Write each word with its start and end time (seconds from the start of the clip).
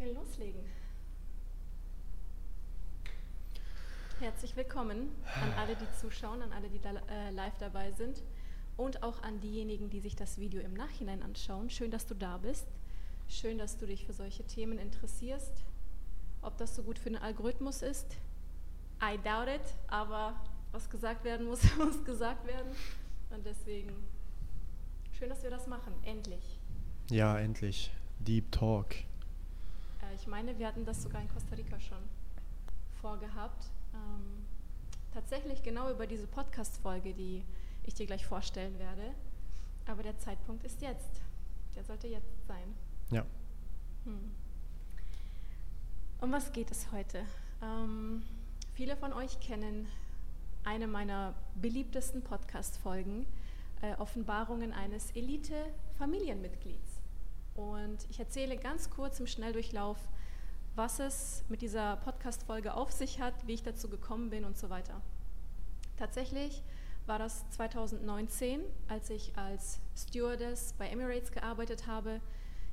können 0.00 0.14
loslegen. 0.14 0.62
Herzlich 4.18 4.56
willkommen 4.56 5.10
an 5.42 5.52
alle, 5.58 5.76
die 5.76 5.90
zuschauen, 6.00 6.40
an 6.40 6.52
alle, 6.52 6.70
die 6.70 6.78
da, 6.78 6.92
äh, 7.10 7.30
live 7.32 7.56
dabei 7.58 7.92
sind 7.92 8.22
und 8.78 9.02
auch 9.02 9.22
an 9.22 9.40
diejenigen, 9.40 9.90
die 9.90 10.00
sich 10.00 10.16
das 10.16 10.38
Video 10.38 10.62
im 10.62 10.72
Nachhinein 10.72 11.22
anschauen. 11.22 11.68
Schön, 11.68 11.90
dass 11.90 12.06
du 12.06 12.14
da 12.14 12.38
bist. 12.38 12.66
Schön, 13.28 13.58
dass 13.58 13.76
du 13.76 13.86
dich 13.86 14.06
für 14.06 14.14
solche 14.14 14.42
Themen 14.46 14.78
interessierst. 14.78 15.52
Ob 16.40 16.56
das 16.56 16.74
so 16.74 16.82
gut 16.82 16.98
für 16.98 17.10
den 17.10 17.20
Algorithmus 17.20 17.82
ist, 17.82 18.16
I 19.02 19.18
doubt 19.22 19.48
it, 19.48 19.74
aber 19.88 20.40
was 20.72 20.88
gesagt 20.88 21.24
werden 21.24 21.46
muss, 21.46 21.60
muss 21.76 22.02
gesagt 22.06 22.46
werden. 22.46 22.72
Und 23.28 23.44
deswegen 23.44 23.92
schön, 25.12 25.28
dass 25.28 25.42
wir 25.42 25.50
das 25.50 25.66
machen, 25.66 25.92
endlich. 26.04 26.58
Ja, 27.10 27.38
endlich. 27.38 27.92
Deep 28.20 28.50
Talk. 28.50 29.09
Ich 30.20 30.26
meine, 30.26 30.58
wir 30.58 30.66
hatten 30.66 30.84
das 30.84 31.02
sogar 31.02 31.22
in 31.22 31.28
Costa 31.30 31.54
Rica 31.56 31.80
schon 31.80 32.02
vorgehabt. 33.00 33.70
Ähm, 33.94 34.44
tatsächlich 35.14 35.62
genau 35.62 35.90
über 35.90 36.06
diese 36.06 36.26
Podcast-Folge, 36.26 37.14
die 37.14 37.42
ich 37.86 37.94
dir 37.94 38.04
gleich 38.04 38.26
vorstellen 38.26 38.78
werde. 38.78 39.14
Aber 39.86 40.02
der 40.02 40.18
Zeitpunkt 40.18 40.62
ist 40.64 40.82
jetzt. 40.82 41.22
Der 41.74 41.84
sollte 41.84 42.06
jetzt 42.06 42.46
sein. 42.46 42.74
Ja. 43.10 43.24
Hm. 44.04 44.30
Um 46.20 46.32
was 46.32 46.52
geht 46.52 46.70
es 46.70 46.92
heute? 46.92 47.24
Ähm, 47.62 48.22
viele 48.74 48.98
von 48.98 49.14
euch 49.14 49.40
kennen 49.40 49.86
eine 50.64 50.86
meiner 50.86 51.32
beliebtesten 51.54 52.20
Podcast-Folgen, 52.20 53.24
äh, 53.80 53.94
Offenbarungen 53.94 54.74
eines 54.74 55.12
Elite-Familienmitglieds. 55.12 56.99
Und 57.60 58.06
ich 58.08 58.18
erzähle 58.18 58.56
ganz 58.56 58.88
kurz 58.88 59.20
im 59.20 59.26
Schnelldurchlauf, 59.26 59.98
was 60.76 60.98
es 60.98 61.44
mit 61.50 61.60
dieser 61.60 61.96
Podcast-Folge 61.96 62.72
auf 62.72 62.90
sich 62.90 63.20
hat, 63.20 63.46
wie 63.46 63.52
ich 63.52 63.62
dazu 63.62 63.90
gekommen 63.90 64.30
bin 64.30 64.46
und 64.46 64.56
so 64.56 64.70
weiter. 64.70 65.02
Tatsächlich 65.98 66.62
war 67.06 67.18
das 67.18 67.48
2019, 67.50 68.62
als 68.88 69.10
ich 69.10 69.36
als 69.36 69.78
Stewardess 69.94 70.72
bei 70.78 70.88
Emirates 70.88 71.32
gearbeitet 71.32 71.86
habe. 71.86 72.22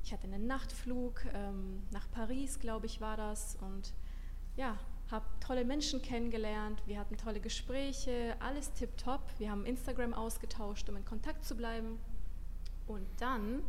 Ich 0.02 0.14
hatte 0.14 0.24
einen 0.24 0.46
Nachtflug 0.46 1.22
ähm, 1.34 1.82
nach 1.90 2.10
Paris, 2.10 2.58
glaube 2.58 2.86
ich, 2.86 3.02
war 3.02 3.18
das. 3.18 3.58
Und 3.60 3.92
ja, 4.56 4.78
habe 5.10 5.26
tolle 5.40 5.66
Menschen 5.66 6.00
kennengelernt. 6.00 6.82
Wir 6.86 6.98
hatten 6.98 7.18
tolle 7.18 7.40
Gespräche, 7.40 8.36
alles 8.40 8.72
tipptopp. 8.72 9.20
Wir 9.38 9.50
haben 9.50 9.66
Instagram 9.66 10.14
ausgetauscht, 10.14 10.88
um 10.88 10.96
in 10.96 11.04
Kontakt 11.04 11.44
zu 11.44 11.56
bleiben. 11.56 11.98
Und 12.86 13.06
dann, 13.18 13.62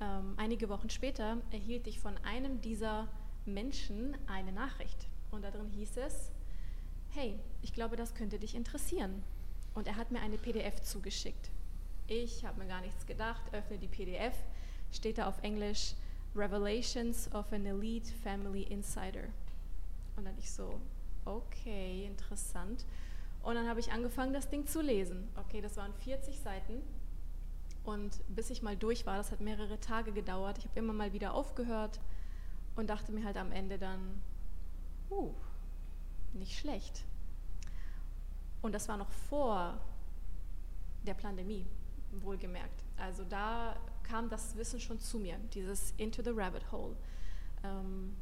ähm, 0.00 0.34
einige 0.36 0.68
Wochen 0.68 0.90
später, 0.90 1.38
erhielt 1.50 1.86
ich 1.86 2.00
von 2.00 2.16
einem 2.18 2.60
dieser 2.60 3.08
Menschen 3.46 4.16
eine 4.26 4.52
Nachricht. 4.52 5.08
Und 5.30 5.42
darin 5.42 5.68
hieß 5.68 5.96
es, 5.98 6.30
hey, 7.10 7.38
ich 7.62 7.72
glaube, 7.72 7.96
das 7.96 8.14
könnte 8.14 8.38
dich 8.38 8.54
interessieren. 8.54 9.22
Und 9.74 9.86
er 9.86 9.96
hat 9.96 10.10
mir 10.10 10.20
eine 10.20 10.38
PDF 10.38 10.80
zugeschickt. 10.82 11.50
Ich 12.06 12.44
habe 12.44 12.60
mir 12.60 12.68
gar 12.68 12.80
nichts 12.80 13.06
gedacht, 13.06 13.42
öffne 13.52 13.78
die 13.78 13.88
PDF, 13.88 14.34
steht 14.92 15.18
da 15.18 15.26
auf 15.26 15.42
Englisch 15.42 15.94
Revelations 16.36 17.32
of 17.32 17.52
an 17.52 17.64
Elite 17.66 18.12
Family 18.22 18.62
Insider. 18.62 19.24
Und 20.16 20.24
dann 20.26 20.38
ich 20.38 20.50
so, 20.50 20.80
okay, 21.24 22.06
interessant. 22.06 22.84
Und 23.42 23.54
dann 23.54 23.68
habe 23.68 23.80
ich 23.80 23.92
angefangen, 23.92 24.32
das 24.32 24.48
Ding 24.48 24.66
zu 24.66 24.80
lesen. 24.80 25.28
Okay, 25.36 25.60
das 25.60 25.76
waren 25.76 25.92
40 25.92 26.38
Seiten. 26.38 26.82
Und 27.84 28.22
bis 28.28 28.50
ich 28.50 28.62
mal 28.62 28.76
durch 28.76 29.06
war, 29.06 29.16
das 29.18 29.30
hat 29.30 29.40
mehrere 29.40 29.78
Tage 29.78 30.12
gedauert. 30.12 30.58
Ich 30.58 30.64
habe 30.64 30.78
immer 30.78 30.92
mal 30.92 31.12
wieder 31.12 31.34
aufgehört, 31.34 32.00
und 32.76 32.88
dachte 32.88 33.12
mir 33.12 33.24
halt 33.24 33.36
am 33.36 33.52
Ende 33.52 33.78
dann, 33.78 34.20
uh, 35.10 35.32
nicht 36.32 36.58
schlecht. 36.58 37.04
Und 38.62 38.72
das 38.72 38.88
war 38.88 38.96
noch 38.96 39.10
vor 39.10 39.78
der 41.06 41.14
Pandemie, 41.14 41.66
wohlgemerkt. 42.12 42.84
Also 42.96 43.24
da 43.24 43.76
kam 44.02 44.28
das 44.28 44.56
Wissen 44.56 44.80
schon 44.80 44.98
zu 44.98 45.18
mir, 45.18 45.38
dieses 45.52 45.92
Into 45.98 46.22
the 46.22 46.30
Rabbit 46.30 46.72
Hole. 46.72 46.96
Ähm, 47.62 48.16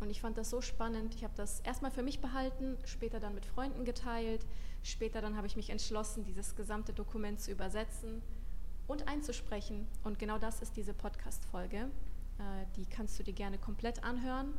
und 0.00 0.10
ich 0.10 0.20
fand 0.20 0.38
das 0.38 0.50
so 0.50 0.60
spannend. 0.60 1.14
Ich 1.16 1.24
habe 1.24 1.34
das 1.36 1.60
erstmal 1.60 1.90
für 1.90 2.04
mich 2.04 2.20
behalten, 2.20 2.78
später 2.84 3.18
dann 3.18 3.34
mit 3.34 3.44
Freunden 3.44 3.84
geteilt. 3.84 4.46
Später 4.84 5.20
dann 5.20 5.36
habe 5.36 5.48
ich 5.48 5.56
mich 5.56 5.70
entschlossen, 5.70 6.24
dieses 6.24 6.54
gesamte 6.54 6.92
Dokument 6.92 7.40
zu 7.40 7.50
übersetzen 7.50 8.22
und 8.88 9.06
einzusprechen. 9.06 9.86
Und 10.02 10.18
genau 10.18 10.38
das 10.38 10.60
ist 10.60 10.76
diese 10.76 10.92
Podcast-Folge. 10.92 11.76
Äh, 11.76 12.66
die 12.76 12.86
kannst 12.86 13.18
du 13.18 13.22
dir 13.22 13.34
gerne 13.34 13.58
komplett 13.58 14.02
anhören 14.02 14.54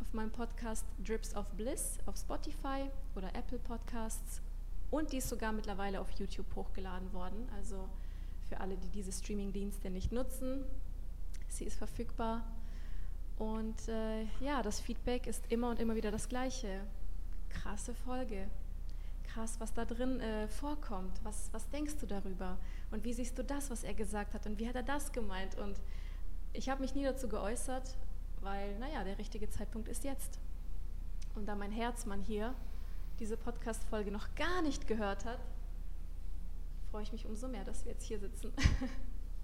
auf 0.00 0.12
meinem 0.12 0.30
Podcast 0.30 0.84
Drips 1.04 1.34
of 1.34 1.50
Bliss 1.52 1.98
auf 2.06 2.16
Spotify 2.16 2.90
oder 3.14 3.34
Apple 3.34 3.58
Podcasts. 3.58 4.42
Und 4.90 5.12
die 5.12 5.18
ist 5.18 5.28
sogar 5.28 5.52
mittlerweile 5.52 6.00
auf 6.00 6.10
YouTube 6.12 6.54
hochgeladen 6.54 7.12
worden. 7.12 7.48
Also 7.56 7.88
für 8.48 8.60
alle, 8.60 8.76
die 8.76 8.88
diese 8.88 9.12
Streaming-Dienste 9.12 9.90
nicht 9.90 10.12
nutzen, 10.12 10.64
sie 11.48 11.64
ist 11.64 11.76
verfügbar. 11.76 12.44
Und 13.38 13.88
äh, 13.88 14.24
ja, 14.40 14.62
das 14.62 14.80
Feedback 14.80 15.26
ist 15.26 15.44
immer 15.50 15.70
und 15.70 15.78
immer 15.78 15.94
wieder 15.94 16.10
das 16.10 16.28
gleiche. 16.28 16.80
Krasse 17.50 17.94
Folge. 17.94 18.48
Krass, 19.32 19.60
was 19.60 19.74
da 19.74 19.84
drin 19.84 20.20
äh, 20.20 20.48
vorkommt. 20.48 21.20
Was, 21.22 21.52
was 21.52 21.68
denkst 21.68 21.96
du 22.00 22.06
darüber? 22.06 22.58
Und 22.90 23.04
wie 23.04 23.12
siehst 23.12 23.38
du 23.38 23.44
das, 23.44 23.70
was 23.70 23.84
er 23.84 23.94
gesagt 23.94 24.34
hat? 24.34 24.46
Und 24.46 24.58
wie 24.58 24.68
hat 24.68 24.74
er 24.74 24.82
das 24.82 25.12
gemeint? 25.12 25.56
Und 25.58 25.78
ich 26.52 26.68
habe 26.68 26.80
mich 26.80 26.94
nie 26.94 27.04
dazu 27.04 27.28
geäußert, 27.28 27.96
weil, 28.40 28.78
naja, 28.78 29.04
der 29.04 29.18
richtige 29.18 29.50
Zeitpunkt 29.50 29.88
ist 29.88 30.04
jetzt. 30.04 30.38
Und 31.34 31.46
da 31.46 31.54
mein 31.54 31.72
Herzmann 31.72 32.22
hier 32.22 32.54
diese 33.18 33.36
Podcast-Folge 33.36 34.10
noch 34.10 34.34
gar 34.34 34.62
nicht 34.62 34.86
gehört 34.86 35.24
hat, 35.24 35.40
freue 36.90 37.02
ich 37.02 37.12
mich 37.12 37.26
umso 37.26 37.48
mehr, 37.48 37.64
dass 37.64 37.84
wir 37.84 37.92
jetzt 37.92 38.04
hier 38.04 38.18
sitzen. 38.18 38.52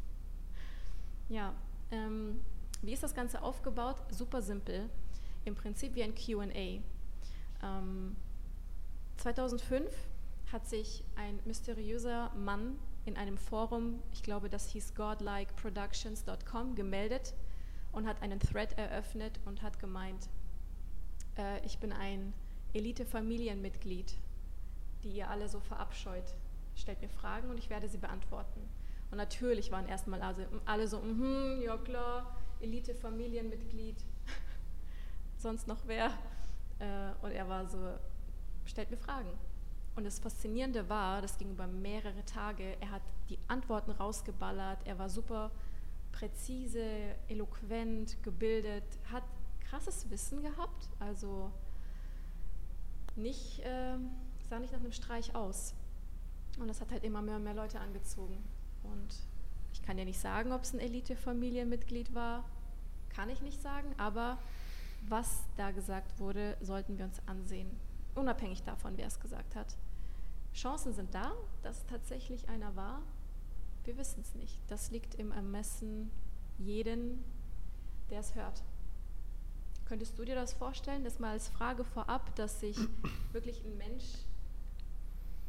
ja, 1.28 1.52
ähm, 1.90 2.40
wie 2.82 2.92
ist 2.92 3.02
das 3.02 3.14
Ganze 3.14 3.42
aufgebaut? 3.42 3.96
Super 4.10 4.40
simpel. 4.40 4.88
Im 5.44 5.54
Prinzip 5.54 5.94
wie 5.94 6.02
ein 6.02 6.14
QA. 6.14 6.82
Ähm, 7.62 8.16
2005 9.16 9.90
hat 10.52 10.66
sich 10.68 11.04
ein 11.16 11.40
mysteriöser 11.44 12.30
Mann 12.34 12.78
in 13.04 13.16
einem 13.16 13.36
Forum, 13.36 14.02
ich 14.12 14.22
glaube, 14.22 14.48
das 14.48 14.68
hieß 14.68 14.94
godlikeproductions.com, 14.94 16.74
gemeldet 16.74 17.34
und 17.92 18.06
hat 18.06 18.22
einen 18.22 18.40
Thread 18.40 18.76
eröffnet 18.78 19.40
und 19.44 19.62
hat 19.62 19.78
gemeint, 19.78 20.28
äh, 21.36 21.64
ich 21.64 21.78
bin 21.78 21.92
ein 21.92 22.32
Elite-Familienmitglied, 22.72 24.14
die 25.02 25.10
ihr 25.10 25.28
alle 25.30 25.48
so 25.48 25.60
verabscheut. 25.60 26.34
Stellt 26.74 27.00
mir 27.02 27.08
Fragen 27.08 27.50
und 27.50 27.58
ich 27.58 27.70
werde 27.70 27.88
sie 27.88 27.98
beantworten. 27.98 28.60
Und 29.10 29.18
natürlich 29.18 29.70
waren 29.70 29.86
erstmal 29.86 30.22
alle, 30.22 30.48
alle 30.64 30.88
so, 30.88 30.98
mm 31.00 31.62
ja 31.62 31.76
klar, 31.76 32.36
Elite-Familienmitglied, 32.60 33.96
sonst 35.36 35.68
noch 35.68 35.86
wer. 35.86 36.06
Äh, 36.78 37.12
und 37.22 37.30
er 37.30 37.48
war 37.48 37.68
so, 37.68 37.78
stellt 38.66 38.90
mir 38.90 38.96
Fragen. 38.96 39.30
Und 39.96 40.04
das 40.04 40.18
Faszinierende 40.18 40.88
war, 40.88 41.22
das 41.22 41.38
ging 41.38 41.50
über 41.50 41.66
mehrere 41.66 42.24
Tage, 42.24 42.76
er 42.80 42.90
hat 42.90 43.02
die 43.28 43.38
Antworten 43.46 43.92
rausgeballert, 43.92 44.84
er 44.86 44.98
war 44.98 45.08
super 45.08 45.52
präzise, 46.10 47.14
eloquent, 47.28 48.20
gebildet, 48.22 48.84
hat 49.12 49.22
krasses 49.60 50.10
Wissen 50.10 50.42
gehabt, 50.42 50.88
also 50.98 51.52
nicht, 53.16 53.60
äh, 53.60 53.96
sah 54.48 54.58
nicht 54.58 54.72
nach 54.72 54.80
einem 54.80 54.92
Streich 54.92 55.34
aus. 55.34 55.74
Und 56.58 56.68
das 56.68 56.80
hat 56.80 56.90
halt 56.90 57.04
immer 57.04 57.22
mehr 57.22 57.36
und 57.36 57.44
mehr 57.44 57.54
Leute 57.54 57.80
angezogen. 57.80 58.42
Und 58.82 59.14
ich 59.72 59.82
kann 59.82 59.98
ja 59.98 60.04
nicht 60.04 60.20
sagen, 60.20 60.52
ob 60.52 60.62
es 60.62 60.72
ein 60.72 60.80
Elite-Familienmitglied 60.80 62.14
war, 62.14 62.44
kann 63.10 63.30
ich 63.30 63.42
nicht 63.42 63.62
sagen, 63.62 63.94
aber 63.96 64.38
was 65.08 65.44
da 65.56 65.70
gesagt 65.70 66.18
wurde, 66.18 66.56
sollten 66.60 66.98
wir 66.98 67.04
uns 67.04 67.20
ansehen 67.26 67.70
unabhängig 68.14 68.62
davon, 68.62 68.96
wer 68.96 69.06
es 69.06 69.20
gesagt 69.20 69.56
hat. 69.56 69.76
Chancen 70.54 70.92
sind 70.92 71.14
da, 71.14 71.32
dass 71.62 71.84
tatsächlich 71.86 72.48
einer 72.48 72.76
war. 72.76 73.02
Wir 73.84 73.96
wissen 73.96 74.20
es 74.20 74.34
nicht. 74.34 74.58
Das 74.68 74.90
liegt 74.90 75.14
im 75.16 75.32
Ermessen 75.32 76.10
jeden, 76.58 77.24
der 78.10 78.20
es 78.20 78.34
hört. 78.34 78.62
Könntest 79.86 80.18
du 80.18 80.24
dir 80.24 80.34
das 80.34 80.52
vorstellen, 80.52 81.04
das 81.04 81.18
mal 81.18 81.32
als 81.32 81.48
Frage 81.48 81.84
vorab, 81.84 82.34
dass 82.36 82.60
sich 82.60 82.78
wirklich 83.32 83.62
ein 83.64 83.76
Mensch, 83.76 84.04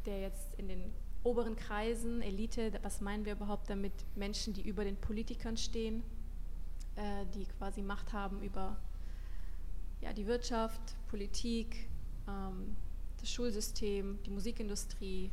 der 0.04 0.20
jetzt 0.20 0.54
in 0.56 0.68
den 0.68 0.92
oberen 1.22 1.56
Kreisen, 1.56 2.20
Elite, 2.22 2.72
was 2.82 3.00
meinen 3.00 3.24
wir 3.24 3.32
überhaupt 3.32 3.70
damit, 3.70 3.92
Menschen, 4.14 4.52
die 4.52 4.62
über 4.62 4.84
den 4.84 4.96
Politikern 4.96 5.56
stehen, 5.56 6.02
äh, 6.96 7.24
die 7.34 7.46
quasi 7.58 7.82
Macht 7.82 8.12
haben 8.12 8.42
über 8.42 8.76
ja, 10.00 10.12
die 10.12 10.26
Wirtschaft, 10.26 10.80
Politik, 11.08 11.88
ähm, 12.28 12.76
das 13.20 13.30
Schulsystem, 13.30 14.18
die 14.24 14.30
Musikindustrie, 14.30 15.30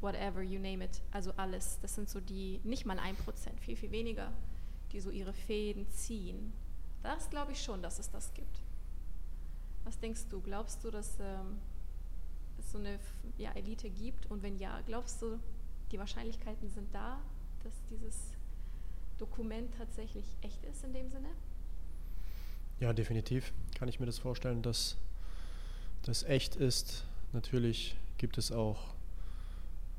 whatever, 0.00 0.42
you 0.42 0.58
name 0.58 0.84
it, 0.84 1.02
also 1.12 1.32
alles. 1.36 1.78
Das 1.82 1.94
sind 1.94 2.08
so 2.08 2.20
die, 2.20 2.60
nicht 2.64 2.86
mal 2.86 2.98
ein 2.98 3.16
Prozent, 3.16 3.60
viel, 3.60 3.76
viel 3.76 3.90
weniger, 3.90 4.32
die 4.92 5.00
so 5.00 5.10
ihre 5.10 5.32
Fäden 5.32 5.88
ziehen 5.90 6.52
Das 7.02 7.30
glaube 7.30 7.52
ich 7.52 7.62
schon, 7.62 7.82
dass 7.82 7.98
es 7.98 8.10
das 8.10 8.32
gibt. 8.34 8.62
Was 9.84 9.98
denkst 9.98 10.26
du? 10.28 10.40
Glaubst 10.40 10.84
du, 10.84 10.90
dass 10.90 11.18
ähm, 11.20 11.58
es 12.58 12.70
so 12.72 12.78
eine 12.78 12.98
ja, 13.38 13.52
Elite 13.52 13.88
gibt? 13.88 14.30
Und 14.30 14.42
wenn 14.42 14.58
ja, 14.58 14.80
glaubst 14.86 15.22
du, 15.22 15.38
die 15.90 15.98
Wahrscheinlichkeiten 15.98 16.68
sind 16.70 16.94
da, 16.94 17.20
dass 17.62 17.72
dieses 17.90 18.32
Dokument 19.18 19.74
tatsächlich 19.76 20.24
echt 20.42 20.64
ist 20.64 20.84
in 20.84 20.92
dem 20.92 21.10
Sinne? 21.10 21.28
Ja, 22.78 22.92
definitiv 22.92 23.52
kann 23.74 23.88
ich 23.88 24.00
mir 24.00 24.06
das 24.06 24.18
vorstellen, 24.18 24.62
dass 24.62 24.96
das 26.02 26.22
echt 26.22 26.56
ist. 26.56 27.04
Natürlich 27.32 27.96
gibt 28.18 28.38
es 28.38 28.52
auch 28.52 28.94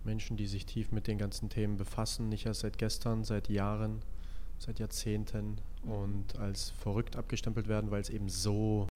Menschen, 0.03 0.37
die 0.37 0.47
sich 0.47 0.65
tief 0.65 0.91
mit 0.91 1.07
den 1.07 1.17
ganzen 1.17 1.49
Themen 1.49 1.77
befassen, 1.77 2.29
nicht 2.29 2.45
erst 2.45 2.61
seit 2.61 2.77
gestern, 2.77 3.23
seit 3.23 3.49
Jahren, 3.49 4.01
seit 4.57 4.79
Jahrzehnten 4.79 5.59
und 5.83 6.37
als 6.37 6.71
verrückt 6.71 7.15
abgestempelt 7.15 7.67
werden, 7.67 7.91
weil 7.91 8.01
es 8.01 8.09
eben 8.09 8.29
so 8.29 8.87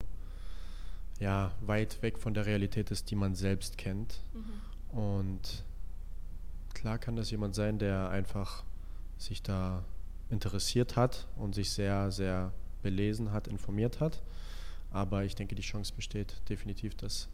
ja, 1.18 1.52
weit 1.60 2.02
weg 2.02 2.18
von 2.18 2.34
der 2.34 2.46
Realität 2.46 2.90
ist, 2.90 3.10
die 3.10 3.16
man 3.16 3.34
selbst 3.34 3.78
kennt. 3.78 4.20
Mhm. 4.34 4.98
Und 4.98 5.64
klar 6.74 6.98
kann 6.98 7.16
das 7.16 7.30
jemand 7.30 7.54
sein, 7.54 7.78
der 7.78 8.10
einfach 8.10 8.64
sich 9.18 9.42
da 9.42 9.84
interessiert 10.30 10.96
hat 10.96 11.26
und 11.36 11.54
sich 11.54 11.70
sehr, 11.70 12.10
sehr 12.10 12.52
belesen 12.82 13.32
hat, 13.32 13.48
informiert 13.48 14.00
hat. 14.00 14.22
Aber 14.96 15.24
ich 15.24 15.34
denke, 15.34 15.54
die 15.54 15.60
Chance 15.60 15.92
besteht 15.94 16.40
definitiv, 16.48 16.94
dass 16.94 17.28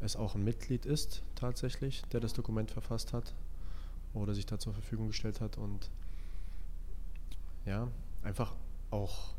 es 0.00 0.16
auch 0.16 0.34
ein 0.34 0.42
Mitglied 0.42 0.86
ist, 0.86 1.22
tatsächlich, 1.36 2.02
der 2.10 2.18
das 2.18 2.32
Dokument 2.32 2.72
verfasst 2.72 3.12
hat 3.12 3.32
oder 4.12 4.34
sich 4.34 4.44
da 4.44 4.58
zur 4.58 4.72
Verfügung 4.72 5.06
gestellt 5.06 5.40
hat 5.40 5.56
und 5.56 5.88
ja, 7.64 7.86
einfach 8.24 8.56
auch 8.90 9.34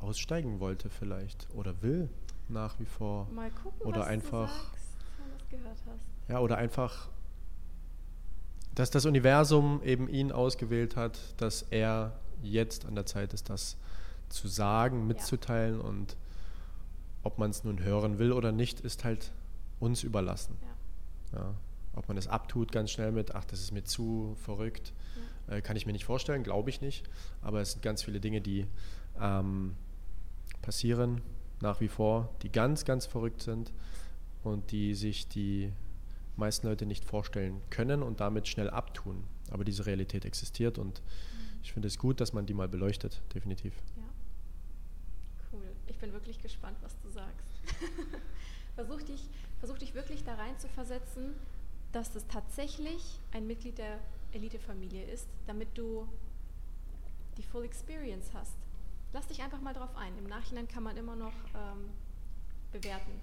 aussteigen 0.00 0.58
wollte 0.58 0.90
vielleicht 0.90 1.46
oder 1.54 1.82
will 1.82 2.10
nach 2.48 2.80
wie 2.80 2.84
vor. 2.84 3.28
Mal 3.32 3.52
gucken, 3.52 3.86
oder 3.86 4.00
was 4.00 4.08
einfach, 4.08 4.48
du 4.48 4.70
sagst, 4.70 4.96
wenn 5.18 5.30
du 5.30 5.38
das 5.38 5.48
gehört 5.48 5.78
hast. 5.86 6.28
Ja, 6.28 6.40
oder 6.40 6.56
einfach 6.56 7.10
dass 8.74 8.90
das 8.90 9.06
Universum 9.06 9.82
eben 9.84 10.08
ihn 10.08 10.32
ausgewählt 10.32 10.96
hat, 10.96 11.18
dass 11.36 11.62
er 11.70 12.18
jetzt 12.42 12.86
an 12.86 12.96
der 12.96 13.06
Zeit 13.06 13.32
ist, 13.34 13.50
das 13.50 13.76
zu 14.28 14.48
sagen, 14.48 15.06
mitzuteilen 15.06 15.80
ja. 15.80 15.84
und 15.84 16.16
ob 17.22 17.38
man 17.38 17.50
es 17.50 17.64
nun 17.64 17.82
hören 17.82 18.18
will 18.18 18.32
oder 18.32 18.52
nicht, 18.52 18.80
ist 18.80 19.04
halt 19.04 19.32
uns 19.80 20.02
überlassen. 20.02 20.56
Ja. 21.32 21.38
Ja. 21.38 21.54
Ob 21.94 22.08
man 22.08 22.16
es 22.16 22.28
abtut 22.28 22.70
ganz 22.70 22.90
schnell 22.90 23.12
mit, 23.12 23.34
ach, 23.34 23.44
das 23.44 23.60
ist 23.60 23.72
mir 23.72 23.84
zu 23.84 24.36
verrückt, 24.42 24.92
äh, 25.48 25.60
kann 25.60 25.76
ich 25.76 25.84
mir 25.84 25.92
nicht 25.92 26.04
vorstellen, 26.04 26.42
glaube 26.42 26.70
ich 26.70 26.80
nicht. 26.80 27.08
Aber 27.42 27.60
es 27.60 27.72
sind 27.72 27.82
ganz 27.82 28.02
viele 28.02 28.20
Dinge, 28.20 28.40
die 28.40 28.66
ähm, 29.20 29.74
passieren 30.62 31.22
nach 31.60 31.80
wie 31.80 31.88
vor, 31.88 32.30
die 32.42 32.52
ganz, 32.52 32.84
ganz 32.84 33.06
verrückt 33.06 33.42
sind 33.42 33.72
und 34.44 34.70
die 34.70 34.94
sich 34.94 35.28
die 35.28 35.72
meisten 36.36 36.68
Leute 36.68 36.86
nicht 36.86 37.04
vorstellen 37.04 37.60
können 37.70 38.02
und 38.02 38.20
damit 38.20 38.46
schnell 38.46 38.70
abtun. 38.70 39.24
Aber 39.50 39.64
diese 39.64 39.86
Realität 39.86 40.24
existiert 40.24 40.78
und 40.78 41.00
mhm. 41.00 41.60
ich 41.62 41.72
finde 41.72 41.88
es 41.88 41.98
gut, 41.98 42.20
dass 42.20 42.32
man 42.32 42.46
die 42.46 42.54
mal 42.54 42.68
beleuchtet, 42.68 43.20
definitiv. 43.34 43.74
Ja. 43.96 44.02
Ich 45.98 46.00
bin 46.00 46.12
wirklich 46.12 46.40
gespannt, 46.40 46.78
was 46.80 46.96
du 47.00 47.10
sagst. 47.10 47.60
versuch, 48.76 49.02
dich, 49.02 49.28
versuch 49.58 49.78
dich 49.78 49.94
wirklich 49.94 50.22
da 50.22 50.36
rein 50.36 50.56
zu 50.56 50.68
versetzen, 50.68 51.34
dass 51.90 52.12
das 52.12 52.24
tatsächlich 52.28 53.18
ein 53.32 53.48
Mitglied 53.48 53.78
der 53.78 53.98
Elitefamilie 54.30 55.02
ist, 55.06 55.26
damit 55.48 55.76
du 55.76 56.06
die 57.36 57.42
Full 57.42 57.64
Experience 57.64 58.30
hast. 58.32 58.54
Lass 59.12 59.26
dich 59.26 59.42
einfach 59.42 59.60
mal 59.60 59.74
drauf 59.74 59.96
ein. 59.96 60.16
Im 60.18 60.28
Nachhinein 60.28 60.68
kann 60.68 60.84
man 60.84 60.96
immer 60.96 61.16
noch 61.16 61.32
ähm, 61.56 61.90
bewerten. 62.70 63.20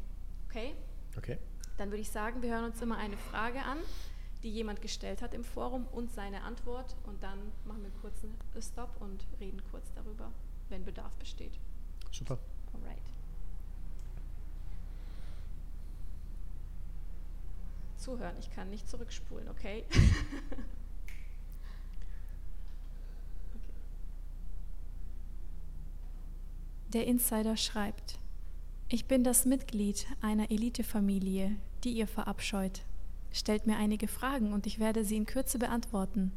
Okay? 0.50 0.76
Okay. 1.16 1.38
Dann 1.78 1.92
würde 1.92 2.02
ich 2.02 2.12
sagen, 2.12 2.42
wir 2.42 2.52
hören 2.52 2.66
uns 2.66 2.82
immer 2.82 2.98
eine 2.98 3.16
Frage 3.16 3.64
an, 3.64 3.78
die 4.44 4.52
jemand 4.52 4.82
gestellt 4.82 5.22
hat 5.22 5.34
im 5.34 5.46
Forum 5.46 5.88
und 5.94 6.12
seine 6.12 6.44
Antwort 6.44 6.98
und 7.06 7.24
dann 7.24 7.40
machen 7.64 7.84
wir 7.84 7.90
einen 7.90 8.02
kurzen 8.02 8.36
Stop 8.60 9.00
und 9.00 9.26
reden 9.40 9.64
kurz 9.72 9.94
darüber, 9.94 10.30
wenn 10.68 10.84
Bedarf 10.84 11.16
besteht. 11.16 11.58
Super. 12.12 12.38
Alright. 12.76 13.02
Zuhören, 17.98 18.36
ich 18.40 18.52
kann 18.52 18.70
nicht 18.70 18.90
zurückspulen, 18.90 19.48
okay? 19.50 19.86
Der 26.94 27.08
Insider 27.08 27.58
schreibt, 27.58 28.20
ich 28.88 29.06
bin 29.06 29.24
das 29.24 29.46
Mitglied 29.46 30.08
einer 30.22 30.52
Elitefamilie, 30.52 31.56
die 31.84 31.92
ihr 31.92 32.08
verabscheut. 32.08 32.84
Stellt 33.32 33.68
mir 33.68 33.76
einige 33.78 34.08
Fragen 34.08 34.54
und 34.54 34.66
ich 34.66 34.80
werde 34.80 35.04
sie 35.04 35.18
in 35.18 35.26
Kürze 35.26 35.60
beantworten. 35.60 36.32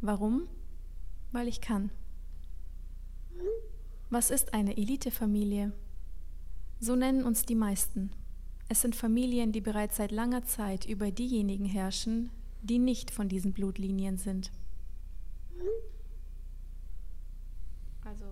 Warum? 0.00 0.46
Weil 1.32 1.48
ich 1.48 1.60
kann. 1.60 1.90
Was 4.12 4.30
ist 4.30 4.52
eine 4.52 4.76
Elitefamilie? 4.76 5.72
So 6.80 6.96
nennen 6.96 7.24
uns 7.24 7.46
die 7.46 7.54
meisten. 7.54 8.12
Es 8.68 8.82
sind 8.82 8.94
Familien, 8.94 9.52
die 9.52 9.62
bereits 9.62 9.96
seit 9.96 10.12
langer 10.12 10.44
Zeit 10.44 10.84
über 10.84 11.10
diejenigen 11.10 11.64
herrschen, 11.64 12.30
die 12.60 12.78
nicht 12.78 13.10
von 13.10 13.30
diesen 13.30 13.54
Blutlinien 13.54 14.18
sind. 14.18 14.52
Also 18.04 18.26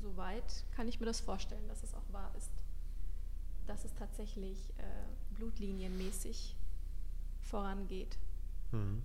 soweit 0.00 0.64
kann 0.74 0.88
ich 0.88 0.98
mir 0.98 1.06
das 1.06 1.20
vorstellen, 1.20 1.68
dass 1.68 1.84
es 1.84 1.94
auch 1.94 2.12
wahr 2.12 2.34
ist 2.36 2.50
dass 3.66 3.84
es 3.84 3.94
tatsächlich 3.94 4.70
äh, 4.78 4.82
blutlinienmäßig 5.36 6.56
vorangeht. 7.42 8.18
Mhm. 8.72 9.02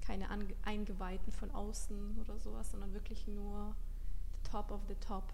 Keine 0.00 0.30
Ange 0.30 0.54
Eingeweihten 0.62 1.32
von 1.32 1.50
außen 1.50 2.18
oder 2.20 2.38
sowas, 2.38 2.70
sondern 2.70 2.92
wirklich 2.92 3.26
nur 3.28 3.76
the 4.32 4.50
top 4.50 4.70
of 4.70 4.80
the 4.88 4.94
top. 4.96 5.32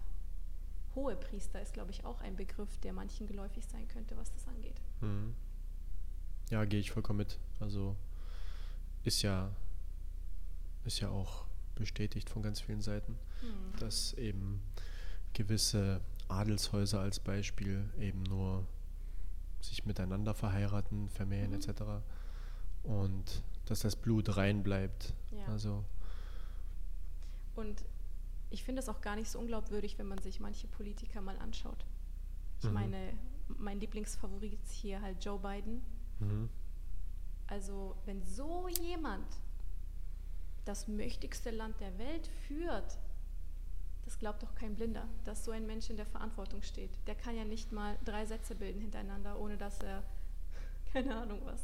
Hohe 0.97 1.15
Priester 1.15 1.61
ist, 1.61 1.73
glaube 1.73 1.91
ich, 1.91 2.03
auch 2.03 2.19
ein 2.21 2.35
Begriff, 2.35 2.75
der 2.79 2.91
manchen 2.91 3.27
geläufig 3.27 3.65
sein 3.67 3.87
könnte, 3.87 4.17
was 4.17 4.31
das 4.31 4.47
angeht. 4.47 4.81
Mhm. 4.99 5.35
Ja, 6.49 6.65
gehe 6.65 6.79
ich 6.79 6.89
vollkommen 6.89 7.19
mit. 7.19 7.37
Also 7.59 7.95
ist 9.03 9.21
ja, 9.21 9.51
ist 10.85 10.99
ja 10.99 11.09
auch 11.09 11.45
bestätigt 11.75 12.31
von 12.31 12.41
ganz 12.41 12.61
vielen 12.61 12.81
Seiten, 12.81 13.13
mhm. 13.43 13.79
dass 13.79 14.13
eben 14.13 14.63
gewisse 15.33 16.01
Adelshäuser 16.29 16.99
als 16.99 17.19
Beispiel 17.19 17.87
eben 17.99 18.23
nur 18.23 18.65
sich 19.61 19.85
miteinander 19.85 20.33
verheiraten, 20.33 21.09
vermehren 21.09 21.51
mhm. 21.51 21.57
etc. 21.57 21.83
Und 22.83 23.43
dass 23.65 23.81
das 23.81 23.95
Blut 23.95 24.35
rein 24.35 24.63
bleibt. 24.63 25.13
Ja. 25.31 25.45
Also 25.45 25.85
und 27.55 27.83
ich 28.49 28.63
finde 28.63 28.81
es 28.81 28.89
auch 28.89 29.01
gar 29.01 29.15
nicht 29.15 29.29
so 29.29 29.39
unglaubwürdig, 29.39 29.97
wenn 29.97 30.07
man 30.07 30.19
sich 30.19 30.39
manche 30.39 30.67
Politiker 30.67 31.21
mal 31.21 31.37
anschaut. 31.37 31.85
Ich 32.59 32.65
mhm. 32.65 32.73
meine, 32.73 33.13
mein 33.47 33.79
Lieblingsfavorit 33.79 34.53
ist 34.53 34.71
hier 34.71 35.01
halt 35.01 35.23
Joe 35.23 35.39
Biden. 35.39 35.81
Mhm. 36.19 36.49
Also 37.47 37.95
wenn 38.05 38.23
so 38.23 38.67
jemand 38.67 39.25
das 40.65 40.87
mächtigste 40.87 41.51
Land 41.51 41.79
der 41.79 41.97
Welt 41.97 42.27
führt, 42.47 42.97
das 44.03 44.19
glaubt 44.19 44.43
doch 44.43 44.55
kein 44.55 44.75
Blinder, 44.75 45.07
dass 45.25 45.43
so 45.43 45.51
ein 45.51 45.65
Mensch 45.67 45.89
in 45.89 45.97
der 45.97 46.05
Verantwortung 46.05 46.61
steht. 46.61 46.91
Der 47.07 47.15
kann 47.15 47.35
ja 47.35 47.43
nicht 47.43 47.71
mal 47.71 47.97
drei 48.05 48.25
Sätze 48.25 48.55
bilden 48.55 48.79
hintereinander, 48.79 49.39
ohne 49.39 49.57
dass 49.57 49.81
er, 49.81 50.03
keine 50.93 51.15
Ahnung 51.15 51.41
was, 51.43 51.61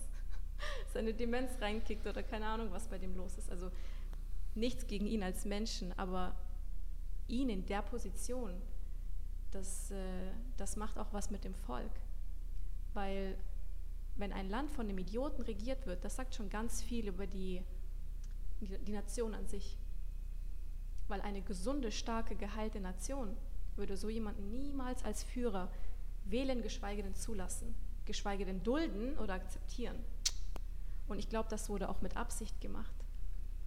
seine 0.94 1.14
Demenz 1.14 1.52
reinkickt 1.62 2.06
oder 2.06 2.24
keine 2.24 2.48
Ahnung, 2.48 2.72
was 2.72 2.88
bei 2.88 2.98
dem 2.98 3.16
los 3.16 3.38
ist. 3.38 3.50
Also 3.50 3.72
nichts 4.56 4.88
gegen 4.88 5.08
ihn 5.08 5.24
als 5.24 5.46
Menschen, 5.46 5.98
aber 5.98 6.36
ihn 7.28 7.50
in 7.50 7.66
der 7.66 7.82
Position, 7.82 8.54
das, 9.52 9.92
äh, 9.92 10.32
das 10.58 10.76
macht 10.76 10.98
auch 10.98 11.14
was 11.14 11.30
mit 11.30 11.44
dem 11.44 11.54
Volk. 11.54 11.92
Weil 12.94 13.38
wenn 14.16 14.34
ein 14.34 14.50
Land 14.50 14.72
von 14.72 14.88
einem 14.88 14.98
Idioten 14.98 15.42
regiert 15.42 15.86
wird, 15.86 16.04
das 16.04 16.16
sagt 16.16 16.36
schon 16.36 16.50
ganz 16.50 16.82
viel 16.82 17.08
über 17.08 17.26
die, 17.26 17.64
die 18.62 18.92
Nation 18.92 19.34
an 19.34 19.48
sich. 19.48 19.78
Weil 21.08 21.22
eine 21.22 21.42
gesunde, 21.42 21.92
starke, 21.92 22.36
geheilte 22.36 22.80
Nation 22.80 23.36
würde 23.76 23.98
so 23.98 24.10
jemanden 24.10 24.52
niemals 24.52 25.04
als 25.04 25.24
Führer 25.24 25.72
wählen, 26.26 26.62
geschweige 26.62 27.04
denn 27.04 27.16
zulassen, 27.16 27.76
geschweige 28.06 28.46
denn 28.46 28.64
dulden 28.64 29.18
oder 29.18 29.34
akzeptieren. 29.34 29.98
Und 31.08 31.20
ich 31.20 31.30
glaube, 31.30 31.50
das 31.50 31.70
wurde 31.70 31.90
auch 31.90 32.02
mit 32.02 32.16
Absicht 32.16 32.62
gemacht. 32.62 33.03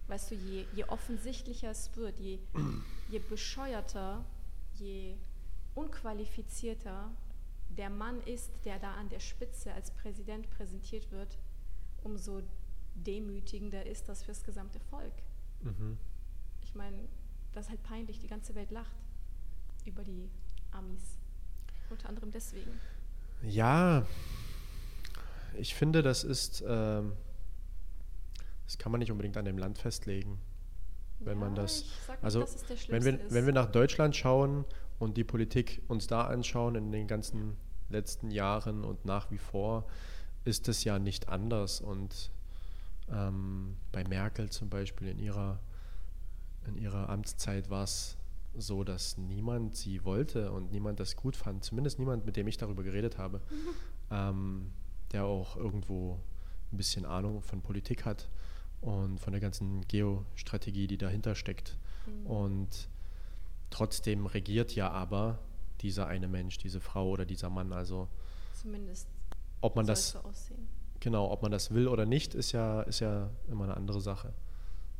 Weißt 0.07 0.31
du, 0.31 0.35
je, 0.35 0.65
je 0.73 0.85
offensichtlicher 0.85 1.71
es 1.71 1.95
wird, 1.95 2.19
je, 2.19 2.39
je 3.09 3.19
bescheuerter, 3.19 4.23
je 4.75 5.15
unqualifizierter 5.75 7.11
der 7.69 7.89
Mann 7.89 8.21
ist, 8.21 8.51
der 8.63 8.79
da 8.79 8.93
an 8.93 9.09
der 9.09 9.19
Spitze 9.19 9.73
als 9.73 9.91
Präsident 9.91 10.49
präsentiert 10.49 11.11
wird, 11.11 11.37
umso 12.03 12.41
demütigender 12.95 13.85
ist 13.85 14.07
das 14.07 14.23
fürs 14.23 14.43
gesamte 14.43 14.79
Volk. 14.79 15.13
Mhm. 15.61 15.97
Ich 16.63 16.73
meine, 16.73 16.97
das 17.53 17.65
ist 17.65 17.71
halt 17.71 17.83
peinlich, 17.83 18.19
die 18.19 18.27
ganze 18.27 18.55
Welt 18.55 18.71
lacht. 18.71 18.95
über 19.85 20.03
die 20.03 20.29
Amis. 20.71 21.17
Unter 21.89 22.09
anderem 22.09 22.29
deswegen. 22.31 22.71
Ja, 23.41 24.05
ich 25.57 25.73
finde, 25.75 26.01
das 26.01 26.23
ist, 26.25 26.63
ähm, 26.67 27.13
das 28.67 28.77
kann 28.77 28.91
man 28.91 28.99
nicht 28.99 29.11
unbedingt 29.11 29.37
an 29.37 29.45
dem 29.45 29.57
Land 29.57 29.77
festlegen. 29.77 30.39
Wenn 31.19 31.39
ja, 31.39 31.45
man 31.45 31.55
das, 31.55 31.83
nicht, 31.83 32.23
also 32.23 32.45
wenn 32.89 33.05
wir, 33.05 33.19
wenn 33.31 33.45
wir 33.45 33.53
nach 33.53 33.71
Deutschland 33.71 34.15
schauen 34.15 34.65
und 34.99 35.17
die 35.17 35.23
Politik 35.23 35.81
uns 35.87 36.05
da 36.07 36.25
anschauen 36.25 36.75
in 36.75 36.91
den 36.91 37.07
ganzen 37.07 37.55
letzten 37.89 38.29
Jahren 38.29 38.83
und 38.83 39.05
nach 39.05 39.31
wie 39.31 39.37
vor, 39.37 39.87
ist 40.43 40.67
es 40.67 40.83
ja 40.83 40.99
nicht 40.99 41.29
anders. 41.29 41.79
Und 41.79 42.29
ähm, 43.09 43.77
bei 43.93 44.03
Merkel 44.03 44.49
zum 44.49 44.69
Beispiel 44.69 45.07
in 45.07 45.19
ihrer, 45.19 45.59
in 46.67 46.77
ihrer 46.77 47.09
Amtszeit 47.09 47.69
war 47.69 47.85
es 47.85 48.17
so, 48.57 48.83
dass 48.83 49.17
niemand 49.17 49.77
sie 49.77 50.03
wollte 50.03 50.51
und 50.51 50.71
niemand 50.71 50.99
das 50.99 51.15
gut 51.15 51.37
fand. 51.37 51.63
Zumindest 51.63 51.99
niemand, 51.99 52.25
mit 52.25 52.35
dem 52.35 52.47
ich 52.47 52.57
darüber 52.57 52.83
geredet 52.83 53.17
habe, 53.17 53.39
ähm, 54.11 54.71
der 55.13 55.23
auch 55.23 55.55
irgendwo 55.55 56.19
ein 56.73 56.77
bisschen 56.77 57.05
Ahnung 57.05 57.41
von 57.41 57.61
Politik 57.61 58.03
hat 58.03 58.27
und 58.81 59.19
von 59.19 59.33
der 59.33 59.41
ganzen 59.41 59.87
Geostrategie, 59.87 60.87
die 60.87 60.97
dahinter 60.97 61.35
steckt. 61.35 61.77
Mhm. 62.05 62.27
Und 62.27 62.89
trotzdem 63.69 64.25
regiert 64.25 64.75
ja 64.75 64.89
aber 64.91 65.39
dieser 65.81 66.07
eine 66.07 66.27
Mensch, 66.27 66.57
diese 66.57 66.79
Frau 66.79 67.09
oder 67.09 67.25
dieser 67.25 67.49
Mann. 67.49 67.73
Also 67.73 68.07
zumindest 68.53 69.07
ob 69.61 69.75
man 69.75 69.85
das 69.85 70.11
so 70.11 70.21
genau, 70.99 71.31
ob 71.31 71.41
man 71.41 71.51
das 71.51 71.71
will 71.71 71.87
oder 71.87 72.05
nicht, 72.05 72.35
ist 72.35 72.51
ja 72.51 72.81
ist 72.81 72.99
ja 72.99 73.29
immer 73.47 73.65
eine 73.65 73.77
andere 73.77 74.01
Sache. 74.01 74.33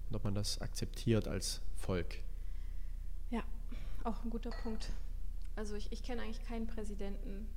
Und 0.10 0.15
ob 0.15 0.24
man 0.24 0.34
das 0.34 0.62
akzeptiert 0.62 1.27
als 1.27 1.62
Volk. 1.75 2.19
Ja, 3.29 3.43
auch 4.03 4.24
ein 4.24 4.29
guter 4.29 4.51
Punkt. 4.51 4.89
Also 5.55 5.75
ich, 5.75 5.91
ich 5.91 6.01
kenne 6.01 6.22
eigentlich 6.22 6.43
keinen 6.46 6.67
Präsidenten, 6.67 7.50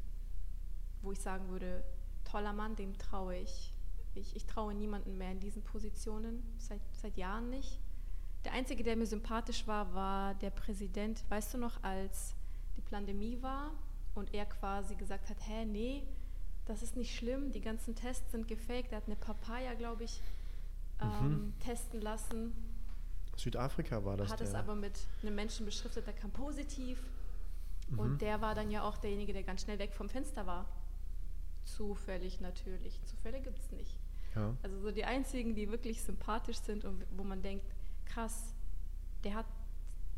wo 1.03 1.13
ich 1.13 1.21
sagen 1.21 1.49
würde, 1.49 1.85
toller 2.25 2.53
Mann, 2.53 2.75
dem 2.75 2.97
traue 2.99 3.37
ich. 3.37 3.73
Ich. 4.15 4.35
Ich 4.37 4.47
traue 4.47 4.75
niemanden 4.75 5.19
mehr 5.19 5.33
in 5.33 5.41
diesen 5.41 5.63
Positionen, 5.63 6.43
seit, 6.59 6.81
seit 6.93 7.17
Jahren 7.17 7.51
nicht. 7.51 7.79
Der 8.45 8.53
Einzige, 8.53 8.83
der 8.83 8.97
mir 8.97 9.07
sympathisch 9.07 9.67
war, 9.67 9.95
war 9.95 10.35
der 10.35 10.51
Präsident, 10.51 11.23
weißt 11.29 11.55
du 11.55 11.59
noch, 11.59 11.83
als 11.83 12.35
die 12.77 12.81
Pandemie 12.81 13.41
war 13.43 13.73
und 14.15 14.33
er 14.33 14.47
quasi 14.47 14.95
gesagt 14.95 15.29
hat, 15.29 15.37
hä, 15.47 15.65
nee, 15.65 16.03
das 16.65 16.83
ist 16.83 16.97
nicht 16.97 17.15
schlimm, 17.15 17.53
die 17.53 17.61
ganzen 17.61 17.95
Tests 17.95 18.33
sind 18.33 18.49
gefaked. 18.49 18.93
Er 18.93 18.99
hat 18.99 19.07
eine 19.07 19.17
Papaya, 19.17 19.75
glaube 19.75 20.05
ich, 20.05 20.23
ähm, 21.01 21.29
mhm. 21.29 21.59
testen 21.61 22.01
lassen 22.01 22.53
Südafrika 23.41 24.05
war 24.05 24.17
das. 24.17 24.31
Hat 24.31 24.41
der. 24.41 24.49
es 24.49 24.55
aber 24.55 24.75
mit 24.75 25.07
einem 25.23 25.35
Menschen 25.35 25.67
beschriftet, 25.67 26.07
der 26.07 26.15
kam 26.15 26.31
positiv. 26.31 27.03
Mhm. 27.89 27.99
Und 27.99 28.23
der 28.23 28.41
war 28.41 28.55
dann 28.55 28.71
ja 28.71 28.83
auch 28.83 28.99
derjenige, 28.99 29.33
der 29.33 29.43
ganz 29.43 29.63
schnell 29.63 29.79
weg 29.79 29.95
vom 29.95 30.09
Fenster 30.09 30.47
war. 30.47 30.67
Zufällig 31.65 32.41
natürlich. 32.41 33.01
Zufälle 33.05 33.41
gibt 33.41 33.59
es 33.59 33.71
nicht. 33.73 33.99
Ja. 34.35 34.57
Also 34.63 34.79
so 34.81 34.91
die 34.91 35.05
einzigen, 35.05 35.55
die 35.55 35.71
wirklich 35.71 36.03
sympathisch 36.03 36.59
sind 36.59 36.85
und 36.85 37.05
wo 37.17 37.25
man 37.25 37.43
denkt, 37.43 37.67
krass, 38.05 38.55
der 39.25 39.35
hat 39.35 39.47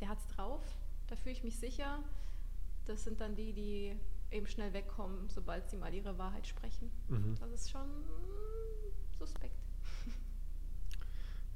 der 0.03 0.09
hat's 0.09 0.27
drauf, 0.27 0.61
da 1.07 1.15
fühle 1.15 1.37
ich 1.37 1.45
mich 1.45 1.57
sicher. 1.57 2.03
Das 2.87 3.05
sind 3.05 3.21
dann 3.21 3.37
die, 3.37 3.53
die 3.53 3.97
eben 4.33 4.49
schnell 4.49 4.73
wegkommen, 4.73 5.29
sobald 5.29 5.71
sie 5.71 5.77
mal 5.77 5.95
ihre 5.95 6.19
Wahrheit 6.19 6.45
sprechen. 6.45 6.91
Mhm. 7.09 7.37
Das 7.39 7.53
ist 7.53 7.71
schon 7.71 7.89
suspekt. 9.17 9.57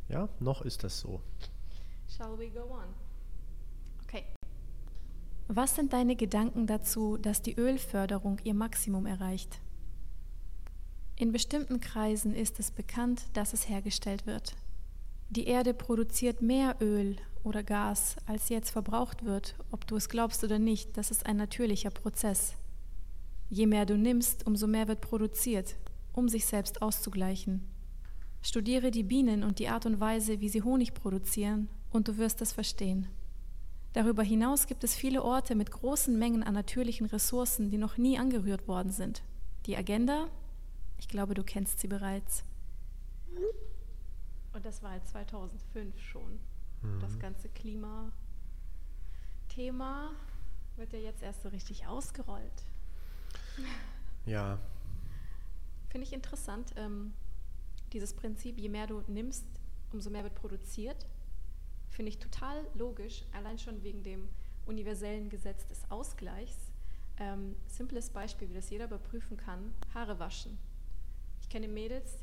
Ja, 0.09 0.29
noch 0.39 0.63
ist 0.63 0.85
das 0.85 1.01
so. 1.01 1.21
Shall 2.09 2.39
we 2.39 2.49
go 2.49 2.73
on? 2.73 2.95
Okay. 4.05 4.25
Was 5.49 5.75
sind 5.75 5.93
deine 5.93 6.15
Gedanken 6.15 6.69
dazu, 6.69 7.17
dass 7.17 7.43
die 7.43 7.57
Ölförderung 7.57 8.39
ihr 8.45 8.55
Maximum 8.55 9.07
erreicht? 9.07 9.61
In 11.19 11.33
bestimmten 11.33 11.81
Kreisen 11.81 12.35
ist 12.35 12.61
es 12.61 12.71
bekannt, 12.71 13.23
dass 13.33 13.55
es 13.55 13.71
hergestellt 13.71 14.27
wird. 14.27 14.55
Die 15.31 15.47
Erde 15.47 15.73
produziert 15.73 16.43
mehr 16.43 16.77
Öl 16.83 17.17
oder 17.43 17.63
Gas, 17.63 18.17
als 18.27 18.51
jetzt 18.51 18.69
verbraucht 18.69 19.25
wird, 19.25 19.55
ob 19.71 19.87
du 19.87 19.97
es 19.97 20.11
glaubst 20.11 20.45
oder 20.45 20.59
nicht, 20.59 20.99
das 20.99 21.11
ist 21.11 21.25
ein 21.25 21.39
natürlicher 21.39 21.89
Prozess. 21.89 22.53
Je 23.49 23.67
mehr 23.67 23.87
du 23.87 23.97
nimmst, 23.97 24.47
umso 24.47 24.67
mehr 24.67 24.89
wird 24.89 25.01
produziert, 25.01 25.77
um 26.13 26.29
sich 26.29 26.45
selbst 26.45 26.83
auszugleichen. 26.83 27.67
Studiere 28.43 28.91
die 28.91 29.03
Bienen 29.03 29.43
und 29.43 29.59
die 29.59 29.69
Art 29.69 29.87
und 29.87 30.01
Weise, 30.01 30.41
wie 30.41 30.51
sie 30.51 30.63
Honig 30.63 30.93
produzieren, 30.93 31.71
und 31.91 32.09
du 32.09 32.19
wirst 32.19 32.43
es 32.43 32.53
verstehen. 32.53 33.09
Darüber 33.95 34.23
hinaus 34.23 34.67
gibt 34.67 34.85
es 34.85 34.95
viele 34.95 35.23
Orte 35.23 35.55
mit 35.55 35.71
großen 35.71 36.19
Mengen 36.19 36.43
an 36.43 36.53
natürlichen 36.53 37.07
Ressourcen, 37.07 37.71
die 37.71 37.79
noch 37.79 37.97
nie 37.97 38.19
angerührt 38.19 38.69
worden 38.69 38.93
sind. 38.93 39.23
Die 39.65 39.79
Agenda, 39.79 40.29
ich 40.99 41.09
glaube, 41.09 41.35
du 41.35 41.45
kennst 41.45 41.81
sie 41.81 41.89
bereits. 41.89 42.45
Und 44.53 44.65
das 44.65 44.83
war 44.83 45.03
2005 45.05 46.01
schon. 46.01 46.39
Mhm. 46.83 47.01
Das 47.01 47.19
ganze 47.19 47.49
Klimathema 47.49 48.13
wird 50.77 50.93
ja 50.93 50.99
jetzt 50.99 51.23
erst 51.23 51.43
so 51.43 51.49
richtig 51.49 51.87
ausgerollt. 51.87 52.65
Ja. 54.27 54.59
Finde 55.89 56.07
ich 56.07 56.13
interessant, 56.13 56.73
ähm, 56.77 57.15
dieses 57.93 58.13
Prinzip, 58.13 58.59
je 58.59 58.69
mehr 58.69 58.87
du 58.87 59.03
nimmst, 59.07 59.47
umso 59.93 60.11
mehr 60.11 60.25
wird 60.25 60.35
produziert. 60.35 61.07
Finde 61.89 62.11
ich 62.11 62.19
total 62.19 62.67
logisch, 62.75 63.25
allein 63.33 63.59
schon 63.59 63.83
wegen 63.83 64.03
dem 64.03 64.29
universellen 64.67 65.31
Gesetz 65.31 65.67
des 65.69 65.91
Ausgleichs. 65.91 66.57
Ähm, 67.19 67.57
simples 67.67 68.11
Beispiel, 68.11 68.51
wie 68.51 68.55
das 68.55 68.69
jeder 68.69 68.87
überprüfen 68.87 69.37
kann, 69.37 69.73
Haare 69.95 70.19
waschen. 70.19 70.59
Ich 71.41 71.49
kenne 71.49 71.69
Mädels, 71.69 72.23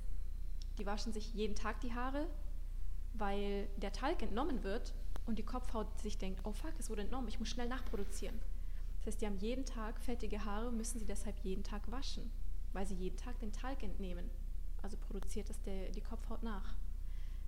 die 0.78 0.86
waschen 0.86 1.14
sich 1.14 1.34
jeden 1.34 1.56
Tag 1.56 1.82
die 1.82 1.94
Haare, 1.94 2.28
weil 3.14 3.68
der 3.78 3.94
Talg 3.94 4.22
entnommen 4.22 4.64
wird 4.64 4.94
und 5.26 5.40
die 5.40 5.46
Kopfhaut 5.46 6.00
sich 6.00 6.18
denkt, 6.18 6.42
oh 6.44 6.52
fuck, 6.52 6.74
es 6.80 6.90
wurde 6.90 7.04
entnommen, 7.04 7.28
ich 7.28 7.40
muss 7.40 7.50
schnell 7.50 7.68
nachproduzieren. 7.68 8.40
Das 8.98 9.08
heißt, 9.08 9.22
die 9.22 9.26
haben 9.26 9.38
jeden 9.38 9.66
Tag 9.66 10.00
fettige 10.00 10.46
Haare, 10.46 10.72
müssen 10.72 11.00
sie 11.00 11.06
deshalb 11.06 11.38
jeden 11.40 11.64
Tag 11.64 11.92
waschen, 11.92 12.32
weil 12.72 12.88
sie 12.88 12.96
jeden 12.96 13.18
Tag 13.18 13.40
den 13.40 13.52
Talg 13.52 13.84
entnehmen. 13.84 14.30
Also 14.82 14.98
produziert 14.98 15.50
das 15.50 15.62
der, 15.62 15.92
die 15.92 16.02
Kopfhaut 16.02 16.44
nach. 16.44 16.76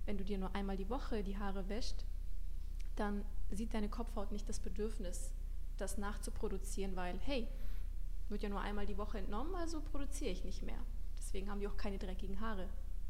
Wenn 0.04 0.18
du 0.18 0.24
dir 0.24 0.38
nur 0.38 0.54
einmal 0.54 0.76
die 0.76 0.88
Woche 0.88 1.22
die 1.22 1.38
Haare 1.38 1.68
wäscht, 1.68 2.04
dann 2.94 3.24
sieht 3.50 3.74
deine 3.74 3.88
Kopfhaut 3.88 4.32
nicht 4.32 4.48
das 4.48 4.60
Bedürfnis, 4.60 5.32
das 5.76 5.98
nachzuproduzieren, 5.98 6.96
weil, 6.96 7.18
hey, 7.18 7.48
wird 8.28 8.42
ja 8.42 8.48
nur 8.48 8.60
einmal 8.60 8.86
die 8.86 8.98
Woche 8.98 9.18
entnommen, 9.18 9.54
also 9.54 9.80
produziere 9.80 10.30
ich 10.30 10.44
nicht 10.44 10.62
mehr. 10.62 10.78
Deswegen 11.26 11.50
haben 11.50 11.58
die 11.58 11.66
auch 11.66 11.76
keine 11.76 11.98
dreckigen 11.98 12.40
Haare, 12.40 12.68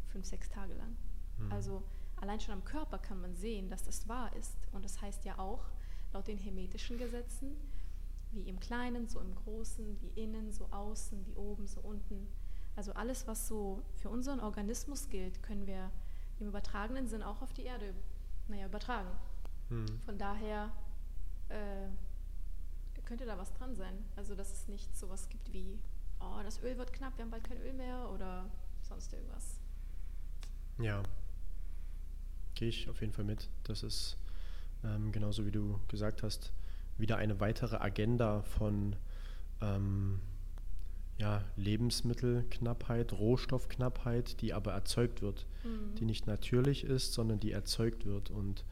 fünf, 0.08 0.24
sechs 0.24 0.48
Tage 0.48 0.72
lang. 0.72 0.96
Mhm. 1.38 1.52
Also 1.52 1.82
allein 2.16 2.40
schon 2.40 2.54
am 2.54 2.64
Körper 2.64 2.98
kann 2.98 3.20
man 3.20 3.36
sehen, 3.36 3.68
dass 3.68 3.84
das 3.84 4.08
wahr 4.08 4.34
ist. 4.36 4.56
Und 4.72 4.86
das 4.86 5.02
heißt 5.02 5.26
ja 5.26 5.38
auch, 5.38 5.68
laut 6.14 6.26
den 6.26 6.38
hermetischen 6.38 6.96
Gesetzen, 6.96 7.54
wie 8.32 8.48
im 8.48 8.58
Kleinen, 8.58 9.06
so 9.06 9.20
im 9.20 9.34
Großen, 9.34 10.00
wie 10.00 10.08
innen, 10.18 10.50
so 10.50 10.64
außen, 10.70 11.26
wie 11.26 11.34
oben, 11.34 11.66
so 11.66 11.82
unten. 11.82 12.26
Also 12.74 12.94
alles, 12.94 13.26
was 13.26 13.48
so 13.48 13.82
für 13.96 14.08
unseren 14.08 14.40
Organismus 14.40 15.10
gilt, 15.10 15.42
können 15.42 15.66
wir 15.66 15.90
im 16.40 16.48
übertragenen 16.48 17.08
Sinn 17.08 17.22
auch 17.22 17.42
auf 17.42 17.52
die 17.52 17.64
Erde 17.64 17.92
naja, 18.48 18.64
übertragen. 18.64 19.10
Hm. 19.68 19.86
Von 20.06 20.16
daher 20.16 20.72
äh, 21.50 21.88
könnte 23.04 23.26
da 23.26 23.36
was 23.36 23.52
dran 23.52 23.74
sein. 23.74 24.04
Also, 24.16 24.34
dass 24.34 24.52
es 24.52 24.68
nicht 24.68 24.96
so 24.96 25.10
was 25.10 25.28
gibt 25.28 25.52
wie, 25.52 25.78
oh, 26.20 26.40
das 26.42 26.62
Öl 26.62 26.76
wird 26.78 26.92
knapp, 26.92 27.16
wir 27.16 27.24
haben 27.24 27.30
bald 27.30 27.44
kein 27.44 27.60
Öl 27.60 27.72
mehr 27.72 28.10
oder 28.10 28.50
sonst 28.82 29.12
irgendwas. 29.12 29.60
Ja, 30.78 31.02
gehe 32.54 32.68
ich 32.68 32.88
auf 32.88 33.00
jeden 33.00 33.12
Fall 33.12 33.24
mit. 33.24 33.48
Das 33.64 33.82
ist 33.82 34.16
ähm, 34.84 35.12
genauso 35.12 35.46
wie 35.46 35.50
du 35.50 35.78
gesagt 35.88 36.22
hast, 36.22 36.52
wieder 36.98 37.16
eine 37.16 37.40
weitere 37.40 37.76
Agenda 37.76 38.42
von 38.42 38.96
ähm, 39.60 40.20
ja, 41.18 41.44
Lebensmittelknappheit, 41.56 43.12
Rohstoffknappheit, 43.12 44.40
die 44.40 44.52
aber 44.52 44.72
erzeugt 44.72 45.22
wird, 45.22 45.46
mhm. 45.64 45.94
die 45.96 46.04
nicht 46.04 46.26
natürlich 46.26 46.84
ist, 46.84 47.14
sondern 47.14 47.40
die 47.40 47.52
erzeugt 47.52 48.04
wird. 48.04 48.30
Und 48.30 48.64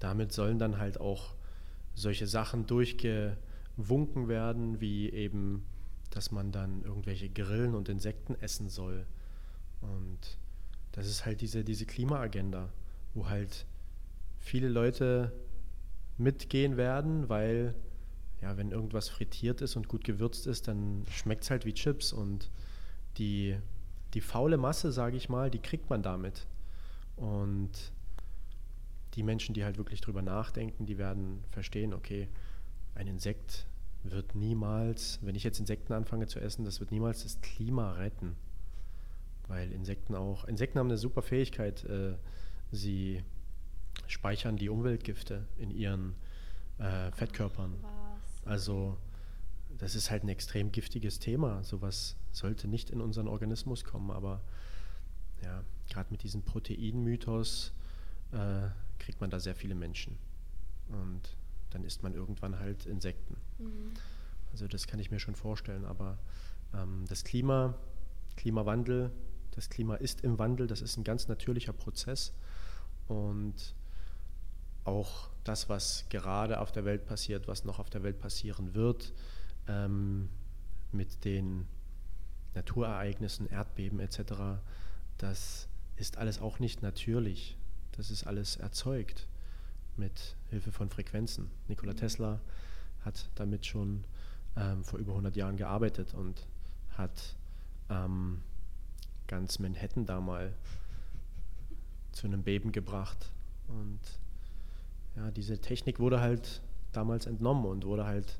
damit 0.00 0.32
sollen 0.32 0.58
dann 0.58 0.78
halt 0.78 1.00
auch 1.00 1.34
solche 1.94 2.26
Sachen 2.26 2.66
durchgewunken 2.66 4.28
werden, 4.28 4.80
wie 4.80 5.08
eben, 5.10 5.64
dass 6.14 6.30
man 6.30 6.52
dann 6.52 6.82
irgendwelche 6.82 7.28
Grillen 7.28 7.74
und 7.74 7.88
Insekten 7.88 8.36
essen 8.36 8.68
soll. 8.68 9.06
Und 9.80 10.38
das 10.92 11.08
ist 11.08 11.26
halt 11.26 11.40
diese, 11.40 11.64
diese 11.64 11.86
Klimaagenda, 11.86 12.68
wo 13.14 13.28
halt 13.28 13.66
viele 14.38 14.68
Leute 14.68 15.32
mitgehen 16.16 16.76
werden, 16.76 17.28
weil 17.28 17.74
ja, 18.40 18.56
wenn 18.56 18.70
irgendwas 18.70 19.08
frittiert 19.08 19.60
ist 19.60 19.74
und 19.74 19.88
gut 19.88 20.04
gewürzt 20.04 20.46
ist, 20.46 20.68
dann 20.68 21.04
schmeckt 21.10 21.44
es 21.44 21.50
halt 21.50 21.64
wie 21.64 21.74
Chips 21.74 22.12
und 22.12 22.50
die, 23.16 23.56
die 24.12 24.20
faule 24.20 24.56
Masse, 24.56 24.92
sage 24.92 25.16
ich 25.16 25.28
mal, 25.28 25.50
die 25.50 25.60
kriegt 25.60 25.90
man 25.90 26.02
damit. 26.02 26.46
Und 27.16 27.92
die 29.14 29.22
Menschen, 29.22 29.54
die 29.54 29.64
halt 29.64 29.78
wirklich 29.78 30.00
drüber 30.00 30.22
nachdenken, 30.22 30.86
die 30.86 30.98
werden 30.98 31.42
verstehen, 31.48 31.94
okay, 31.94 32.28
ein 32.94 33.06
Insekt 33.06 33.66
wird 34.04 34.34
niemals, 34.34 35.18
wenn 35.22 35.34
ich 35.34 35.44
jetzt 35.44 35.58
Insekten 35.58 35.92
anfange 35.92 36.26
zu 36.26 36.40
essen, 36.40 36.64
das 36.64 36.80
wird 36.80 36.92
niemals 36.92 37.22
das 37.22 37.40
Klima 37.40 37.92
retten. 37.92 38.36
Weil 39.48 39.72
Insekten 39.72 40.14
auch, 40.14 40.44
Insekten 40.44 40.78
haben 40.78 40.88
eine 40.88 40.98
super 40.98 41.22
Fähigkeit, 41.22 41.84
äh, 41.84 42.16
sie 42.70 43.22
speichern 44.06 44.56
die 44.56 44.68
Umweltgifte 44.68 45.46
in 45.56 45.70
ihren 45.70 46.14
äh, 46.78 47.10
Fettkörpern. 47.12 47.74
Was? 47.82 48.46
Also 48.46 48.98
das 49.78 49.94
ist 49.94 50.10
halt 50.10 50.24
ein 50.24 50.28
extrem 50.28 50.72
giftiges 50.72 51.18
Thema. 51.18 51.62
Sowas 51.64 52.16
sollte 52.32 52.68
nicht 52.68 52.90
in 52.90 53.00
unseren 53.00 53.28
Organismus 53.28 53.84
kommen, 53.84 54.10
aber 54.10 54.40
ja, 55.42 55.62
gerade 55.88 56.10
mit 56.10 56.22
diesem 56.22 56.42
Proteinmythos 56.42 57.72
äh, 58.32 58.68
kriegt 58.98 59.20
man 59.20 59.30
da 59.30 59.40
sehr 59.40 59.54
viele 59.54 59.74
Menschen. 59.74 60.18
Und 60.88 61.36
dann 61.70 61.84
isst 61.84 62.02
man 62.02 62.14
irgendwann 62.14 62.58
halt 62.58 62.86
Insekten. 62.86 63.36
Mhm. 63.58 63.92
Also 64.52 64.68
das 64.68 64.86
kann 64.86 65.00
ich 65.00 65.10
mir 65.10 65.18
schon 65.18 65.34
vorstellen. 65.34 65.84
Aber 65.84 66.18
ähm, 66.72 67.04
das 67.08 67.24
Klima, 67.24 67.74
Klimawandel, 68.36 69.10
das 69.52 69.70
Klima 69.70 69.96
ist 69.96 70.22
im 70.22 70.38
Wandel, 70.38 70.66
das 70.66 70.80
ist 70.80 70.96
ein 70.96 71.04
ganz 71.04 71.28
natürlicher 71.28 71.72
Prozess. 71.72 72.32
Und 73.08 73.74
auch 74.84 75.30
das, 75.44 75.68
was 75.68 76.06
gerade 76.08 76.60
auf 76.60 76.72
der 76.72 76.84
Welt 76.84 77.06
passiert, 77.06 77.48
was 77.48 77.64
noch 77.64 77.78
auf 77.78 77.90
der 77.90 78.02
Welt 78.02 78.18
passieren 78.18 78.74
wird, 78.74 79.12
ähm, 79.68 80.28
mit 80.92 81.24
den 81.24 81.66
Naturereignissen, 82.54 83.48
Erdbeben 83.48 84.00
etc., 84.00 84.60
das 85.18 85.68
ist 85.96 86.18
alles 86.18 86.40
auch 86.40 86.58
nicht 86.58 86.82
natürlich. 86.82 87.56
Das 87.92 88.10
ist 88.10 88.26
alles 88.26 88.56
erzeugt 88.56 89.28
mit 89.96 90.36
Hilfe 90.50 90.72
von 90.72 90.90
Frequenzen. 90.90 91.50
Nikola 91.68 91.92
Mhm. 91.92 91.98
Tesla 91.98 92.40
hat 93.04 93.30
damit 93.34 93.66
schon 93.66 94.04
ähm, 94.56 94.84
vor 94.84 94.98
über 94.98 95.12
100 95.12 95.36
Jahren 95.36 95.56
gearbeitet 95.56 96.14
und 96.14 96.46
hat 96.90 97.36
ähm, 97.90 98.40
ganz 99.26 99.58
Manhattan 99.58 100.06
da 100.06 100.20
mal 100.20 100.54
zu 102.12 102.26
einem 102.26 102.42
Beben 102.42 102.72
gebracht. 102.72 103.32
Und 103.68 104.00
ja, 105.16 105.30
diese 105.30 105.60
Technik 105.60 105.98
wurde 105.98 106.20
halt 106.20 106.62
damals 106.92 107.26
entnommen 107.26 107.66
und 107.66 107.84
wurde 107.84 108.04
halt 108.04 108.38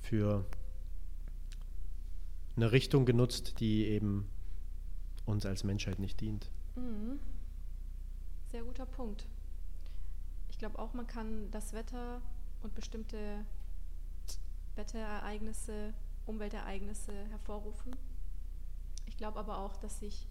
für 0.00 0.44
eine 2.56 2.72
Richtung 2.72 3.04
genutzt, 3.04 3.60
die 3.60 3.86
eben 3.86 4.28
uns 5.24 5.46
als 5.46 5.64
Menschheit 5.64 5.98
nicht 5.98 6.20
dient. 6.20 6.50
Mhm. 6.76 7.18
Sehr 8.50 8.62
guter 8.62 8.86
Punkt. 8.86 9.26
Ich 10.48 10.58
glaube 10.58 10.78
auch, 10.78 10.92
man 10.92 11.06
kann 11.06 11.50
das 11.50 11.72
Wetter 11.72 12.20
und 12.62 12.74
bestimmte 12.74 13.44
Wetterereignisse, 14.80 15.92
Umweltereignisse 16.26 17.12
hervorrufen. 17.30 17.94
Ich 19.06 19.16
glaube 19.18 19.38
aber 19.38 19.58
auch, 19.58 19.76
dass 19.76 20.00
sich 20.00 20.26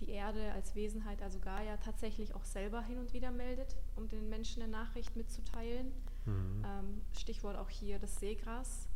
die 0.00 0.10
Erde 0.10 0.52
als 0.52 0.74
Wesenheit, 0.74 1.22
also 1.22 1.38
Gaia, 1.40 1.76
tatsächlich 1.78 2.34
auch 2.34 2.44
selber 2.44 2.82
hin 2.82 2.98
und 2.98 3.12
wieder 3.14 3.30
meldet, 3.30 3.74
um 3.96 4.08
den 4.08 4.28
Menschen 4.28 4.62
eine 4.62 4.70
Nachricht 4.70 5.16
mitzuteilen. 5.16 5.90
Mhm. 6.26 6.62
Ähm, 6.64 7.00
Stichwort 7.18 7.56
auch 7.56 7.70
hier 7.70 7.98
das 7.98 8.20
Seegras 8.20 8.86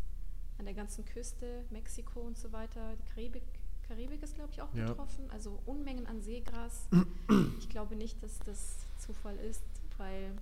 an 0.58 0.66
der 0.66 0.74
ganzen 0.74 1.04
Küste, 1.06 1.64
Mexiko 1.70 2.20
und 2.20 2.36
so 2.36 2.52
weiter. 2.52 2.94
Die 2.96 3.10
Karibik, 3.14 3.42
Karibik 3.88 4.22
ist, 4.22 4.34
glaube 4.34 4.50
ich, 4.52 4.60
auch 4.62 4.72
Ja. 4.74 4.86
betroffen. 4.86 5.28
Also 5.30 5.58
Unmengen 5.66 6.06
an 6.06 6.20
Seegras. 6.20 6.88
Ich 7.58 7.68
glaube 7.70 7.96
nicht, 7.96 8.22
dass 8.22 8.38
das 8.40 8.80
Zufall 8.98 9.36
ist, 9.36 9.62
weil 9.96 10.32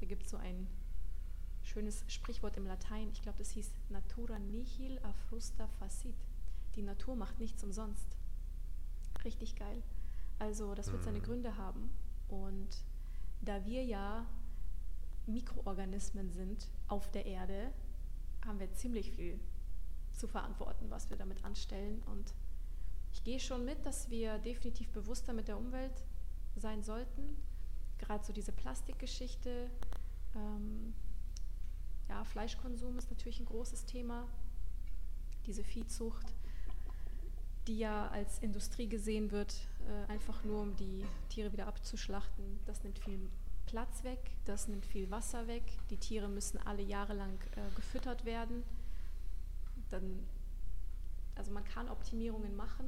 da 0.00 0.06
gibt 0.06 0.24
es 0.24 0.30
so 0.30 0.36
ein 0.36 0.66
schönes 1.64 2.04
Sprichwort 2.08 2.56
im 2.56 2.66
Latein. 2.66 3.10
Ich 3.12 3.22
glaube, 3.22 3.38
das 3.38 3.50
hieß 3.50 3.70
Natura 3.88 4.38
nihil 4.38 4.98
a 5.02 5.12
frusta 5.12 5.66
facit. 5.78 6.14
Die 6.76 6.82
Natur 6.82 7.16
macht 7.16 7.40
nichts 7.40 7.64
umsonst. 7.64 8.06
Richtig 9.24 9.56
geil. 9.56 9.82
Also 10.38 10.74
das 10.74 10.92
wird 10.92 11.04
seine 11.04 11.18
Mhm. 11.18 11.24
Gründe 11.24 11.56
haben. 11.56 11.90
Und 12.28 12.84
da 13.42 13.64
wir 13.64 13.84
ja 13.84 14.26
Mikroorganismen 15.26 16.30
sind 16.30 16.68
auf 16.88 17.10
der 17.10 17.26
Erde, 17.26 17.72
haben 18.44 18.60
wir 18.60 18.72
ziemlich 18.74 19.10
viel 19.12 19.38
zu 20.12 20.28
verantworten, 20.28 20.90
was 20.90 21.10
wir 21.10 21.16
damit 21.16 21.44
anstellen. 21.44 22.02
Und 22.06 22.34
ich 23.12 23.24
gehe 23.24 23.40
schon 23.40 23.64
mit, 23.64 23.86
dass 23.86 24.10
wir 24.10 24.38
definitiv 24.38 24.90
bewusster 24.90 25.32
mit 25.32 25.48
der 25.48 25.56
Umwelt 25.56 26.04
sein 26.56 26.82
sollten. 26.82 27.36
Gerade 27.98 28.24
so 28.24 28.32
diese 28.32 28.52
Plastikgeschichte. 28.52 29.70
Ähm, 30.34 30.94
ja, 32.08 32.24
Fleischkonsum 32.24 32.98
ist 32.98 33.10
natürlich 33.10 33.40
ein 33.40 33.46
großes 33.46 33.86
Thema. 33.86 34.28
Diese 35.46 35.64
Viehzucht, 35.64 36.34
die 37.66 37.78
ja 37.78 38.08
als 38.08 38.38
Industrie 38.38 38.88
gesehen 38.88 39.30
wird, 39.30 39.54
äh, 39.88 40.10
einfach 40.10 40.44
nur 40.44 40.62
um 40.62 40.76
die 40.76 41.04
Tiere 41.28 41.52
wieder 41.52 41.66
abzuschlachten. 41.66 42.60
Das 42.66 42.82
nimmt 42.82 42.98
viel 42.98 43.28
Platz 43.66 44.04
weg, 44.04 44.18
das 44.44 44.68
nimmt 44.68 44.86
viel 44.86 45.10
Wasser 45.10 45.46
weg. 45.46 45.62
Die 45.90 45.96
Tiere 45.96 46.28
müssen 46.28 46.58
alle 46.58 46.82
Jahre 46.82 47.14
lang 47.14 47.38
äh, 47.56 47.74
gefüttert 47.74 48.24
werden. 48.24 48.62
Dann, 49.90 50.26
also 51.34 51.50
man 51.52 51.64
kann 51.64 51.88
Optimierungen 51.88 52.56
machen. 52.56 52.86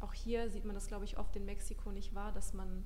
Auch 0.00 0.12
hier 0.12 0.50
sieht 0.50 0.64
man 0.64 0.74
das, 0.74 0.86
glaube 0.86 1.04
ich, 1.04 1.18
oft 1.18 1.34
in 1.36 1.44
Mexiko 1.44 1.90
nicht 1.90 2.14
wahr, 2.14 2.32
dass 2.32 2.52
man, 2.52 2.84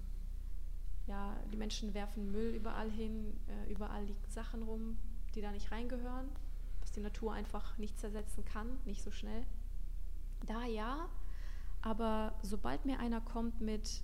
ja, 1.09 1.37
die 1.53 1.57
Menschen 1.57 1.95
werfen 1.95 2.31
Müll 2.31 2.55
überall 2.55 2.91
hin, 2.91 3.35
äh, 3.49 3.73
überall 3.73 4.05
liegen 4.05 4.31
Sachen 4.31 4.63
rum, 4.63 4.99
die 5.35 5.41
da 5.41 5.51
nicht 5.51 5.73
reingehören, 5.73 6.29
was 6.81 6.93
die 6.93 7.01
Natur 7.01 7.33
einfach 7.33 7.77
nicht 7.79 7.99
zersetzen 7.99 8.45
kann, 8.45 8.79
nicht 8.85 9.03
so 9.03 9.11
schnell. 9.11 9.45
Da 10.47 10.65
ja, 10.67 11.09
aber 11.83 12.35
sobald 12.43 12.85
mir 12.85 13.01
einer 13.01 13.21
kommt 13.21 13.61
mit 13.61 14.03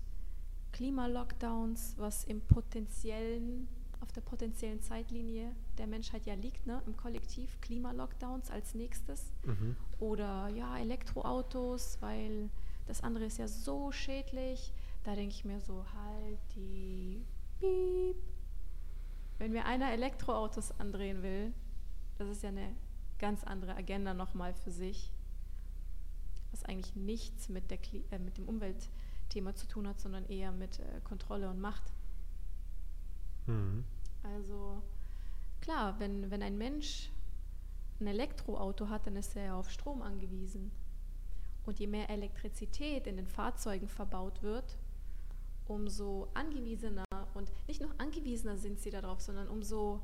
Klimalockdowns, 0.72 1.94
was 1.98 2.24
im 2.24 2.40
potenziellen, 2.40 3.68
auf 4.00 4.10
der 4.12 4.22
potenziellen 4.22 4.80
Zeitlinie 4.80 5.54
der 5.78 5.86
Menschheit 5.86 6.26
ja 6.26 6.34
liegt, 6.34 6.66
ne, 6.66 6.82
im 6.86 6.96
Kollektiv, 6.96 7.60
Klimalockdowns 7.60 8.50
als 8.50 8.74
nächstes. 8.74 9.32
Mhm. 9.44 9.76
Oder 10.00 10.48
ja, 10.48 10.76
Elektroautos, 10.78 11.98
weil 12.00 12.48
das 12.86 13.02
andere 13.02 13.26
ist 13.26 13.38
ja 13.38 13.46
so 13.46 13.92
schädlich. 13.92 14.72
Da 15.04 15.14
denke 15.14 15.34
ich 15.34 15.44
mir 15.44 15.60
so, 15.60 15.84
halt 15.94 16.38
die 16.56 17.24
Piep. 17.58 18.16
Wenn 19.38 19.52
mir 19.52 19.66
einer 19.66 19.92
Elektroautos 19.92 20.78
andrehen 20.80 21.22
will, 21.22 21.52
das 22.18 22.28
ist 22.28 22.42
ja 22.42 22.48
eine 22.48 22.74
ganz 23.18 23.44
andere 23.44 23.74
Agenda 23.76 24.14
nochmal 24.14 24.54
für 24.54 24.70
sich, 24.70 25.12
was 26.50 26.64
eigentlich 26.64 26.94
nichts 26.96 27.48
mit, 27.48 27.70
der, 27.70 27.82
Kli- 27.82 28.04
äh, 28.10 28.18
mit 28.18 28.38
dem 28.38 28.48
Umweltthema 28.48 29.54
zu 29.54 29.66
tun 29.66 29.86
hat, 29.88 30.00
sondern 30.00 30.24
eher 30.26 30.52
mit 30.52 30.78
äh, 30.78 31.00
Kontrolle 31.02 31.50
und 31.50 31.60
Macht. 31.60 31.92
Mhm. 33.46 33.84
Also 34.22 34.82
klar, 35.60 35.98
wenn, 35.98 36.30
wenn 36.30 36.42
ein 36.42 36.56
Mensch 36.56 37.10
ein 38.00 38.06
Elektroauto 38.06 38.88
hat, 38.88 39.06
dann 39.06 39.16
ist 39.16 39.36
er 39.36 39.44
ja 39.44 39.58
auf 39.58 39.70
Strom 39.70 40.00
angewiesen. 40.00 40.70
Und 41.66 41.78
je 41.78 41.86
mehr 41.86 42.08
Elektrizität 42.10 43.06
in 43.06 43.16
den 43.16 43.26
Fahrzeugen 43.26 43.88
verbaut 43.88 44.42
wird, 44.42 44.76
umso 45.66 46.28
angewiesener 46.34 47.04
und 47.34 47.50
nicht 47.66 47.80
nur 47.80 47.90
angewiesener 47.98 48.56
sind 48.56 48.80
sie 48.80 48.90
darauf, 48.90 49.20
sondern 49.20 49.48
umso, 49.48 50.02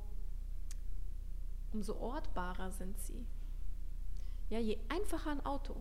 umso 1.72 1.96
ortbarer 1.96 2.70
sind 2.70 2.98
sie. 3.00 3.26
Ja, 4.48 4.58
je 4.58 4.78
einfacher 4.88 5.30
ein 5.30 5.44
Auto, 5.44 5.76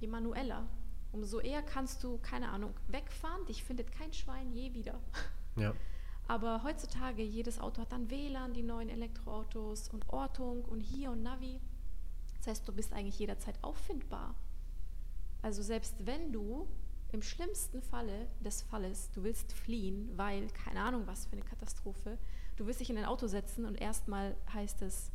je 0.00 0.08
manueller, 0.08 0.66
umso 1.12 1.40
eher 1.40 1.62
kannst 1.62 2.02
du, 2.02 2.18
keine 2.18 2.48
Ahnung, 2.48 2.74
wegfahren, 2.88 3.46
dich 3.46 3.62
findet 3.62 3.92
kein 3.92 4.12
Schwein 4.12 4.52
je 4.52 4.74
wieder. 4.74 5.00
Ja. 5.56 5.74
Aber 6.28 6.62
heutzutage, 6.62 7.22
jedes 7.22 7.58
Auto 7.58 7.80
hat 7.80 7.90
dann 7.90 8.10
WLAN, 8.10 8.52
die 8.52 8.62
neuen 8.62 8.90
Elektroautos 8.90 9.88
und 9.88 10.06
Ortung 10.10 10.62
und 10.66 10.80
hier 10.80 11.10
und 11.10 11.22
Navi. 11.22 11.58
Das 12.36 12.48
heißt, 12.48 12.68
du 12.68 12.72
bist 12.72 12.92
eigentlich 12.92 13.18
jederzeit 13.18 13.58
auffindbar. 13.62 14.34
Also 15.40 15.62
selbst 15.62 16.06
wenn 16.06 16.30
du 16.30 16.68
im 17.10 17.22
schlimmsten 17.22 17.80
Falle 17.80 18.28
des 18.40 18.62
Falles, 18.62 19.10
du 19.12 19.22
willst 19.22 19.52
fliehen, 19.52 20.10
weil 20.16 20.48
keine 20.48 20.82
Ahnung 20.82 21.06
was 21.06 21.26
für 21.26 21.32
eine 21.32 21.42
Katastrophe, 21.44 22.18
du 22.56 22.66
willst 22.66 22.80
dich 22.80 22.90
in 22.90 22.98
ein 22.98 23.06
Auto 23.06 23.26
setzen 23.26 23.64
und 23.64 23.76
erstmal 23.80 24.36
heißt 24.52 24.82
es, 24.82 25.10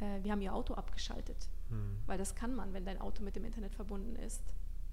äh, 0.00 0.22
wir 0.22 0.32
haben 0.32 0.42
ihr 0.42 0.54
Auto 0.54 0.74
abgeschaltet. 0.74 1.48
Mhm. 1.70 1.98
Weil 2.06 2.18
das 2.18 2.34
kann 2.34 2.54
man, 2.54 2.72
wenn 2.74 2.84
dein 2.84 3.00
Auto 3.00 3.22
mit 3.22 3.34
dem 3.36 3.44
Internet 3.44 3.74
verbunden 3.74 4.16
ist. 4.16 4.42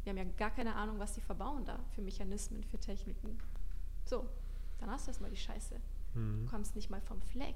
Wir 0.04 0.12
haben 0.12 0.18
ja 0.18 0.24
gar 0.38 0.52
keine 0.52 0.76
Ahnung, 0.76 0.98
was 0.98 1.14
die 1.14 1.22
verbauen 1.22 1.66
da 1.66 1.78
für 1.94 2.02
Mechanismen, 2.02 2.64
für 2.64 2.78
Techniken. 2.80 3.38
So, 4.06 4.26
dann 4.80 4.90
hast 4.90 5.08
du 5.08 5.10
erstmal 5.12 5.30
die 5.30 5.38
Scheiße. 5.38 5.76
Du 6.14 6.20
Mhm. 6.20 6.46
kommst 6.48 6.76
nicht 6.76 6.90
mal 6.90 7.02
vom 7.02 7.22
Fleck. 7.22 7.56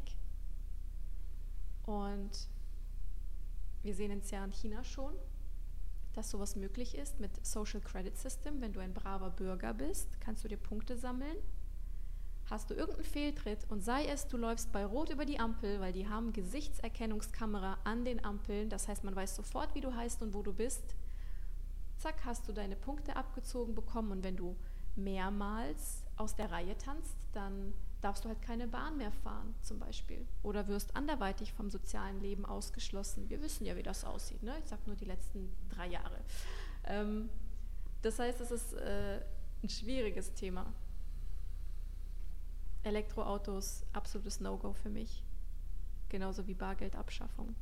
Und 1.86 2.48
wir 3.82 3.94
sehen 3.96 4.12
es 4.12 4.30
ja 4.32 4.44
in 4.44 4.52
China 4.52 4.84
schon, 4.84 5.14
dass 6.14 6.30
sowas 6.30 6.56
möglich 6.56 6.98
ist 6.98 7.20
mit 7.20 7.46
Social 7.46 7.82
Credit 7.82 8.18
System. 8.18 8.62
Wenn 8.62 8.74
du 8.74 8.80
ein 8.80 8.94
braver 8.94 9.30
Bürger 9.30 9.74
bist, 9.74 10.20
kannst 10.22 10.44
du 10.44 10.48
dir 10.48 10.58
Punkte 10.58 10.98
sammeln 10.98 11.38
hast 12.50 12.70
du 12.70 12.74
irgendeinen 12.74 13.06
Fehltritt 13.06 13.66
und 13.70 13.84
sei 13.84 14.06
es, 14.06 14.28
du 14.28 14.38
läufst 14.38 14.72
bei 14.72 14.86
Rot 14.86 15.10
über 15.10 15.26
die 15.26 15.40
Ampel, 15.40 15.80
weil 15.80 15.94
die 15.94 16.08
haben 16.08 16.34
Gesichtserkennungskamera 16.34 17.78
an 17.84 18.06
den 18.06 18.24
Ampeln, 18.24 18.70
das 18.70 18.88
heißt, 18.88 19.04
man 19.04 19.16
weiß 19.16 19.36
sofort, 19.36 19.74
wie 19.76 19.82
du 19.82 19.96
heißt 19.96 20.22
und 20.22 20.34
wo 20.34 20.42
du 20.42 20.54
bist. 20.54 20.96
Zack, 21.98 22.26
hast 22.26 22.48
du 22.48 22.54
deine 22.54 22.76
Punkte 22.76 23.16
abgezogen 23.16 23.76
bekommen 23.76 24.12
und 24.12 24.24
wenn 24.24 24.36
du 24.36 24.56
mehrmals 24.96 26.04
aus 26.18 26.36
der 26.36 26.52
Reihe 26.52 26.78
tanzt, 26.78 27.16
dann 27.32 27.74
darfst 28.04 28.26
du 28.26 28.30
halt 28.30 28.42
keine 28.42 28.68
Bahn 28.68 28.98
mehr 28.98 29.12
fahren 29.12 29.56
zum 29.62 29.80
Beispiel 29.80 30.28
oder 30.42 30.68
wirst 30.68 30.96
anderweitig 30.96 31.54
vom 31.54 31.70
sozialen 31.70 32.20
Leben 32.20 32.46
ausgeschlossen. 32.46 33.30
Wir 33.30 33.42
wissen 33.42 33.66
ja, 33.66 33.78
wie 33.78 33.84
das 33.84 34.04
aussieht. 34.04 34.44
Ne? 34.44 34.54
Ich 34.60 34.68
sage 34.68 34.82
nur 34.86 34.96
die 34.96 35.06
letzten 35.06 35.56
drei 35.70 35.88
Jahre. 35.88 36.20
Ähm, 36.86 37.30
das 38.02 38.20
heißt, 38.20 38.42
es 38.42 38.52
ist 38.52 38.74
äh, 38.74 39.22
ein 39.64 39.70
schwieriges 39.70 40.34
Thema. 40.34 40.66
Elektroautos, 42.84 43.86
absolutes 43.94 44.42
No-Go 44.42 44.74
für 44.74 44.90
mich. 44.90 45.24
Genauso 46.10 46.46
wie 46.48 46.54
Bargeldabschaffung. 46.54 47.56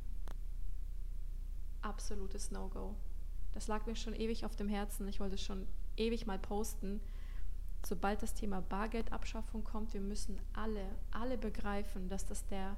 Absolutes 1.80 2.50
No-Go. 2.50 2.96
Das 3.52 3.68
lag 3.68 3.86
mir 3.86 3.94
schon 3.94 4.14
ewig 4.14 4.44
auf 4.44 4.56
dem 4.56 4.68
Herzen. 4.68 5.06
Ich 5.06 5.20
wollte 5.20 5.36
es 5.36 5.42
schon 5.42 5.68
ewig 5.96 6.26
mal 6.26 6.38
posten. 6.38 7.00
Sobald 7.84 8.22
das 8.22 8.34
Thema 8.34 8.60
Bargeldabschaffung 8.60 9.64
kommt, 9.64 9.92
wir 9.92 10.00
müssen 10.00 10.38
alle, 10.52 10.86
alle 11.10 11.36
begreifen, 11.36 12.08
dass 12.08 12.24
das 12.24 12.46
der, 12.46 12.76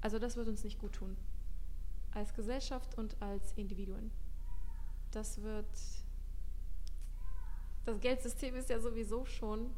also 0.00 0.18
das 0.18 0.36
wird 0.36 0.48
uns 0.48 0.64
nicht 0.64 0.78
gut 0.78 0.94
tun. 0.94 1.16
Als 2.12 2.34
Gesellschaft 2.34 2.96
und 2.96 3.20
als 3.20 3.52
Individuen. 3.52 4.10
Das 5.10 5.42
wird, 5.42 5.66
das 7.84 8.00
Geldsystem 8.00 8.54
ist 8.56 8.70
ja 8.70 8.80
sowieso 8.80 9.24
schon 9.26 9.70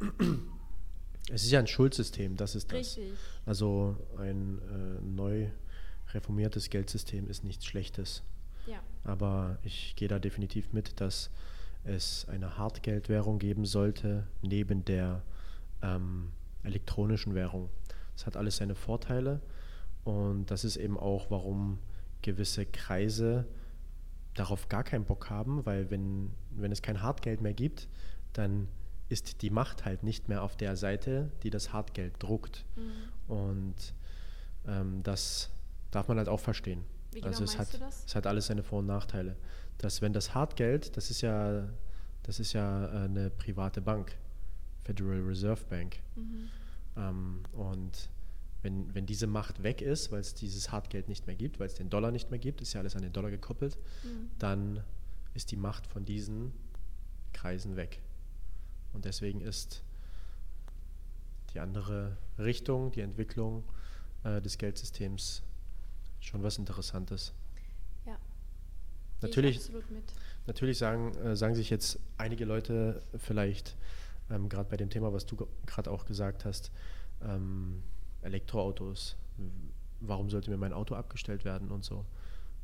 es 1.30 1.44
ist 1.44 1.50
ja 1.50 1.58
ein 1.58 1.66
Schuldsystem, 1.66 2.36
das 2.36 2.54
ist 2.54 2.70
das. 2.70 2.78
Richtig. 2.78 3.14
Also 3.46 3.96
ein 4.18 4.58
äh, 4.58 5.02
neu 5.02 5.50
reformiertes 6.12 6.70
Geldsystem 6.70 7.28
ist 7.28 7.44
nichts 7.44 7.66
Schlechtes. 7.66 8.22
Ja. 8.66 8.82
Aber 9.04 9.58
ich 9.62 9.96
gehe 9.96 10.08
da 10.08 10.18
definitiv 10.18 10.72
mit, 10.72 11.00
dass 11.00 11.30
es 11.84 12.26
eine 12.28 12.58
Hartgeldwährung 12.58 13.38
geben 13.38 13.64
sollte, 13.64 14.26
neben 14.42 14.84
der 14.84 15.22
ähm, 15.82 16.32
elektronischen 16.62 17.34
Währung. 17.34 17.70
Das 18.16 18.26
hat 18.26 18.36
alles 18.36 18.56
seine 18.56 18.74
Vorteile 18.74 19.40
und 20.04 20.50
das 20.50 20.64
ist 20.64 20.76
eben 20.76 20.98
auch, 20.98 21.30
warum 21.30 21.78
gewisse 22.22 22.64
Kreise 22.66 23.46
darauf 24.34 24.68
gar 24.68 24.84
keinen 24.84 25.04
Bock 25.04 25.30
haben, 25.30 25.64
weil 25.66 25.90
wenn, 25.90 26.30
wenn 26.50 26.72
es 26.72 26.82
kein 26.82 27.02
Hartgeld 27.02 27.40
mehr 27.40 27.54
gibt, 27.54 27.88
dann 28.32 28.68
ist 29.08 29.42
die 29.42 29.50
Macht 29.50 29.84
halt 29.84 30.02
nicht 30.02 30.28
mehr 30.28 30.42
auf 30.42 30.56
der 30.56 30.76
Seite, 30.76 31.30
die 31.42 31.50
das 31.50 31.72
Hartgeld 31.72 32.14
druckt. 32.18 32.64
Mhm. 32.76 33.34
Und 33.34 33.94
ähm, 34.66 35.02
das 35.02 35.50
darf 35.90 36.08
man 36.08 36.18
halt 36.18 36.28
auch 36.28 36.40
verstehen. 36.40 36.84
Wie 37.12 37.20
genau 37.20 37.28
also 37.28 37.44
es 37.44 37.58
hat, 37.58 37.72
du 37.74 37.78
das? 37.78 38.04
es 38.06 38.14
hat 38.14 38.26
alles 38.26 38.46
seine 38.46 38.62
Vor- 38.62 38.80
und 38.80 38.86
Nachteile. 38.86 39.36
Dass 39.78 40.02
wenn 40.02 40.12
das 40.12 40.34
Hartgeld, 40.34 40.96
das 40.96 41.10
ist 41.10 41.20
ja, 41.20 41.68
das 42.22 42.40
ist 42.40 42.52
ja 42.52 42.86
äh, 42.86 43.04
eine 43.04 43.30
private 43.30 43.80
Bank, 43.80 44.16
Federal 44.84 45.20
Reserve 45.20 45.64
Bank. 45.68 45.96
Mhm. 46.16 46.48
Ähm, 46.96 47.42
und 47.52 48.08
wenn, 48.62 48.94
wenn 48.94 49.04
diese 49.04 49.26
Macht 49.26 49.62
weg 49.62 49.82
ist, 49.82 50.10
weil 50.10 50.20
es 50.20 50.34
dieses 50.34 50.72
Hartgeld 50.72 51.08
nicht 51.08 51.26
mehr 51.26 51.36
gibt, 51.36 51.60
weil 51.60 51.66
es 51.66 51.74
den 51.74 51.90
Dollar 51.90 52.10
nicht 52.10 52.30
mehr 52.30 52.38
gibt, 52.38 52.62
ist 52.62 52.72
ja 52.72 52.80
alles 52.80 52.96
an 52.96 53.02
den 53.02 53.12
Dollar 53.12 53.30
gekoppelt, 53.30 53.76
mhm. 54.02 54.30
dann 54.38 54.84
ist 55.34 55.50
die 55.50 55.56
Macht 55.56 55.86
von 55.86 56.04
diesen 56.04 56.52
Kreisen 57.32 57.76
weg. 57.76 58.00
Und 58.94 59.04
deswegen 59.04 59.40
ist 59.40 59.82
die 61.52 61.60
andere 61.60 62.16
Richtung, 62.38 62.90
die 62.92 63.00
Entwicklung 63.00 63.64
äh, 64.22 64.40
des 64.40 64.56
Geldsystems 64.56 65.42
schon 66.20 66.42
was 66.42 66.58
Interessantes. 66.58 67.32
Natürlich, 69.24 69.70
natürlich 70.46 70.78
sagen, 70.78 71.14
äh, 71.16 71.36
sagen 71.36 71.54
sich 71.54 71.70
jetzt 71.70 71.98
einige 72.18 72.44
Leute 72.44 73.02
vielleicht, 73.16 73.76
ähm, 74.30 74.48
gerade 74.48 74.68
bei 74.68 74.76
dem 74.76 74.90
Thema, 74.90 75.12
was 75.12 75.26
du 75.26 75.36
gerade 75.66 75.90
auch 75.90 76.04
gesagt 76.04 76.44
hast, 76.44 76.70
ähm, 77.22 77.82
Elektroautos, 78.22 79.16
warum 80.00 80.30
sollte 80.30 80.50
mir 80.50 80.56
mein 80.56 80.72
Auto 80.72 80.94
abgestellt 80.94 81.44
werden 81.44 81.70
und 81.70 81.84
so? 81.84 82.04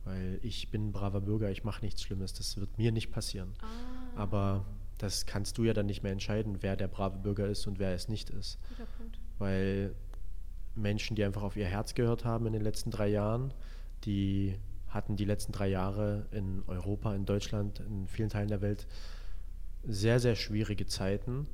Weil 0.05 0.38
ich 0.42 0.70
bin 0.70 0.88
ein 0.88 0.92
braver 0.92 1.20
Bürger, 1.20 1.51
ich 1.51 1.64
mache 1.64 1.85
nichts 1.85 2.03
Schlimmes, 2.03 2.33
das 2.33 2.57
wird 2.57 2.79
mir 2.79 2.92
nicht 2.92 3.11
passieren. 3.11 3.55
Ah. 3.61 4.23
Aber 4.23 4.64
das 4.99 5.27
kannst 5.27 5.59
du 5.59 5.64
ja 5.64 5.73
dann 5.73 5.87
nicht 5.87 6.03
mehr 6.03 6.12
entscheiden, 6.12 6.59
wer 6.61 6.77
der 6.77 6.88
brave 6.88 7.18
Bürger 7.18 7.46
ist 7.46 7.66
und 7.66 7.79
wer 7.79 7.94
es 7.94 8.09
nicht 8.09 8.31
ist. 8.31 8.59
Weil 9.38 9.94
Menschen, 10.75 11.16
die 11.16 11.25
einfach 11.25 11.42
auf 11.42 11.57
ihr 11.57 11.66
Herz 11.66 11.94
gehört 11.94 12.25
haben 12.25 12.46
in 12.46 12.53
den 12.53 12.62
letzten 12.62 12.90
drei 12.90 13.09
Jahren, 13.09 13.53
die 14.05 14.59
hatten 14.90 15.16
die 15.16 15.24
letzten 15.24 15.53
drei 15.53 15.68
Jahre 15.68 16.26
in 16.31 16.62
Europa, 16.66 17.14
in 17.14 17.24
Deutschland, 17.24 17.81
in 17.81 18.07
vielen 18.07 18.29
Teilen 18.29 18.48
der 18.48 18.61
Welt 18.61 18.87
sehr, 19.85 20.20
sehr 20.20 20.37
schwierige 20.37 20.87
Zeiten. 20.87 21.46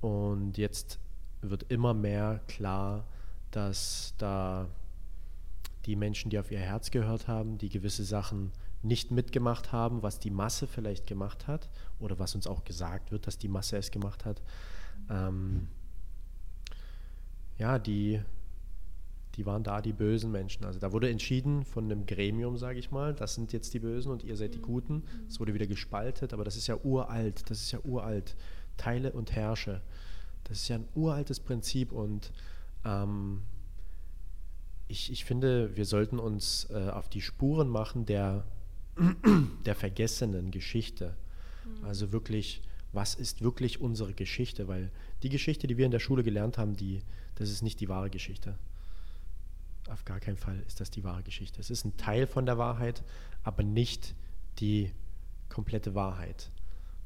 Und 0.00 0.58
jetzt 0.58 0.98
wird 1.40 1.64
immer 1.70 1.94
mehr 1.94 2.40
klar, 2.46 3.06
dass 3.50 4.14
da 4.18 4.68
die 5.86 5.96
Menschen, 5.96 6.30
die 6.30 6.38
auf 6.38 6.50
ihr 6.50 6.58
Herz 6.58 6.90
gehört 6.90 7.26
haben, 7.26 7.58
die 7.58 7.68
gewisse 7.68 8.04
Sachen 8.04 8.52
nicht 8.82 9.10
mitgemacht 9.10 9.72
haben, 9.72 10.02
was 10.02 10.18
die 10.18 10.30
Masse 10.30 10.66
vielleicht 10.66 11.06
gemacht 11.06 11.46
hat 11.46 11.70
oder 11.98 12.18
was 12.18 12.34
uns 12.34 12.46
auch 12.46 12.64
gesagt 12.64 13.12
wird, 13.12 13.26
dass 13.26 13.38
die 13.38 13.48
Masse 13.48 13.76
es 13.76 13.90
gemacht 13.90 14.24
hat. 14.24 14.42
Ähm, 15.08 15.68
ja, 17.58 17.78
die, 17.78 18.22
die 19.40 19.46
waren 19.46 19.62
da 19.62 19.80
die 19.80 19.94
bösen 19.94 20.30
Menschen. 20.30 20.66
Also 20.66 20.78
da 20.78 20.92
wurde 20.92 21.08
entschieden 21.08 21.64
von 21.64 21.84
einem 21.84 22.04
Gremium, 22.04 22.58
sage 22.58 22.78
ich 22.78 22.90
mal, 22.90 23.14
das 23.14 23.34
sind 23.34 23.54
jetzt 23.54 23.72
die 23.72 23.78
Bösen 23.78 24.12
und 24.12 24.22
ihr 24.22 24.36
seid 24.36 24.54
die. 24.54 24.60
Guten. 24.60 25.04
Es 25.26 25.40
wurde 25.40 25.54
wieder 25.54 25.66
gespaltet, 25.66 26.34
aber 26.34 26.44
das 26.44 26.56
ist 26.56 26.66
ja 26.66 26.76
uralt, 26.84 27.48
das 27.48 27.62
ist 27.62 27.72
ja 27.72 27.78
uralt. 27.82 28.36
Teile 28.76 29.12
und 29.12 29.32
herrsche. 29.32 29.80
Das 30.44 30.58
ist 30.58 30.68
ja 30.68 30.76
ein 30.76 30.88
uraltes 30.94 31.40
Prinzip 31.40 31.90
und 31.90 32.32
ähm, 32.84 33.40
ich, 34.88 35.10
ich 35.10 35.24
finde, 35.24 35.74
wir 35.74 35.86
sollten 35.86 36.18
uns 36.18 36.68
äh, 36.70 36.90
auf 36.90 37.08
die 37.08 37.22
Spuren 37.22 37.68
machen 37.68 38.04
der 38.04 38.44
der 39.64 39.74
vergessenen 39.74 40.50
Geschichte. 40.50 41.16
Mhm. 41.64 41.84
Also 41.86 42.12
wirklich, 42.12 42.60
was 42.92 43.14
ist 43.14 43.40
wirklich 43.40 43.80
unsere 43.80 44.12
Geschichte? 44.12 44.68
Weil 44.68 44.90
die 45.22 45.30
Geschichte, 45.30 45.66
die 45.66 45.78
wir 45.78 45.86
in 45.86 45.92
der 45.92 45.98
Schule 45.98 46.22
gelernt 46.22 46.58
haben, 46.58 46.76
die, 46.76 47.00
das 47.36 47.48
ist 47.48 47.62
nicht 47.62 47.80
die 47.80 47.88
wahre 47.88 48.10
Geschichte. 48.10 48.58
Auf 49.90 50.04
gar 50.04 50.20
keinen 50.20 50.36
Fall 50.36 50.62
ist 50.66 50.80
das 50.80 50.90
die 50.90 51.04
wahre 51.04 51.22
Geschichte. 51.22 51.60
Es 51.60 51.70
ist 51.70 51.84
ein 51.84 51.96
Teil 51.96 52.26
von 52.26 52.46
der 52.46 52.58
Wahrheit, 52.58 53.02
aber 53.42 53.62
nicht 53.62 54.14
die 54.58 54.92
komplette 55.48 55.94
Wahrheit. 55.94 56.50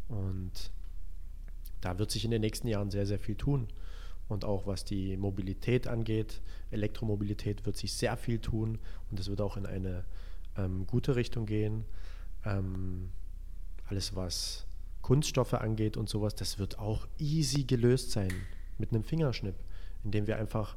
Und 0.08 0.70
da 1.80 1.98
wird 1.98 2.10
sich 2.10 2.24
in 2.24 2.30
den 2.30 2.42
nächsten 2.42 2.68
Jahren 2.68 2.90
sehr, 2.90 3.06
sehr 3.06 3.18
viel 3.18 3.36
tun. 3.36 3.68
Und 4.28 4.44
auch 4.44 4.66
was 4.66 4.84
die 4.84 5.16
Mobilität 5.16 5.86
angeht, 5.86 6.40
Elektromobilität 6.70 7.66
wird 7.66 7.76
sich 7.76 7.92
sehr 7.92 8.16
viel 8.16 8.38
tun 8.38 8.78
und 9.10 9.20
es 9.20 9.28
wird 9.28 9.40
auch 9.40 9.56
in 9.56 9.66
eine 9.66 10.04
ähm, 10.56 10.86
gute 10.86 11.14
Richtung 11.14 11.44
gehen. 11.44 11.84
Ähm, 12.44 13.10
alles, 13.86 14.16
was 14.16 14.66
Kunststoffe 15.02 15.54
angeht 15.54 15.98
und 15.98 16.08
sowas, 16.08 16.34
das 16.34 16.58
wird 16.58 16.78
auch 16.78 17.06
easy 17.18 17.64
gelöst 17.64 18.12
sein 18.12 18.32
mit 18.78 18.92
einem 18.92 19.04
Fingerschnipp, 19.04 19.56
indem 20.04 20.26
wir 20.26 20.38
einfach 20.38 20.76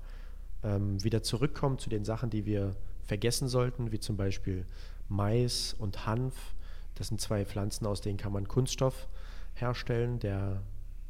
ähm, 0.67 1.03
wieder 1.03 1.23
zurückkommen 1.23 1.79
zu 1.79 1.89
den 1.89 2.05
Sachen, 2.05 2.29
die 2.29 2.45
wir 2.45 2.75
vergessen 3.03 3.47
sollten, 3.47 3.91
wie 3.91 3.99
zum 3.99 4.17
Beispiel 4.17 4.65
Mais 5.09 5.75
und 5.77 6.05
Hanf. 6.05 6.53
Das 6.95 7.07
sind 7.07 7.21
zwei 7.21 7.45
Pflanzen, 7.45 7.85
aus 7.85 8.01
denen 8.01 8.17
kann 8.17 8.33
man 8.33 8.47
Kunststoff 8.47 9.07
herstellen, 9.53 10.19
der 10.19 10.61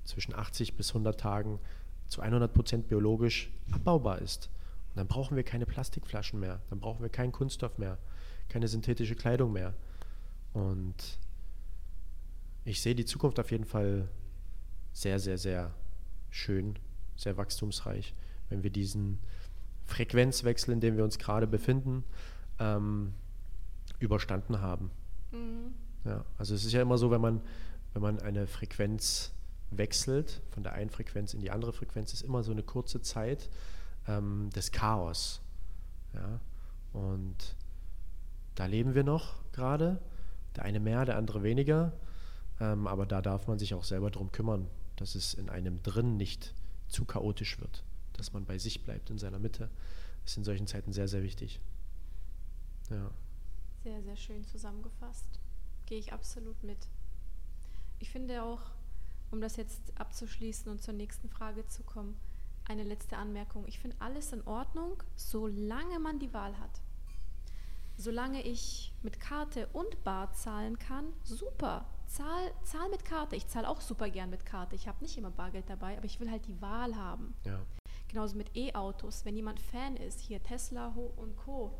zwischen 0.03 0.35
80 0.35 0.75
bis 0.75 0.89
100 0.91 1.19
Tagen 1.19 1.59
zu 2.07 2.21
100 2.21 2.53
Prozent 2.53 2.87
biologisch 2.87 3.51
abbaubar 3.71 4.19
ist. 4.21 4.49
Und 4.89 4.97
dann 4.97 5.07
brauchen 5.07 5.35
wir 5.35 5.43
keine 5.43 5.65
Plastikflaschen 5.65 6.39
mehr, 6.39 6.61
dann 6.69 6.79
brauchen 6.79 7.01
wir 7.01 7.09
keinen 7.09 7.31
Kunststoff 7.31 7.77
mehr 7.77 7.97
keine 8.49 8.67
synthetische 8.67 9.15
Kleidung 9.15 9.53
mehr. 9.53 9.73
Und 10.53 11.19
ich 12.65 12.81
sehe 12.81 12.95
die 12.95 13.05
Zukunft 13.05 13.39
auf 13.39 13.51
jeden 13.51 13.65
Fall 13.65 14.09
sehr, 14.93 15.19
sehr, 15.19 15.37
sehr 15.37 15.73
schön, 16.29 16.77
sehr 17.15 17.37
wachstumsreich, 17.37 18.13
wenn 18.49 18.63
wir 18.63 18.69
diesen 18.69 19.19
Frequenzwechsel, 19.87 20.73
in 20.73 20.79
dem 20.79 20.97
wir 20.97 21.03
uns 21.03 21.17
gerade 21.17 21.47
befinden, 21.47 22.03
ähm, 22.59 23.13
überstanden 23.99 24.61
haben. 24.61 24.91
Mhm. 25.31 25.73
Ja, 26.05 26.23
also 26.37 26.55
es 26.55 26.63
ist 26.63 26.73
ja 26.73 26.81
immer 26.81 26.97
so, 26.97 27.11
wenn 27.11 27.21
man, 27.21 27.41
wenn 27.93 28.01
man 28.01 28.19
eine 28.19 28.47
Frequenz 28.47 29.33
wechselt, 29.71 30.41
von 30.51 30.63
der 30.63 30.73
einen 30.73 30.89
Frequenz 30.89 31.33
in 31.33 31.41
die 31.41 31.51
andere 31.51 31.73
Frequenz, 31.73 32.13
ist 32.13 32.21
immer 32.21 32.43
so 32.43 32.51
eine 32.51 32.63
kurze 32.63 33.01
Zeit 33.01 33.49
ähm, 34.07 34.49
des 34.51 34.71
Chaos. 34.71 35.41
Ja? 36.13 36.39
Und 36.93 37.55
da 38.55 38.65
leben 38.65 38.95
wir 38.95 39.03
noch 39.03 39.35
gerade. 39.51 39.99
Der 40.55 40.63
eine 40.63 40.79
mehr, 40.79 41.05
der 41.05 41.17
andere 41.17 41.43
weniger. 41.43 41.93
Ähm, 42.59 42.87
aber 42.87 43.05
da 43.05 43.21
darf 43.21 43.47
man 43.47 43.59
sich 43.59 43.73
auch 43.73 43.83
selber 43.83 44.09
drum 44.09 44.31
kümmern, 44.31 44.67
dass 44.95 45.15
es 45.15 45.33
in 45.33 45.49
einem 45.49 45.83
drin 45.83 46.17
nicht 46.17 46.55
zu 46.87 47.05
chaotisch 47.05 47.59
wird, 47.59 47.83
dass 48.17 48.33
man 48.33 48.45
bei 48.45 48.57
sich 48.57 48.83
bleibt 48.83 49.09
in 49.09 49.17
seiner 49.17 49.39
Mitte, 49.39 49.69
ist 50.25 50.37
in 50.37 50.43
solchen 50.43 50.67
Zeiten 50.67 50.91
sehr, 50.91 51.07
sehr 51.07 51.23
wichtig. 51.23 51.59
Ja. 52.89 53.11
Sehr, 53.83 54.01
sehr 54.03 54.17
schön 54.17 54.45
zusammengefasst. 54.45 55.39
Gehe 55.85 55.99
ich 55.99 56.13
absolut 56.13 56.61
mit. 56.63 56.87
Ich 57.99 58.09
finde 58.09 58.43
auch, 58.43 58.61
um 59.31 59.41
das 59.41 59.55
jetzt 59.55 59.81
abzuschließen 59.95 60.71
und 60.71 60.81
zur 60.81 60.93
nächsten 60.93 61.29
Frage 61.29 61.67
zu 61.67 61.83
kommen, 61.83 62.17
eine 62.65 62.83
letzte 62.83 63.17
Anmerkung. 63.17 63.65
Ich 63.67 63.79
finde 63.79 63.97
alles 63.99 64.33
in 64.33 64.45
Ordnung, 64.45 65.01
solange 65.15 65.99
man 65.99 66.19
die 66.19 66.33
Wahl 66.33 66.57
hat. 66.59 66.81
Solange 67.97 68.43
ich 68.43 68.93
mit 69.01 69.19
Karte 69.19 69.67
und 69.73 70.03
Bar 70.03 70.31
zahlen 70.33 70.77
kann, 70.77 71.13
super. 71.23 71.85
Zahl, 72.05 72.51
zahl 72.63 72.89
mit 72.89 73.03
Karte. 73.05 73.35
Ich 73.35 73.47
zahle 73.47 73.67
auch 73.67 73.81
super 73.81 74.09
gern 74.09 74.29
mit 74.29 74.45
Karte. 74.45 74.75
Ich 74.75 74.87
habe 74.87 75.01
nicht 75.01 75.17
immer 75.17 75.31
Bargeld 75.31 75.69
dabei, 75.69 75.97
aber 75.97 76.05
ich 76.05 76.19
will 76.19 76.29
halt 76.29 76.45
die 76.47 76.61
Wahl 76.61 76.95
haben. 76.95 77.33
Ja. 77.43 77.59
Genauso 78.07 78.35
mit 78.37 78.55
E-Autos. 78.55 79.25
Wenn 79.25 79.35
jemand 79.35 79.59
Fan 79.59 79.97
ist, 79.97 80.19
hier 80.19 80.41
Tesla 80.41 80.93
und 81.17 81.35
Co. 81.37 81.73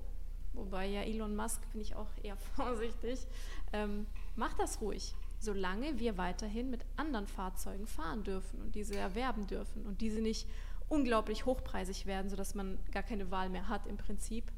Wobei 0.54 0.88
ja 0.88 1.02
Elon 1.02 1.36
Musk 1.36 1.62
finde 1.72 1.86
ich 1.86 1.96
auch 1.96 2.10
eher 2.24 2.38
vorsichtig. 2.56 3.28
Ähm, 3.74 4.08
mach 4.36 4.54
das 4.54 4.82
ruhig 4.82 5.16
solange 5.40 6.00
wir 6.00 6.18
weiterhin 6.18 6.70
mit 6.70 6.86
anderen 6.96 7.28
Fahrzeugen 7.28 7.88
fahren 7.88 8.24
dürfen 8.24 8.62
und 8.62 8.76
diese 8.76 8.98
erwerben 8.98 9.48
dürfen 9.48 9.86
und 9.86 10.02
diese 10.02 10.22
nicht 10.22 10.48
unglaublich 10.90 11.46
hochpreisig 11.46 12.06
werden, 12.06 12.30
sodass 12.30 12.56
man 12.56 12.80
gar 12.92 13.04
keine 13.04 13.30
Wahl 13.30 13.50
mehr 13.50 13.68
hat 13.70 13.88
im 13.88 13.98
Prinzip. 13.98 14.52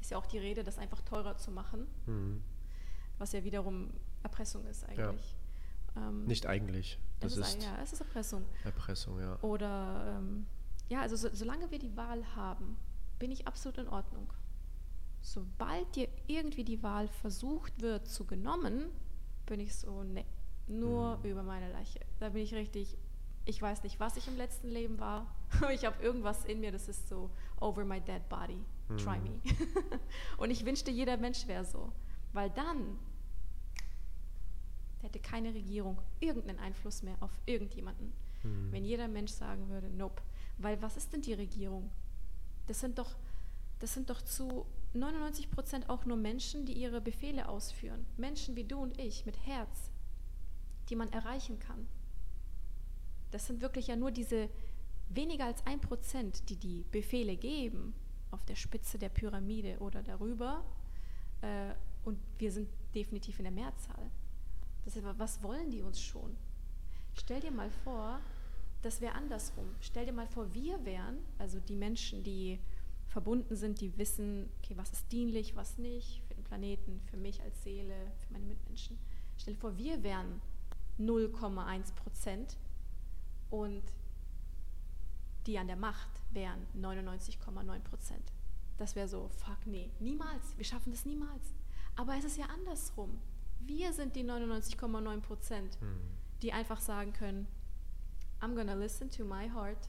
Ist 0.00 0.10
ja 0.10 0.18
auch 0.18 0.26
die 0.26 0.38
Rede, 0.38 0.64
das 0.64 0.78
einfach 0.78 1.00
teurer 1.02 1.36
zu 1.38 1.50
machen, 1.50 1.86
mhm. 2.06 2.42
was 3.18 3.32
ja 3.32 3.44
wiederum 3.44 3.90
Erpressung 4.22 4.66
ist 4.66 4.84
eigentlich. 4.84 5.36
Ja. 5.96 6.08
Ähm, 6.08 6.24
nicht 6.26 6.46
eigentlich. 6.46 6.98
Das 7.20 7.36
ist, 7.36 7.56
ist, 7.56 7.62
ja, 7.62 7.78
es 7.82 7.92
ist 7.92 8.00
Erpressung. 8.00 8.44
Erpressung, 8.64 9.18
ja. 9.20 9.38
Oder 9.40 10.18
ähm, 10.18 10.46
ja, 10.88 11.00
also 11.00 11.16
so, 11.16 11.28
solange 11.32 11.70
wir 11.70 11.78
die 11.78 11.96
Wahl 11.96 12.24
haben, 12.36 12.76
bin 13.18 13.30
ich 13.30 13.46
absolut 13.46 13.78
in 13.78 13.88
Ordnung. 13.88 14.32
Sobald 15.20 15.96
dir 15.96 16.08
irgendwie 16.26 16.64
die 16.64 16.82
Wahl 16.82 17.08
versucht 17.08 17.80
wird 17.80 18.06
zu 18.06 18.26
genommen, 18.26 18.90
bin 19.46 19.60
ich 19.60 19.74
so, 19.74 20.02
ne, 20.02 20.24
nur 20.66 21.18
mhm. 21.18 21.24
über 21.24 21.42
meine 21.42 21.72
Leiche. 21.72 22.00
Da 22.18 22.30
bin 22.30 22.42
ich 22.42 22.54
richtig, 22.54 22.96
ich 23.44 23.60
weiß 23.60 23.82
nicht, 23.82 24.00
was 24.00 24.16
ich 24.16 24.28
im 24.28 24.36
letzten 24.36 24.68
Leben 24.68 24.98
war. 24.98 25.34
ich 25.72 25.84
habe 25.84 26.02
irgendwas 26.02 26.44
in 26.44 26.60
mir, 26.60 26.72
das 26.72 26.88
ist 26.88 27.08
so 27.08 27.30
over 27.60 27.84
my 27.84 28.00
dead 28.00 28.28
body. 28.28 28.62
Mhm. 28.88 28.96
Try 28.98 29.18
me. 29.18 29.40
und 30.36 30.50
ich 30.50 30.64
wünschte, 30.64 30.90
jeder 30.90 31.16
Mensch 31.16 31.46
wäre 31.46 31.64
so. 31.64 31.92
Weil 32.32 32.50
dann 32.50 32.98
hätte 35.00 35.20
keine 35.20 35.54
Regierung 35.54 36.00
irgendeinen 36.20 36.58
Einfluss 36.58 37.02
mehr 37.02 37.16
auf 37.20 37.30
irgendjemanden. 37.46 38.12
Mhm. 38.42 38.72
Wenn 38.72 38.84
jeder 38.84 39.08
Mensch 39.08 39.32
sagen 39.32 39.68
würde, 39.68 39.88
nope. 39.88 40.22
Weil 40.58 40.80
was 40.82 40.96
ist 40.96 41.12
denn 41.12 41.22
die 41.22 41.34
Regierung? 41.34 41.90
Das 42.66 42.80
sind 42.80 42.98
doch, 42.98 43.14
das 43.80 43.94
sind 43.94 44.10
doch 44.10 44.22
zu 44.22 44.66
99 44.94 45.50
Prozent 45.50 45.90
auch 45.90 46.04
nur 46.04 46.16
Menschen, 46.16 46.66
die 46.66 46.72
ihre 46.72 47.00
Befehle 47.00 47.48
ausführen. 47.48 48.06
Menschen 48.16 48.56
wie 48.56 48.64
du 48.64 48.78
und 48.78 48.98
ich 49.00 49.26
mit 49.26 49.36
Herz, 49.46 49.90
die 50.88 50.96
man 50.96 51.12
erreichen 51.12 51.58
kann. 51.58 51.86
Das 53.30 53.46
sind 53.46 53.60
wirklich 53.60 53.88
ja 53.88 53.96
nur 53.96 54.12
diese 54.12 54.48
weniger 55.08 55.46
als 55.46 55.66
ein 55.66 55.80
Prozent, 55.80 56.48
die 56.48 56.56
die 56.56 56.84
Befehle 56.90 57.36
geben 57.36 57.94
auf 58.30 58.44
der 58.44 58.56
Spitze 58.56 58.98
der 58.98 59.08
Pyramide 59.08 59.78
oder 59.78 60.02
darüber. 60.02 60.64
Äh, 61.40 61.74
und 62.04 62.18
wir 62.38 62.52
sind 62.52 62.68
definitiv 62.94 63.38
in 63.38 63.44
der 63.44 63.52
Mehrzahl. 63.52 64.10
Das 64.84 64.96
ist, 64.96 65.04
was 65.18 65.42
wollen 65.42 65.70
die 65.70 65.82
uns 65.82 66.00
schon? 66.00 66.36
Stell 67.14 67.40
dir 67.40 67.50
mal 67.50 67.70
vor, 67.70 68.20
das 68.84 69.00
wäre 69.00 69.14
andersrum. 69.14 69.66
Stell 69.80 70.04
dir 70.04 70.12
mal 70.12 70.26
vor, 70.26 70.52
wir 70.52 70.84
wären, 70.84 71.18
also 71.38 71.58
die 71.58 71.76
Menschen, 71.76 72.22
die 72.22 72.60
verbunden 73.06 73.56
sind, 73.56 73.80
die 73.80 73.96
wissen, 73.96 74.50
okay, 74.58 74.76
was 74.76 74.90
ist 74.90 75.10
dienlich, 75.10 75.56
was 75.56 75.78
nicht, 75.78 76.22
für 76.28 76.34
den 76.34 76.44
Planeten, 76.44 77.00
für 77.10 77.16
mich 77.16 77.40
als 77.42 77.62
Seele, 77.62 77.94
für 78.20 78.32
meine 78.32 78.44
Mitmenschen. 78.44 78.98
Stell 79.38 79.54
dir 79.54 79.60
vor, 79.60 79.78
wir 79.78 80.02
wären 80.02 80.40
0,1 80.98 81.94
Prozent 81.94 82.58
und 83.50 83.82
die 85.46 85.58
an 85.58 85.66
der 85.66 85.76
Macht 85.76 86.10
wären 86.32 86.66
99,9 86.76 87.80
Prozent. 87.80 88.32
Das 88.76 88.96
wäre 88.96 89.08
so, 89.08 89.28
fuck, 89.28 89.66
nee, 89.66 89.90
niemals, 90.00 90.56
wir 90.56 90.64
schaffen 90.64 90.92
das 90.92 91.04
niemals. 91.04 91.54
Aber 91.96 92.16
es 92.16 92.24
ist 92.24 92.36
ja 92.36 92.46
andersrum. 92.46 93.18
Wir 93.60 93.92
sind 93.92 94.16
die 94.16 94.24
99,9 94.24 95.20
Prozent, 95.20 95.80
mhm. 95.80 96.00
die 96.42 96.52
einfach 96.52 96.80
sagen 96.80 97.12
können, 97.12 97.46
I'm 98.44 98.54
gonna 98.54 98.74
listen 98.74 99.08
to 99.10 99.24
my 99.24 99.48
heart 99.48 99.88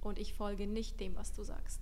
und 0.00 0.18
ich 0.18 0.34
folge 0.34 0.66
nicht 0.66 1.00
dem, 1.00 1.16
was 1.16 1.32
du 1.32 1.42
sagst 1.42 1.80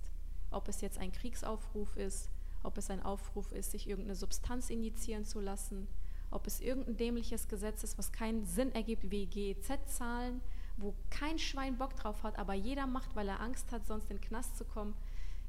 ob 0.53 0.67
es 0.69 0.81
jetzt 0.81 0.97
ein 0.99 1.11
Kriegsaufruf 1.11 1.97
ist, 1.97 2.29
ob 2.63 2.77
es 2.77 2.89
ein 2.89 3.03
Aufruf 3.03 3.51
ist, 3.51 3.71
sich 3.71 3.89
irgendeine 3.89 4.15
Substanz 4.15 4.69
injizieren 4.69 5.25
zu 5.25 5.41
lassen, 5.41 5.87
ob 6.31 6.47
es 6.47 6.61
irgendein 6.61 6.97
dämliches 6.97 7.47
Gesetz 7.47 7.83
ist, 7.83 7.97
was 7.97 8.11
keinen 8.11 8.45
Sinn 8.45 8.73
ergibt, 8.73 9.11
wie 9.11 9.25
GEZ-Zahlen, 9.25 10.41
wo 10.77 10.95
kein 11.09 11.37
Schwein 11.37 11.77
Bock 11.77 11.95
drauf 11.95 12.23
hat, 12.23 12.39
aber 12.39 12.53
jeder 12.53 12.87
macht, 12.87 13.15
weil 13.15 13.27
er 13.27 13.41
Angst 13.41 13.71
hat, 13.71 13.85
sonst 13.85 14.09
in 14.09 14.17
den 14.17 14.21
Knast 14.21 14.57
zu 14.57 14.65
kommen. 14.65 14.95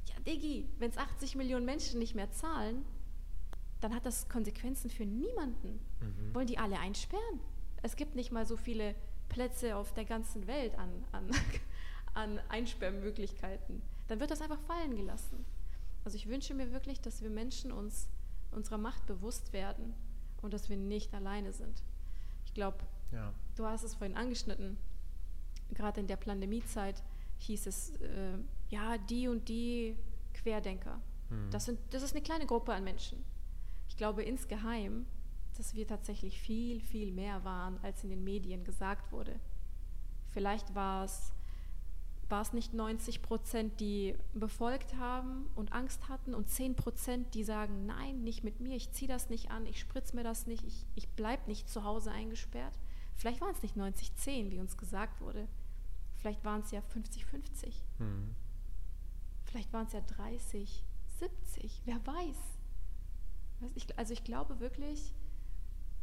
Ja, 0.05 0.15
Diggi, 0.19 0.67
wenn 0.77 0.91
es 0.91 0.97
80 0.97 1.35
Millionen 1.35 1.65
Menschen 1.65 1.99
nicht 1.99 2.13
mehr 2.13 2.31
zahlen, 2.31 2.85
dann 3.81 3.95
hat 3.95 4.05
das 4.05 4.29
Konsequenzen 4.29 4.89
für 4.89 5.05
niemanden. 5.05 5.79
Mhm. 5.99 6.35
Wollen 6.35 6.47
die 6.47 6.57
alle 6.57 6.79
einsperren? 6.79 7.39
Es 7.81 7.95
gibt 7.95 8.15
nicht 8.15 8.31
mal 8.31 8.45
so 8.45 8.55
viele 8.57 8.95
Plätze 9.29 9.75
auf 9.75 9.93
der 9.93 10.05
ganzen 10.05 10.47
Welt 10.47 10.77
an, 10.77 10.89
an, 11.11 11.29
an 12.13 12.39
Einsperrmöglichkeiten 12.49 13.81
dann 14.07 14.19
wird 14.19 14.31
das 14.31 14.41
einfach 14.41 14.59
fallen 14.59 14.95
gelassen. 14.95 15.45
Also 16.03 16.17
ich 16.17 16.27
wünsche 16.27 16.53
mir 16.53 16.71
wirklich, 16.71 17.01
dass 17.01 17.21
wir 17.21 17.29
Menschen 17.29 17.71
uns 17.71 18.07
unserer 18.51 18.77
Macht 18.77 19.05
bewusst 19.07 19.53
werden 19.53 19.93
und 20.41 20.53
dass 20.53 20.69
wir 20.69 20.77
nicht 20.77 21.13
alleine 21.13 21.51
sind. 21.51 21.83
Ich 22.45 22.53
glaube, 22.53 22.77
ja. 23.11 23.33
du 23.55 23.65
hast 23.65 23.83
es 23.83 23.95
vorhin 23.95 24.15
angeschnitten, 24.15 24.77
gerade 25.73 25.99
in 25.99 26.07
der 26.07 26.17
Pandemiezeit 26.17 27.01
hieß 27.39 27.67
es, 27.67 27.89
äh, 28.01 28.37
ja, 28.69 28.97
die 28.97 29.27
und 29.27 29.49
die 29.49 29.97
Querdenker. 30.33 31.01
Hm. 31.29 31.49
Das, 31.49 31.65
sind, 31.65 31.79
das 31.89 32.03
ist 32.03 32.13
eine 32.13 32.23
kleine 32.23 32.45
Gruppe 32.45 32.73
an 32.73 32.83
Menschen. 32.83 33.23
Ich 33.89 33.97
glaube 33.97 34.23
insgeheim, 34.23 35.07
dass 35.55 35.75
wir 35.75 35.87
tatsächlich 35.87 36.39
viel, 36.39 36.81
viel 36.81 37.11
mehr 37.11 37.43
waren, 37.43 37.77
als 37.83 38.03
in 38.03 38.09
den 38.09 38.23
Medien 38.23 38.63
gesagt 38.63 39.11
wurde. 39.11 39.39
Vielleicht 40.31 40.75
war 40.75 41.05
es 41.05 41.31
war 42.29 42.41
es 42.41 42.53
nicht 42.53 42.73
90 42.73 43.21
Prozent, 43.21 43.79
die 43.79 44.15
befolgt 44.33 44.97
haben 44.97 45.47
und 45.55 45.73
Angst 45.73 46.09
hatten 46.09 46.33
und 46.33 46.49
10 46.49 46.75
Prozent, 46.75 47.35
die 47.35 47.43
sagen, 47.43 47.85
nein, 47.85 48.23
nicht 48.23 48.43
mit 48.43 48.59
mir, 48.59 48.75
ich 48.75 48.91
ziehe 48.91 49.07
das 49.07 49.29
nicht 49.29 49.51
an, 49.51 49.65
ich 49.65 49.79
spritze 49.79 50.15
mir 50.15 50.23
das 50.23 50.47
nicht, 50.47 50.63
ich, 50.65 50.85
ich 50.95 51.07
bleibe 51.09 51.47
nicht 51.47 51.69
zu 51.69 51.83
Hause 51.83 52.11
eingesperrt. 52.11 52.79
Vielleicht 53.15 53.41
waren 53.41 53.53
es 53.53 53.61
nicht 53.61 53.77
90-10, 53.77 54.51
wie 54.51 54.59
uns 54.59 54.77
gesagt 54.77 55.21
wurde. 55.21 55.47
Vielleicht 56.17 56.43
waren 56.43 56.61
es 56.61 56.71
ja 56.71 56.79
50-50. 56.79 57.73
Mhm. 57.99 58.35
Vielleicht 59.43 59.71
waren 59.71 59.85
es 59.85 59.93
ja 59.93 60.01
30, 60.01 60.83
70, 61.19 61.81
wer 61.85 62.05
weiß. 62.05 62.37
also 63.95 64.13
ich 64.13 64.23
glaube 64.23 64.59
wirklich, 64.59 65.13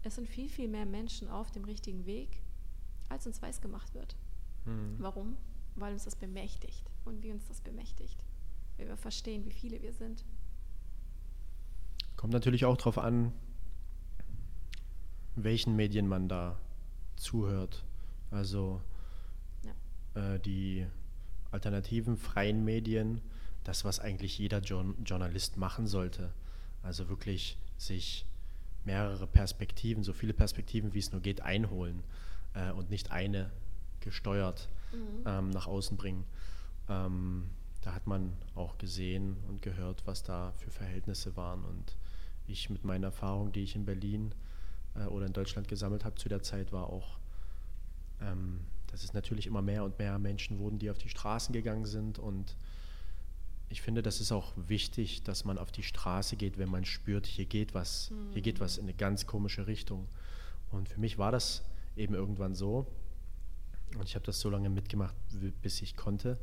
es 0.03 0.17
sind 0.17 0.29
viel, 0.29 0.49
viel 0.49 0.69
mehr 0.69 0.87
Menschen 0.87 1.29
auf 1.29 1.51
dem 1.51 1.65
richtigen 1.65 2.07
Weg, 2.07 2.43
als 3.09 3.27
uns 3.27 3.41
weiß 3.41 3.61
gemacht 3.61 3.95
wird. 3.95 4.17
Mhm. 4.65 4.97
Warum? 4.99 5.37
weil 5.77 5.93
uns 5.93 6.05
das 6.05 6.17
bemächtigt 6.17 6.91
und 7.05 7.23
wie 7.23 7.33
uns 7.33 7.47
das 7.49 7.61
bemächtigt, 7.61 8.25
wenn 8.77 8.89
wir 8.89 8.97
verstehen, 8.97 9.45
wie 9.45 9.53
viele 9.53 9.83
wir 9.83 9.93
sind. 9.93 10.25
Kommt 12.17 12.33
natürlich 12.33 12.65
auch 12.65 12.77
darauf 12.77 12.99
an, 12.99 13.33
welchen 15.35 15.77
Medien 15.77 16.09
man 16.09 16.29
da 16.29 16.59
zuhört. 17.17 17.85
Also 18.31 18.83
ja. 19.65 20.35
äh, 20.35 20.41
die 20.41 20.87
alternativen 21.51 22.17
freien 22.17 22.65
Medien, 22.65 23.21
das, 23.65 23.85
was 23.85 23.99
eigentlich 23.99 24.39
jeder 24.39 24.61
jo 24.61 24.95
Journalist 25.05 25.57
machen 25.57 25.87
sollte. 25.87 26.33
Also 26.83 27.09
wirklich 27.09 27.57
sich 27.79 28.27
mehrere 28.85 29.27
Perspektiven, 29.27 30.03
so 30.03 30.13
viele 30.13 30.33
Perspektiven, 30.33 30.95
wie 30.95 30.99
es 30.99 31.13
nur 31.13 31.21
geht, 31.21 31.41
einholen 31.41 32.03
äh, 32.55 32.71
und 32.73 32.91
nicht 32.91 33.11
eine 33.11 33.51
gesteuert 34.01 34.69
mhm. 34.93 35.25
ähm, 35.27 35.51
nach 35.51 35.67
außen 35.67 35.97
bringen. 35.97 36.25
Ähm, 36.89 37.51
da 37.83 37.95
hat 37.95 38.07
man 38.07 38.33
auch 38.55 38.79
gesehen 38.79 39.37
und 39.49 39.63
gehört, 39.63 40.07
was 40.07 40.23
da 40.23 40.53
für 40.53 40.71
Verhältnisse 40.71 41.37
waren. 41.37 41.65
Und 41.65 41.97
ich 42.47 42.71
mit 42.71 42.85
meiner 42.85 43.09
Erfahrung, 43.09 43.53
die 43.53 43.63
ich 43.63 43.75
in 43.75 43.85
Berlin 43.85 44.35
äh, 44.95 45.05
oder 45.05 45.27
in 45.27 45.33
Deutschland 45.33 45.69
gesammelt 45.69 46.05
habe 46.05 46.15
zu 46.17 46.29
der 46.29 46.43
Zeit, 46.43 46.73
war 46.73 46.89
auch, 46.89 47.19
ähm, 48.21 48.61
dass 48.89 49.05
es 49.05 49.15
natürlich 49.15 49.47
immer 49.47 49.63
mehr 49.63 49.85
und 49.85 49.99
mehr 49.99 50.19
Menschen 50.19 50.59
wurden, 50.59 50.79
die 50.79 50.91
auf 50.91 50.99
die 50.99 51.09
Straßen 51.09 51.53
gegangen 51.53 51.87
sind. 51.87 52.19
Und 52.19 52.57
ich 53.73 53.81
finde, 53.81 54.03
das 54.03 54.21
ist 54.21 54.33
auch 54.33 54.53
wichtig, 54.57 55.23
dass 55.23 55.47
man 55.47 55.57
auf 55.57 55.73
die 55.73 55.83
Straße 55.83 56.37
geht, 56.37 56.59
wenn 56.59 56.69
man 56.69 56.85
spürt, 56.85 57.27
hier 57.27 57.47
geht 57.47 57.73
was, 57.73 58.11
mhm. 58.11 58.33
hier 58.35 58.43
geht 58.43 58.61
was 58.61 58.77
in 58.77 58.85
eine 58.85 58.95
ganz 58.95 59.27
komische 59.27 59.67
Richtung. 59.67 60.09
Und 60.71 60.91
für 60.91 61.01
mich 61.01 61.17
war 61.17 61.33
das 61.33 61.65
eben 61.97 62.15
irgendwann 62.15 62.55
so, 62.55 62.87
Und 63.97 64.09
ich 64.09 64.15
habe 64.15 64.25
das 64.25 64.41
so 64.41 64.51
lange 64.51 64.69
mitgemacht, 64.71 65.15
bis 65.63 65.83
ich 65.83 65.97
konnte. 65.97 66.39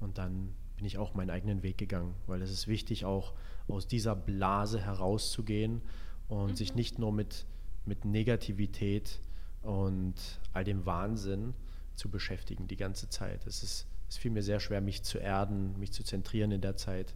Und 0.00 0.18
dann 0.18 0.54
bin 0.76 0.84
ich 0.84 0.98
auch 0.98 1.14
meinen 1.14 1.30
eigenen 1.30 1.62
Weg 1.62 1.78
gegangen, 1.78 2.14
weil 2.26 2.42
es 2.42 2.50
ist 2.50 2.66
wichtig, 2.66 3.04
auch 3.04 3.32
aus 3.68 3.86
dieser 3.86 4.14
Blase 4.14 4.80
herauszugehen 4.80 5.82
und 6.28 6.50
mhm. 6.50 6.56
sich 6.56 6.74
nicht 6.74 6.98
nur 6.98 7.12
mit, 7.12 7.46
mit 7.84 8.04
Negativität 8.04 9.20
und 9.62 10.14
all 10.52 10.64
dem 10.64 10.84
Wahnsinn 10.84 11.54
zu 11.94 12.10
beschäftigen 12.10 12.66
die 12.66 12.76
ganze 12.76 13.08
Zeit. 13.08 13.46
Es 13.46 13.62
ist, 13.62 13.86
es 14.08 14.16
fiel 14.16 14.30
mir 14.30 14.42
sehr 14.42 14.60
schwer, 14.60 14.80
mich 14.80 15.02
zu 15.02 15.18
erden, 15.18 15.78
mich 15.78 15.92
zu 15.92 16.04
zentrieren 16.04 16.52
in 16.52 16.60
der 16.60 16.76
Zeit. 16.76 17.14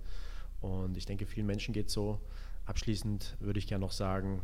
Und 0.60 0.96
ich 0.96 1.06
denke, 1.06 1.26
vielen 1.26 1.46
Menschen 1.46 1.72
geht 1.72 1.88
es 1.88 1.92
so. 1.92 2.20
Abschließend 2.66 3.36
würde 3.40 3.58
ich 3.58 3.66
gerne 3.66 3.84
noch 3.84 3.92
sagen, 3.92 4.42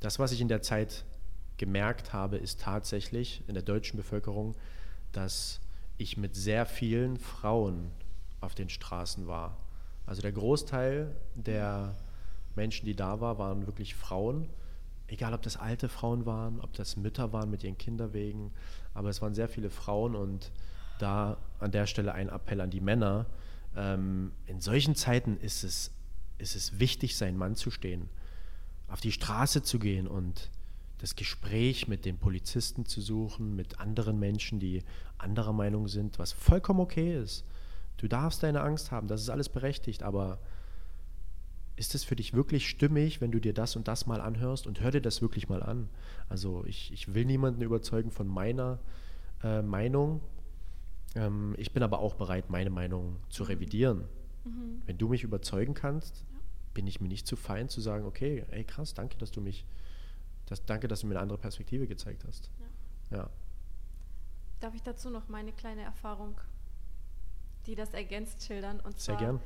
das, 0.00 0.18
was 0.18 0.32
ich 0.32 0.40
in 0.40 0.48
der 0.48 0.62
Zeit 0.62 1.04
gemerkt 1.58 2.12
habe, 2.12 2.38
ist 2.38 2.60
tatsächlich 2.60 3.42
in 3.46 3.54
der 3.54 3.62
deutschen 3.62 3.96
Bevölkerung, 3.96 4.56
dass 5.12 5.60
ich 5.98 6.16
mit 6.16 6.34
sehr 6.34 6.64
vielen 6.64 7.18
Frauen 7.18 7.90
auf 8.40 8.54
den 8.54 8.70
Straßen 8.70 9.26
war. 9.26 9.58
Also 10.06 10.22
der 10.22 10.32
Großteil 10.32 11.14
der 11.34 11.96
Menschen, 12.56 12.86
die 12.86 12.96
da 12.96 13.20
waren, 13.20 13.38
waren 13.38 13.66
wirklich 13.66 13.94
Frauen. 13.94 14.48
Egal, 15.06 15.34
ob 15.34 15.42
das 15.42 15.56
alte 15.56 15.88
Frauen 15.88 16.24
waren, 16.24 16.60
ob 16.60 16.72
das 16.72 16.96
Mütter 16.96 17.32
waren 17.32 17.50
mit 17.50 17.62
ihren 17.62 17.76
Kinderwegen, 17.76 18.52
aber 18.94 19.10
es 19.10 19.20
waren 19.20 19.34
sehr 19.34 19.48
viele 19.48 19.70
Frauen 19.70 20.14
und 20.14 20.50
da 21.02 21.38
an 21.58 21.72
der 21.72 21.86
Stelle 21.86 22.12
ein 22.12 22.28
Appell 22.28 22.60
an 22.60 22.70
die 22.70 22.80
Männer. 22.80 23.26
Ähm, 23.76 24.32
in 24.46 24.60
solchen 24.60 24.94
Zeiten 24.94 25.36
ist 25.38 25.64
es, 25.64 25.92
ist 26.38 26.56
es 26.56 26.78
wichtig, 26.78 27.16
seinen 27.16 27.36
Mann 27.36 27.54
zu 27.54 27.70
stehen, 27.70 28.08
auf 28.88 29.00
die 29.00 29.12
Straße 29.12 29.62
zu 29.62 29.78
gehen 29.78 30.06
und 30.06 30.50
das 30.98 31.16
Gespräch 31.16 31.88
mit 31.88 32.04
den 32.04 32.18
Polizisten 32.18 32.84
zu 32.84 33.00
suchen, 33.00 33.56
mit 33.56 33.80
anderen 33.80 34.18
Menschen, 34.18 34.60
die 34.60 34.82
anderer 35.16 35.52
Meinung 35.52 35.88
sind, 35.88 36.18
was 36.18 36.32
vollkommen 36.32 36.80
okay 36.80 37.18
ist. 37.18 37.44
Du 37.96 38.08
darfst 38.08 38.42
deine 38.42 38.60
Angst 38.60 38.90
haben, 38.90 39.08
das 39.08 39.22
ist 39.22 39.30
alles 39.30 39.48
berechtigt, 39.48 40.02
aber 40.02 40.38
ist 41.76 41.94
es 41.94 42.04
für 42.04 42.16
dich 42.16 42.34
wirklich 42.34 42.68
stimmig, 42.68 43.22
wenn 43.22 43.30
du 43.30 43.40
dir 43.40 43.54
das 43.54 43.74
und 43.74 43.88
das 43.88 44.06
mal 44.06 44.20
anhörst 44.20 44.66
und 44.66 44.80
hör 44.80 44.90
dir 44.90 45.00
das 45.00 45.22
wirklich 45.22 45.48
mal 45.48 45.62
an. 45.62 45.88
Also 46.28 46.64
ich, 46.66 46.92
ich 46.92 47.14
will 47.14 47.24
niemanden 47.24 47.62
überzeugen 47.62 48.10
von 48.10 48.28
meiner 48.28 48.78
äh, 49.42 49.62
Meinung. 49.62 50.20
Ähm, 51.14 51.54
ich 51.58 51.72
bin 51.72 51.82
aber 51.82 51.98
auch 51.98 52.14
bereit, 52.14 52.50
meine 52.50 52.70
Meinung 52.70 53.16
zu 53.28 53.44
revidieren. 53.44 54.04
Mhm. 54.44 54.82
Wenn 54.86 54.98
du 54.98 55.08
mich 55.08 55.22
überzeugen 55.24 55.74
kannst, 55.74 56.24
ja. 56.32 56.38
bin 56.74 56.86
ich 56.86 57.00
mir 57.00 57.08
nicht 57.08 57.26
zu 57.26 57.36
fein 57.36 57.68
zu 57.68 57.80
sagen, 57.80 58.04
okay, 58.04 58.44
ey 58.50 58.64
krass, 58.64 58.94
danke, 58.94 59.18
dass 59.18 59.30
du 59.30 59.40
mich 59.40 59.66
das, 60.46 60.64
danke, 60.64 60.88
dass 60.88 61.00
du 61.00 61.06
mir 61.06 61.14
eine 61.14 61.22
andere 61.22 61.38
Perspektive 61.38 61.86
gezeigt 61.86 62.24
hast. 62.26 62.50
Ja. 63.10 63.18
ja. 63.18 63.30
Darf 64.60 64.74
ich 64.74 64.82
dazu 64.82 65.08
noch 65.08 65.28
meine 65.28 65.52
kleine 65.52 65.82
Erfahrung, 65.82 66.40
die 67.66 67.74
das 67.74 67.94
ergänzt, 67.94 68.42
schildern? 68.42 68.80
Und 68.80 68.98
Sehr 68.98 69.16
gern. 69.16 69.40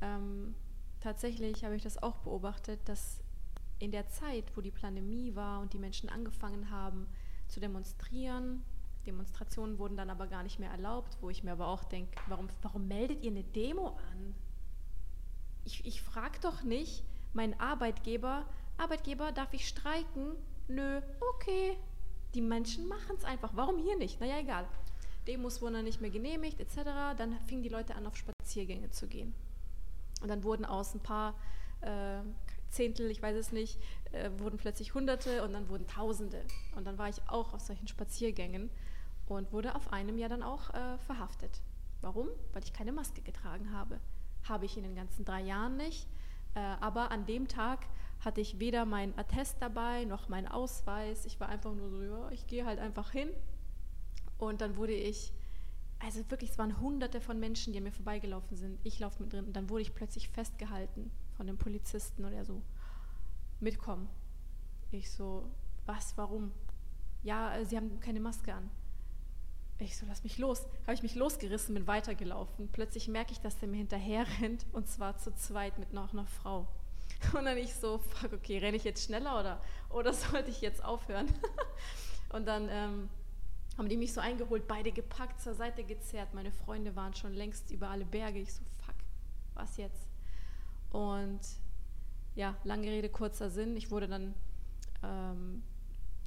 Ähm, 0.00 0.54
tatsächlich 1.00 1.64
habe 1.64 1.76
ich 1.76 1.82
das 1.82 2.02
auch 2.02 2.18
beobachtet, 2.18 2.80
dass 2.86 3.20
in 3.78 3.92
der 3.92 4.08
Zeit, 4.08 4.44
wo 4.56 4.60
die 4.60 4.70
Pandemie 4.70 5.34
war 5.34 5.60
und 5.60 5.72
die 5.72 5.78
Menschen 5.78 6.08
angefangen 6.08 6.70
haben 6.70 7.06
zu 7.48 7.60
demonstrieren, 7.60 8.62
Demonstrationen 9.06 9.78
wurden 9.78 9.96
dann 9.96 10.10
aber 10.10 10.26
gar 10.26 10.42
nicht 10.42 10.58
mehr 10.58 10.70
erlaubt, 10.70 11.16
wo 11.20 11.30
ich 11.30 11.42
mir 11.42 11.52
aber 11.52 11.68
auch 11.68 11.84
denke, 11.84 12.20
warum, 12.28 12.48
warum 12.62 12.88
meldet 12.88 13.22
ihr 13.22 13.30
eine 13.30 13.44
Demo 13.44 13.88
an? 13.88 14.34
Ich, 15.64 15.84
ich 15.86 16.02
frage 16.02 16.38
doch 16.40 16.62
nicht 16.62 17.04
meinen 17.32 17.58
Arbeitgeber, 17.58 18.46
Arbeitgeber, 18.76 19.32
darf 19.32 19.52
ich 19.52 19.68
streiken? 19.68 20.36
Nö, 20.68 21.00
okay. 21.34 21.76
Die 22.34 22.40
Menschen 22.40 22.88
machen 22.88 23.16
es 23.16 23.24
einfach. 23.24 23.50
Warum 23.54 23.78
hier 23.78 23.96
nicht? 23.96 24.20
Naja, 24.20 24.38
egal. 24.38 24.66
Demos 25.26 25.60
wurden 25.60 25.74
dann 25.74 25.84
nicht 25.84 26.00
mehr 26.00 26.10
genehmigt, 26.10 26.60
etc. 26.60 27.16
Dann 27.16 27.38
fingen 27.46 27.62
die 27.62 27.68
Leute 27.68 27.94
an, 27.94 28.06
auf 28.06 28.16
Spaziergänge 28.16 28.90
zu 28.90 29.06
gehen. 29.06 29.34
Und 30.22 30.28
dann 30.28 30.44
wurden 30.44 30.64
aus 30.64 30.94
ein 30.94 31.00
paar 31.00 31.34
äh, 31.82 32.20
Zehntel, 32.70 33.10
ich 33.10 33.20
weiß 33.20 33.36
es 33.36 33.52
nicht, 33.52 33.78
äh, 34.12 34.30
wurden 34.38 34.58
plötzlich 34.58 34.94
Hunderte 34.94 35.42
und 35.42 35.52
dann 35.52 35.68
wurden 35.68 35.86
Tausende. 35.86 36.42
Und 36.76 36.86
dann 36.86 36.98
war 36.98 37.08
ich 37.08 37.20
auch 37.28 37.52
auf 37.52 37.60
solchen 37.60 37.88
Spaziergängen 37.88 38.70
und 39.36 39.52
wurde 39.52 39.74
auf 39.74 39.92
einem 39.92 40.18
Jahr 40.18 40.28
dann 40.28 40.42
auch 40.42 40.70
äh, 40.74 40.98
verhaftet. 40.98 41.62
Warum? 42.00 42.28
Weil 42.52 42.62
ich 42.64 42.72
keine 42.72 42.92
Maske 42.92 43.22
getragen 43.22 43.72
habe. 43.72 44.00
Habe 44.48 44.64
ich 44.64 44.76
in 44.76 44.82
den 44.82 44.94
ganzen 44.94 45.24
drei 45.24 45.40
Jahren 45.42 45.76
nicht. 45.76 46.08
Äh, 46.54 46.60
aber 46.60 47.10
an 47.10 47.26
dem 47.26 47.48
Tag 47.48 47.86
hatte 48.20 48.40
ich 48.40 48.58
weder 48.58 48.84
mein 48.84 49.16
Attest 49.18 49.56
dabei 49.60 50.04
noch 50.04 50.28
meinen 50.28 50.48
Ausweis. 50.48 51.24
Ich 51.26 51.40
war 51.40 51.48
einfach 51.48 51.74
nur 51.74 51.90
so, 51.90 52.02
ja, 52.02 52.30
ich 52.30 52.46
gehe 52.46 52.64
halt 52.64 52.78
einfach 52.78 53.10
hin. 53.10 53.30
Und 54.38 54.60
dann 54.60 54.76
wurde 54.76 54.94
ich, 54.94 55.32
also 55.98 56.28
wirklich, 56.30 56.50
es 56.50 56.58
waren 56.58 56.80
hunderte 56.80 57.20
von 57.20 57.38
Menschen, 57.38 57.72
die 57.72 57.78
an 57.78 57.84
mir 57.84 57.92
vorbeigelaufen 57.92 58.56
sind. 58.56 58.78
Ich 58.84 58.98
laufe 58.98 59.22
mit 59.22 59.32
drin 59.32 59.44
und 59.44 59.54
dann 59.54 59.68
wurde 59.68 59.82
ich 59.82 59.94
plötzlich 59.94 60.28
festgehalten 60.28 61.10
von 61.36 61.46
dem 61.46 61.58
Polizisten 61.58 62.24
und 62.24 62.32
er 62.32 62.44
so, 62.44 62.62
mitkommen. 63.60 64.08
Ich 64.90 65.10
so, 65.10 65.50
was, 65.86 66.16
warum? 66.16 66.52
Ja, 67.22 67.54
äh, 67.56 67.64
sie 67.64 67.76
haben 67.76 68.00
keine 68.00 68.20
Maske 68.20 68.54
an. 68.54 68.70
Ich 69.80 69.96
so, 69.96 70.04
lass 70.06 70.24
mich 70.24 70.36
los. 70.36 70.66
Habe 70.82 70.92
ich 70.92 71.02
mich 71.02 71.14
losgerissen, 71.14 71.74
bin 71.74 71.86
weitergelaufen. 71.86 72.68
Plötzlich 72.70 73.08
merke 73.08 73.32
ich, 73.32 73.40
dass 73.40 73.58
der 73.58 73.68
mir 73.68 73.78
hinterher 73.78 74.26
rennt 74.40 74.66
und 74.72 74.88
zwar 74.88 75.16
zu 75.16 75.34
zweit 75.34 75.78
mit 75.78 75.92
noch 75.92 76.12
einer 76.12 76.26
Frau. 76.26 76.68
Und 77.34 77.44
dann 77.44 77.56
ich 77.58 77.74
so, 77.74 77.98
fuck, 77.98 78.32
okay, 78.32 78.58
renne 78.58 78.76
ich 78.76 78.84
jetzt 78.84 79.04
schneller 79.04 79.38
oder, 79.38 79.60
oder 79.90 80.12
sollte 80.14 80.50
ich 80.50 80.60
jetzt 80.60 80.84
aufhören? 80.84 81.26
und 82.32 82.46
dann 82.46 82.68
ähm, 82.70 83.08
haben 83.78 83.88
die 83.88 83.96
mich 83.96 84.12
so 84.12 84.20
eingeholt, 84.20 84.68
beide 84.68 84.92
gepackt, 84.92 85.40
zur 85.40 85.54
Seite 85.54 85.84
gezerrt. 85.84 86.34
Meine 86.34 86.52
Freunde 86.52 86.94
waren 86.96 87.14
schon 87.14 87.32
längst 87.32 87.70
über 87.70 87.88
alle 87.88 88.04
Berge. 88.04 88.40
Ich 88.40 88.52
so, 88.52 88.62
fuck, 88.84 88.94
was 89.54 89.76
jetzt? 89.76 90.08
Und 90.90 91.40
ja, 92.34 92.56
lange 92.64 92.86
Rede, 92.86 93.08
kurzer 93.08 93.50
Sinn. 93.50 93.76
Ich 93.76 93.90
wurde 93.90 94.08
dann, 94.08 94.34
ähm, 95.02 95.62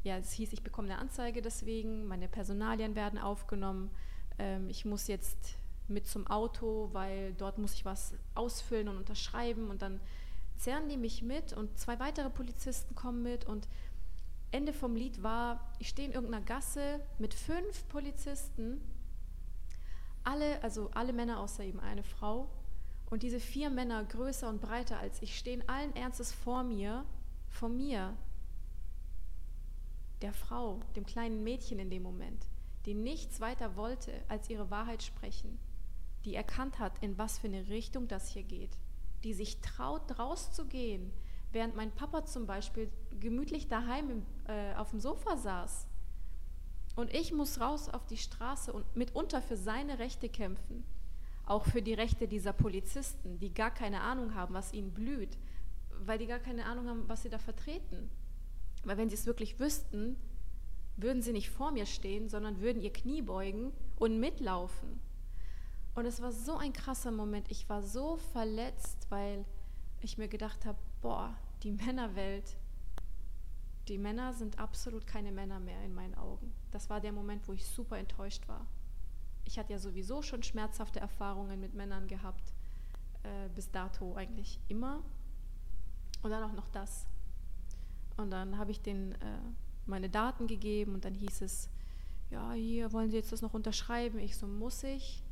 ja, 0.04 0.18
es 0.18 0.34
hieß, 0.34 0.54
ich 0.54 0.64
bekomme 0.64 0.90
eine 0.90 1.00
Anzeige 1.00 1.42
deswegen, 1.42 2.06
meine 2.08 2.28
Personalien 2.28 2.96
werden 2.96 3.18
aufgenommen. 3.20 3.90
Ähm, 4.38 4.70
ich 4.70 4.86
muss 4.86 5.08
jetzt 5.08 5.56
mit 5.88 6.08
zum 6.08 6.28
Auto, 6.28 6.90
weil 6.94 7.34
dort 7.34 7.58
muss 7.58 7.74
ich 7.74 7.86
was 7.86 8.14
ausfüllen 8.36 8.88
und 8.88 8.98
unterschreiben 8.98 9.70
und 9.70 9.82
dann 9.82 10.00
zerren 10.58 10.88
die 10.90 10.98
mich 10.98 11.22
mit 11.22 11.54
und 11.54 11.78
zwei 11.78 12.00
weitere 12.00 12.30
Polizisten 12.30 12.96
kommen 12.96 13.24
mit 13.24 13.46
und 13.46 13.68
Ende 14.52 14.72
vom 14.72 14.96
Lied 14.96 15.24
war, 15.24 15.72
ich 15.80 15.90
stehe 15.90 16.08
in 16.08 16.14
irgendeiner 16.14 16.46
Gasse 16.46 17.00
mit 17.18 17.34
fünf 17.34 17.88
Polizisten, 17.88 18.82
alle, 20.24 20.62
also 20.64 20.92
alle 20.94 21.12
Männer 21.12 21.40
außer 21.40 21.64
eben 21.64 21.80
eine 21.80 22.04
Frau 22.04 22.50
und 23.10 23.24
diese 23.24 23.40
vier 23.40 23.70
Männer 23.70 24.04
größer 24.04 24.48
und 24.48 24.62
breiter 24.62 25.00
als 25.00 25.22
ich 25.22 25.38
stehen 25.38 25.68
allen 25.68 25.96
Ernstes 25.96 26.32
vor 26.32 26.64
mir, 26.64 27.04
vor 27.50 27.68
mir, 27.68 28.16
der 30.24 30.34
Frau, 30.34 30.80
dem 30.96 31.06
kleinen 31.06 31.44
Mädchen 31.44 31.78
in 31.78 31.92
dem 31.92 32.02
Moment, 32.02 32.48
die 32.88 32.96
nichts 32.96 33.40
weiter 33.40 33.76
wollte, 33.76 34.12
als 34.28 34.50
ihre 34.50 34.72
Wahrheit 34.72 35.04
sprechen, 35.04 35.60
die 36.26 36.34
erkannt 36.34 36.80
hat, 36.80 36.98
in 37.04 37.18
was 37.20 37.38
für 37.38 37.48
eine 37.48 37.68
Richtung 37.68 38.08
das 38.08 38.30
hier 38.30 38.44
geht 38.44 38.78
die 39.24 39.34
sich 39.34 39.62
traut, 39.62 40.20
rauszugehen, 40.20 41.12
während 41.52 41.76
mein 41.76 41.92
Papa 41.92 42.26
zum 42.26 42.46
Beispiel 42.46 42.90
gemütlich 43.20 43.68
daheim 43.68 44.10
im, 44.10 44.26
äh, 44.48 44.76
auf 44.76 44.90
dem 44.90 45.00
Sofa 45.00 45.38
saß. 45.38 45.88
Und 46.96 47.14
ich 47.14 47.34
muss 47.34 47.60
raus 47.60 47.90
auf 47.90 48.06
die 48.06 48.18
Straße 48.18 48.72
und 48.72 48.96
mitunter 48.96 49.42
für 49.42 49.58
seine 49.58 50.00
Rechte 50.00 50.30
kämpfen. 50.30 50.84
Auch 51.46 51.66
für 51.66 51.82
die 51.82 51.94
Rechte 51.94 52.28
dieser 52.28 52.54
Polizisten, 52.54 53.40
die 53.40 53.54
gar 53.54 53.72
keine 53.72 54.02
Ahnung 54.02 54.36
haben, 54.36 54.54
was 54.54 54.74
ihnen 54.74 54.94
blüht, 54.94 55.38
weil 56.06 56.18
die 56.18 56.28
gar 56.28 56.40
keine 56.40 56.66
Ahnung 56.66 56.88
haben, 56.88 57.10
was 57.10 57.24
sie 57.24 57.30
da 57.30 57.40
vertreten. 57.40 58.10
Weil 58.84 58.98
wenn 58.98 59.10
sie 59.10 59.16
es 59.16 59.26
wirklich 59.26 59.60
wüssten, 59.60 60.18
würden 60.98 61.22
sie 61.22 61.34
nicht 61.34 61.50
vor 61.50 61.72
mir 61.72 61.86
stehen, 61.86 62.30
sondern 62.30 62.60
würden 62.60 62.82
ihr 62.82 62.94
Knie 62.94 63.22
beugen 63.22 63.72
und 63.98 64.20
mitlaufen. 64.20 65.00
Und 65.96 66.06
es 66.06 66.22
war 66.22 66.32
so 66.32 66.58
ein 66.58 66.74
krasser 66.74 67.12
Moment. 67.12 67.50
Ich 67.52 67.70
war 67.70 67.82
so 67.82 68.18
verletzt, 68.18 69.08
weil 69.10 69.46
ich 70.02 70.18
mir 70.18 70.28
gedacht 70.28 70.66
habe, 70.66 70.78
boah, 71.02 71.36
die 71.62 71.72
Männerwelt, 71.72 72.58
die 73.88 73.98
Männer 73.98 74.34
sind 74.34 74.60
absolut 74.60 75.06
keine 75.06 75.32
Männer 75.32 75.60
mehr 75.60 75.82
in 75.84 75.94
meinen 75.94 76.16
Augen. 76.16 76.54
Das 76.72 76.90
war 76.90 77.00
der 77.00 77.12
Moment, 77.12 77.48
wo 77.48 77.54
ich 77.54 77.66
super 77.66 77.98
enttäuscht 77.98 78.48
war. 78.48 78.66
Ich 79.46 79.60
hatte 79.60 79.74
ja 79.74 79.80
sowieso 79.80 80.22
schon 80.22 80.42
schmerzhafte 80.42 81.00
Erfahrungen 81.00 81.60
mit 81.60 81.74
Männern 81.74 82.08
gehabt, 82.08 82.54
äh, 83.24 83.50
bis 83.54 83.70
dato 83.72 84.16
eigentlich 84.16 84.60
immer. 84.68 85.04
Und 86.22 86.32
dann 86.32 86.44
auch 86.44 86.54
noch 86.54 86.70
das. 86.70 87.08
Und 88.18 88.32
dann 88.32 88.58
habe 88.58 88.72
ich 88.72 88.82
denen 88.82 89.14
äh, 89.14 89.40
meine 89.86 90.10
Daten 90.10 90.48
gegeben 90.48 90.94
und 90.94 91.06
dann 91.06 91.14
hieß 91.14 91.42
es, 91.42 91.70
ja, 92.30 92.54
hier 92.54 92.92
wollen 92.94 93.10
Sie 93.12 93.18
jetzt 93.18 93.32
das 93.32 93.42
noch 93.42 93.54
unterschreiben. 93.54 94.20
Ich 94.20 94.38
so, 94.38 94.48
muss 94.48 94.84
ich? 94.84 95.24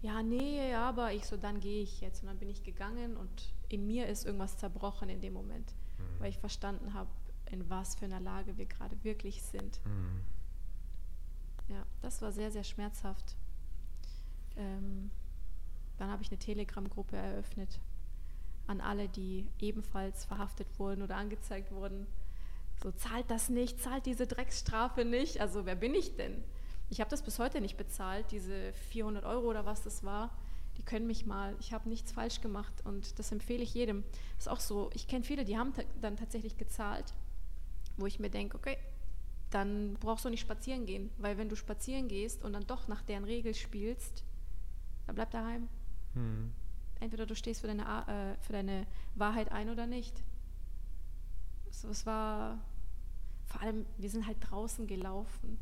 ja, 0.00 0.22
nee, 0.22 0.74
aber 0.74 1.12
ich 1.12 1.26
so, 1.26 1.36
dann 1.36 1.60
gehe 1.60 1.82
ich 1.82 2.00
jetzt. 2.00 2.22
Und 2.22 2.28
dann 2.28 2.38
bin 2.38 2.48
ich 2.48 2.62
gegangen 2.62 3.16
und 3.16 3.52
in 3.68 3.86
mir 3.86 4.06
ist 4.06 4.24
irgendwas 4.24 4.56
zerbrochen 4.56 5.08
in 5.08 5.20
dem 5.20 5.32
Moment, 5.32 5.74
mhm. 5.98 6.20
weil 6.20 6.30
ich 6.30 6.38
verstanden 6.38 6.94
habe, 6.94 7.10
in 7.50 7.68
was 7.68 7.94
für 7.96 8.04
einer 8.04 8.20
Lage 8.20 8.56
wir 8.58 8.66
gerade 8.66 9.02
wirklich 9.02 9.42
sind. 9.42 9.80
Mhm. 9.84 10.20
ja, 11.68 11.84
das 12.02 12.22
war 12.22 12.30
sehr, 12.30 12.50
sehr 12.50 12.64
schmerzhaft. 12.64 13.36
Ähm, 14.56 15.10
dann 15.96 16.10
habe 16.10 16.22
ich 16.22 16.30
eine 16.30 16.38
Telegram-Gruppe 16.38 17.16
eröffnet 17.16 17.80
an 18.68 18.80
alle, 18.80 19.08
die 19.08 19.48
ebenfalls 19.58 20.24
verhaftet 20.24 20.68
wurden 20.78 21.02
oder 21.02 21.16
angezeigt 21.16 21.72
wurden. 21.72 22.06
So, 22.82 22.92
zahlt 22.92 23.30
das 23.30 23.48
nicht, 23.48 23.80
zahlt 23.80 24.06
diese 24.06 24.26
Drecksstrafe 24.26 25.04
nicht. 25.04 25.40
Also 25.40 25.66
wer 25.66 25.74
bin 25.74 25.94
ich 25.94 26.16
denn? 26.16 26.44
Ich 26.90 27.00
habe 27.00 27.10
das 27.10 27.22
bis 27.22 27.38
heute 27.38 27.60
nicht 27.60 27.76
bezahlt, 27.76 28.30
diese 28.30 28.72
400 28.90 29.24
Euro 29.24 29.48
oder 29.48 29.66
was 29.66 29.82
das 29.82 30.04
war. 30.04 30.36
Die 30.76 30.82
können 30.82 31.06
mich 31.06 31.26
mal, 31.26 31.56
ich 31.58 31.72
habe 31.72 31.88
nichts 31.88 32.12
falsch 32.12 32.40
gemacht 32.40 32.72
und 32.84 33.18
das 33.18 33.32
empfehle 33.32 33.62
ich 33.62 33.74
jedem. 33.74 34.04
Das 34.36 34.46
ist 34.46 34.48
auch 34.48 34.60
so, 34.60 34.90
ich 34.94 35.08
kenne 35.08 35.24
viele, 35.24 35.44
die 35.44 35.58
haben 35.58 35.72
dann 36.00 36.16
tatsächlich 36.16 36.56
gezahlt, 36.56 37.12
wo 37.96 38.06
ich 38.06 38.20
mir 38.20 38.30
denke, 38.30 38.56
okay, 38.56 38.78
dann 39.50 39.94
brauchst 39.94 40.24
du 40.24 40.28
nicht 40.28 40.40
spazieren 40.40 40.86
gehen, 40.86 41.10
weil 41.18 41.36
wenn 41.36 41.48
du 41.48 41.56
spazieren 41.56 42.06
gehst 42.06 42.44
und 42.44 42.52
dann 42.52 42.66
doch 42.66 42.86
nach 42.86 43.02
deren 43.02 43.24
Regel 43.24 43.54
spielst, 43.54 44.22
dann 45.06 45.16
bleib 45.16 45.30
daheim. 45.30 45.68
Hm. 46.14 46.52
Entweder 47.00 47.26
du 47.26 47.34
stehst 47.34 47.60
für 47.60 47.66
deine, 47.66 47.82
äh, 47.82 48.44
für 48.44 48.52
deine 48.52 48.86
Wahrheit 49.14 49.52
ein 49.52 49.70
oder 49.70 49.86
nicht. 49.86 50.22
So, 51.70 51.88
es 51.88 52.06
war 52.06 52.58
vor 53.46 53.62
allem, 53.62 53.86
wir 53.96 54.10
sind 54.10 54.26
halt 54.26 54.36
draußen 54.40 54.86
gelaufen. 54.86 55.58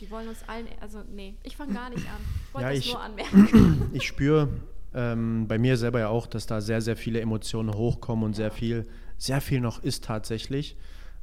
Die 0.00 0.10
wollen 0.10 0.28
uns 0.28 0.46
allen, 0.46 0.66
also 0.80 1.02
nee, 1.10 1.34
ich 1.42 1.56
fange 1.56 1.72
gar 1.72 1.90
nicht 1.90 2.06
an. 2.06 2.20
Ich 2.46 2.54
wollte 2.54 2.68
ja, 2.68 2.74
das 2.74 2.84
ich, 2.84 2.92
nur 2.92 3.00
anmerken. 3.00 3.90
Ich 3.94 4.06
spüre 4.06 4.48
ähm, 4.94 5.48
bei 5.48 5.58
mir 5.58 5.76
selber 5.76 6.00
ja 6.00 6.08
auch, 6.08 6.26
dass 6.26 6.46
da 6.46 6.60
sehr, 6.60 6.80
sehr 6.80 6.96
viele 6.96 7.20
Emotionen 7.20 7.74
hochkommen 7.74 8.24
und 8.24 8.32
ja. 8.32 8.36
sehr 8.36 8.50
viel, 8.50 8.86
sehr 9.16 9.40
viel 9.40 9.60
noch 9.60 9.82
ist 9.82 10.04
tatsächlich. 10.04 10.76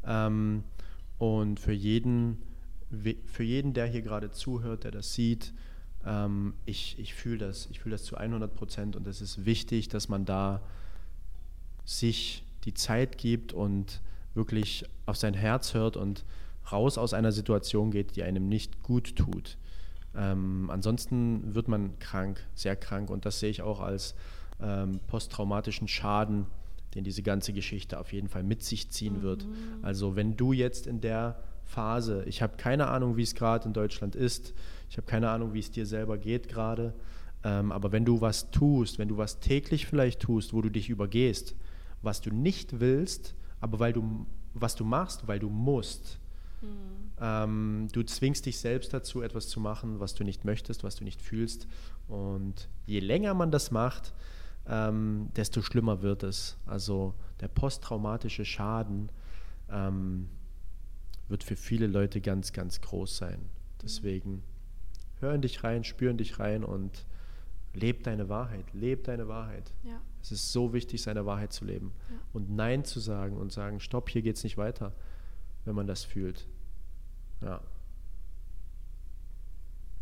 Ähm, 0.05 0.63
und 1.19 1.59
für 1.59 1.71
jeden, 1.71 2.41
für 3.25 3.43
jeden, 3.43 3.73
der 3.73 3.85
hier 3.85 4.01
gerade 4.01 4.31
zuhört, 4.31 4.83
der 4.83 4.91
das 4.91 5.13
sieht, 5.13 5.53
ähm, 6.05 6.53
ich, 6.65 6.97
ich 6.99 7.13
fühle 7.13 7.39
das, 7.39 7.67
ich 7.71 7.79
fühle 7.79 7.93
das 7.93 8.03
zu 8.03 8.17
100 8.17 8.53
Prozent 8.53 8.95
und 8.95 9.07
es 9.07 9.21
ist 9.21 9.45
wichtig, 9.45 9.87
dass 9.89 10.09
man 10.09 10.25
da 10.25 10.61
sich 11.85 12.43
die 12.65 12.73
Zeit 12.73 13.17
gibt 13.17 13.53
und 13.53 14.01
wirklich 14.33 14.85
auf 15.05 15.17
sein 15.17 15.33
Herz 15.33 15.73
hört 15.73 15.97
und 15.97 16.23
raus 16.71 16.97
aus 16.97 17.13
einer 17.13 17.31
Situation 17.31 17.91
geht, 17.91 18.15
die 18.15 18.23
einem 18.23 18.47
nicht 18.47 18.83
gut 18.83 19.15
tut. 19.15 19.57
Ähm, 20.15 20.69
ansonsten 20.71 21.55
wird 21.55 21.67
man 21.67 21.97
krank, 21.99 22.43
sehr 22.55 22.75
krank 22.75 23.09
und 23.09 23.25
das 23.25 23.39
sehe 23.39 23.49
ich 23.49 23.61
auch 23.61 23.79
als 23.79 24.15
ähm, 24.61 24.99
posttraumatischen 25.07 25.87
Schaden, 25.87 26.45
den 26.95 27.03
diese 27.03 27.23
ganze 27.23 27.53
Geschichte 27.53 27.99
auf 27.99 28.13
jeden 28.13 28.27
Fall 28.27 28.43
mit 28.43 28.63
sich 28.63 28.89
ziehen 28.91 29.17
mhm. 29.17 29.21
wird. 29.23 29.47
Also 29.81 30.15
wenn 30.15 30.37
du 30.37 30.53
jetzt 30.53 30.87
in 30.87 31.01
der 31.01 31.39
Phase, 31.65 32.23
ich 32.25 32.41
habe 32.41 32.57
keine 32.57 32.87
Ahnung, 32.87 33.17
wie 33.17 33.23
es 33.23 33.33
gerade 33.33 33.67
in 33.67 33.73
Deutschland 33.73 34.15
ist, 34.15 34.53
ich 34.93 34.97
habe 34.97 35.07
keine 35.07 35.29
Ahnung, 35.29 35.53
wie 35.53 35.59
es 35.59 35.71
dir 35.71 35.85
selber 35.85 36.17
geht 36.17 36.47
gerade, 36.47 36.93
ähm, 37.43 37.71
aber 37.71 37.91
wenn 37.91 38.05
du 38.05 38.21
was 38.21 38.51
tust, 38.51 38.99
wenn 38.99 39.07
du 39.07 39.17
was 39.17 39.39
täglich 39.39 39.87
vielleicht 39.87 40.21
tust, 40.21 40.53
wo 40.53 40.61
du 40.61 40.69
dich 40.69 40.89
übergehst, 40.89 41.55
was 42.03 42.21
du 42.21 42.29
nicht 42.29 42.79
willst, 42.79 43.33
aber 43.59 43.79
weil 43.79 43.93
du 43.93 44.25
was 44.53 44.75
du 44.75 44.85
machst, 44.85 45.27
weil 45.27 45.39
du 45.39 45.49
musst, 45.49 46.19
Mhm. 46.63 47.11
Ähm, 47.19 47.87
du 47.91 48.03
zwingst 48.03 48.45
dich 48.45 48.57
selbst 48.57 48.93
dazu, 48.93 49.21
etwas 49.21 49.49
zu 49.49 49.59
machen, 49.59 49.99
was 49.99 50.13
du 50.13 50.23
nicht 50.23 50.45
möchtest, 50.45 50.83
was 50.83 50.95
du 50.95 51.03
nicht 51.03 51.21
fühlst. 51.21 51.67
Und 52.07 52.69
je 52.85 52.99
länger 52.99 53.33
man 53.33 53.51
das 53.51 53.71
macht, 53.71 54.13
ähm, 54.67 55.29
desto 55.35 55.61
schlimmer 55.61 56.01
wird 56.01 56.23
es. 56.23 56.57
Also 56.65 57.13
der 57.41 57.49
posttraumatische 57.49 58.45
Schaden 58.45 59.09
ähm, 59.69 60.29
wird 61.27 61.43
für 61.43 61.55
viele 61.55 61.87
Leute 61.87 62.21
ganz, 62.21 62.53
ganz 62.53 62.79
groß 62.79 63.17
sein. 63.17 63.39
Deswegen 63.81 64.43
hör 65.23 65.33
in 65.33 65.41
dich 65.41 65.63
rein, 65.63 65.83
spür 65.83 66.11
in 66.11 66.17
dich 66.17 66.39
rein 66.39 66.63
und 66.63 67.05
leb 67.73 68.03
deine 68.03 68.29
Wahrheit, 68.29 68.71
leb 68.73 69.05
deine 69.05 69.27
Wahrheit. 69.27 69.73
Ja. 69.83 69.99
Es 70.21 70.31
ist 70.31 70.51
so 70.51 70.73
wichtig, 70.73 71.01
seine 71.01 71.25
Wahrheit 71.25 71.51
zu 71.51 71.65
leben 71.65 71.91
ja. 72.09 72.17
und 72.33 72.51
Nein 72.51 72.85
zu 72.85 72.99
sagen 72.99 73.37
und 73.37 73.51
sagen, 73.51 73.79
stopp, 73.79 74.09
hier 74.09 74.21
geht 74.21 74.37
es 74.37 74.43
nicht 74.43 74.57
weiter, 74.57 74.93
wenn 75.65 75.75
man 75.75 75.87
das 75.87 76.03
fühlt. 76.03 76.47
Ja. 77.41 77.61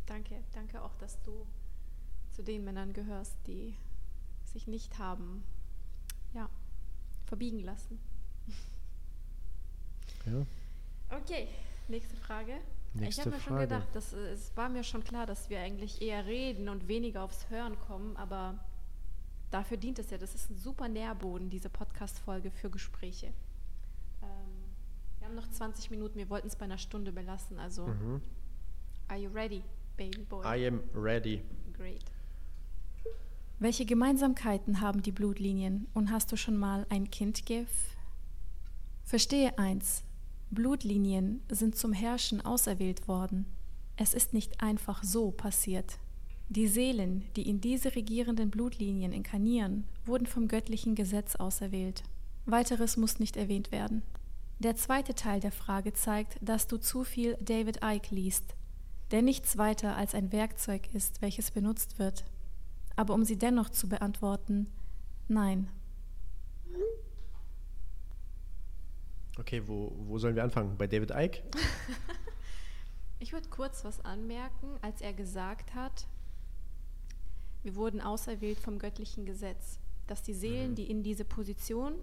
Danke, 0.05 0.43
danke 0.51 0.81
auch, 0.81 0.95
dass 0.95 1.21
du 1.23 1.45
zu 2.31 2.43
den 2.43 2.63
Männern 2.63 2.91
gehörst, 2.91 3.37
die 3.47 3.75
sich 4.43 4.67
nicht 4.67 4.99
haben 4.99 5.43
ja, 6.33 6.49
verbiegen 7.25 7.59
lassen. 7.59 7.99
Ja. 10.25 10.45
Okay, 11.17 11.47
nächste 11.87 12.15
Frage. 12.15 12.59
Nächste 12.93 13.21
ich 13.21 13.25
habe 13.25 13.35
mir 13.35 13.41
schon 13.41 13.57
gedacht, 13.57 13.87
dass, 13.93 14.13
es 14.13 14.55
war 14.55 14.69
mir 14.69 14.83
schon 14.83 15.03
klar, 15.03 15.25
dass 15.25 15.49
wir 15.49 15.59
eigentlich 15.59 16.01
eher 16.01 16.25
reden 16.25 16.67
und 16.67 16.87
weniger 16.87 17.23
aufs 17.23 17.49
Hören 17.49 17.79
kommen, 17.79 18.17
aber 18.17 18.59
dafür 19.49 19.77
dient 19.77 19.99
es 19.99 20.09
ja. 20.09 20.17
Das 20.17 20.35
ist 20.35 20.49
ein 20.49 20.57
super 20.57 20.89
Nährboden, 20.89 21.49
diese 21.49 21.69
Podcast-Folge 21.69 22.51
für 22.51 22.69
Gespräche 22.69 23.33
haben 25.31 25.35
noch 25.35 25.49
20 25.49 25.91
Minuten. 25.91 26.17
Wir 26.17 26.29
wollten 26.29 26.47
es 26.47 26.55
bei 26.55 26.65
einer 26.65 26.77
Stunde 26.77 27.11
belassen. 27.11 27.59
Also, 27.59 27.87
mhm. 27.87 28.21
are 29.07 29.19
you 29.19 29.29
ready, 29.31 29.63
baby 29.97 30.23
boy? 30.23 30.45
I 30.45 30.67
am 30.67 30.81
ready. 30.93 31.41
Great. 31.73 32.03
Welche 33.59 33.85
Gemeinsamkeiten 33.85 34.81
haben 34.81 35.01
die 35.03 35.11
Blutlinien 35.11 35.87
und 35.93 36.11
hast 36.11 36.31
du 36.31 36.35
schon 36.35 36.57
mal 36.57 36.85
ein 36.89 37.09
Kind 37.11 37.45
gef? 37.45 37.69
Verstehe 39.03 39.57
eins: 39.57 40.03
Blutlinien 40.51 41.41
sind 41.49 41.77
zum 41.77 41.93
Herrschen 41.93 42.41
auserwählt 42.41 43.07
worden. 43.07 43.45
Es 43.95 44.13
ist 44.13 44.33
nicht 44.33 44.61
einfach 44.61 45.01
so 45.01 45.31
passiert. 45.31 45.97
Die 46.49 46.67
Seelen, 46.67 47.23
die 47.37 47.47
in 47.47 47.61
diese 47.61 47.95
regierenden 47.95 48.51
Blutlinien 48.51 49.13
inkarnieren, 49.13 49.85
wurden 50.05 50.25
vom 50.25 50.49
göttlichen 50.49 50.93
Gesetz 50.93 51.37
auserwählt. 51.37 52.03
Weiteres 52.45 52.97
muss 52.97 53.17
nicht 53.17 53.37
erwähnt 53.37 53.71
werden. 53.71 54.01
Der 54.59 54.75
zweite 54.75 55.15
Teil 55.15 55.39
der 55.39 55.53
Frage 55.53 55.93
zeigt, 55.93 56.37
dass 56.41 56.67
du 56.67 56.75
zu 56.75 57.05
viel 57.05 57.37
David 57.39 57.79
Icke 57.81 58.13
liest, 58.13 58.53
der 59.11 59.21
nichts 59.21 59.57
weiter 59.57 59.95
als 59.95 60.13
ein 60.13 60.33
Werkzeug 60.33 60.93
ist, 60.93 61.21
welches 61.21 61.51
benutzt 61.51 61.97
wird. 61.97 62.25
Aber 62.97 63.13
um 63.13 63.23
sie 63.23 63.37
dennoch 63.37 63.69
zu 63.69 63.87
beantworten, 63.87 64.67
nein. 65.29 65.69
Okay, 69.41 69.63
wo, 69.65 69.91
wo 70.05 70.19
sollen 70.19 70.35
wir 70.35 70.43
anfangen? 70.43 70.77
Bei 70.77 70.85
David 70.85 71.09
Icke? 71.09 71.41
ich 73.19 73.33
würde 73.33 73.49
kurz 73.49 73.83
was 73.83 74.05
anmerken, 74.05 74.77
als 74.83 75.01
er 75.01 75.13
gesagt 75.13 75.73
hat, 75.73 76.05
wir 77.63 77.75
wurden 77.75 78.01
auserwählt 78.01 78.59
vom 78.59 78.77
göttlichen 78.77 79.25
Gesetz, 79.25 79.79
dass 80.05 80.21
die 80.21 80.35
Seelen, 80.35 80.71
mhm. 80.71 80.75
die 80.75 80.91
in 80.91 81.01
diese 81.01 81.25
Position 81.25 81.95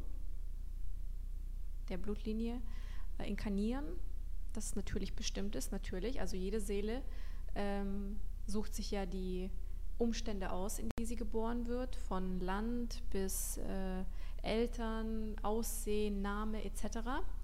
der 1.89 1.99
Blutlinie 1.99 2.61
äh, 3.18 3.28
inkarnieren, 3.28 3.84
das 4.53 4.74
natürlich 4.74 5.14
bestimmt 5.14 5.55
ist, 5.55 5.70
natürlich. 5.70 6.20
Also 6.20 6.36
jede 6.36 6.61
Seele 6.61 7.03
ähm, 7.55 8.18
sucht 8.49 8.74
sich 8.74 8.91
ja 8.91 9.07
die 9.07 9.49
Umstände 9.99 10.53
aus, 10.53 10.78
in 10.78 10.88
die 10.99 11.05
sie 11.05 11.16
geboren 11.16 11.66
wird, 11.66 11.96
von 11.96 12.40
Land 12.40 13.03
bis 13.11 13.59
äh, 13.59 14.05
Eltern, 14.42 15.36
Aussehen, 15.42 16.22
Name 16.22 16.64
etc. 16.64 16.99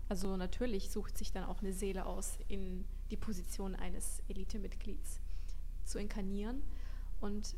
Also 0.08 0.36
natürlich 0.36 0.90
sucht 0.90 1.18
sich 1.18 1.32
dann 1.32 1.44
auch 1.44 1.60
eine 1.60 1.72
Seele 1.72 2.06
aus, 2.06 2.38
in 2.48 2.84
die 3.10 3.16
Position 3.16 3.74
eines 3.74 4.22
Elitemitglieds 4.28 5.20
zu 5.84 5.98
inkarnieren. 5.98 6.62
Und 7.20 7.56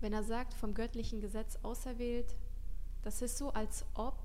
wenn 0.00 0.12
er 0.12 0.22
sagt, 0.22 0.54
vom 0.54 0.74
göttlichen 0.74 1.20
Gesetz 1.20 1.58
auserwählt, 1.62 2.36
das 3.02 3.22
ist 3.22 3.38
so, 3.38 3.52
als 3.52 3.84
ob 3.94 4.18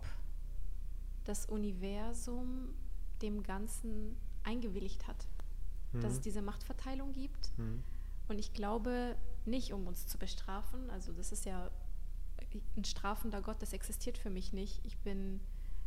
das 1.24 1.46
Universum 1.46 2.74
dem 3.22 3.44
Ganzen 3.44 4.18
eingewilligt 4.44 5.08
hat, 5.08 5.28
mhm. 5.94 6.02
dass 6.02 6.14
es 6.14 6.18
mhm. 6.20 6.24
diese 6.24 6.42
Machtverteilung 6.42 7.14
gibt. 7.14 7.58
Mhm. 7.58 7.84
Und 8.28 8.40
ich 8.40 8.54
glaube 8.54 9.16
nicht, 9.46 9.74
um 9.74 9.88
uns 9.88 10.08
zu 10.08 10.18
bestrafen, 10.18 10.90
also 10.90 11.14
das 11.14 11.32
ist 11.32 11.46
ja 11.46 11.70
ein 12.78 12.86
strafender 12.86 13.42
Gott, 13.42 13.62
das 13.62 13.74
existiert 13.74 14.18
für 14.18 14.30
mich 14.30 14.54
nicht. 14.54 14.86
Ich 14.86 14.98
bin 15.00 15.40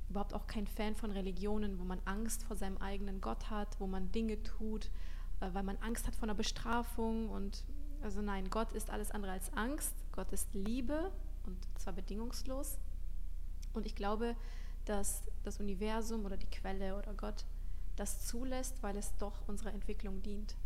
überhaupt 0.09 0.35
auch 0.35 0.47
kein 0.47 0.67
Fan 0.67 0.95
von 0.95 1.11
Religionen, 1.11 1.79
wo 1.79 1.85
man 1.85 2.01
Angst 2.05 2.45
vor 2.45 2.57
seinem 2.57 2.79
eigenen 2.79 3.21
Gott 3.21 3.51
hat, 3.51 3.81
wo 3.81 3.87
man 3.87 4.13
Dinge 4.13 4.43
tut, 4.43 4.91
äh, 5.41 5.49
weil 5.53 5.63
man 5.63 5.77
Angst 5.79 6.07
hat 6.07 6.15
vor 6.15 6.25
einer 6.25 6.35
Bestrafung. 6.35 7.29
Und 7.29 7.65
also 8.03 8.23
nein, 8.23 8.49
Gott 8.51 8.73
ist 8.73 8.91
alles 8.91 9.11
andere 9.11 9.33
als 9.33 9.53
Angst. 9.53 9.95
Gott 10.13 10.33
ist 10.33 10.55
Liebe 10.55 11.13
und 11.45 11.57
zwar 11.79 11.93
bedingungslos. 11.93 12.79
Und 13.73 13.87
ich 13.87 13.95
glaube, 13.95 14.37
dass 14.85 15.23
das 15.43 15.61
Universum 15.61 16.25
oder 16.25 16.37
die 16.37 16.51
Quelle 16.51 16.97
oder 16.97 17.13
Gott 17.15 17.45
das 17.97 18.27
zulässt, 18.27 18.83
weil 18.83 18.97
es 18.97 19.17
doch 19.17 19.49
unserer 19.49 19.73
Entwicklung 19.73 20.23
dient. 20.23 20.57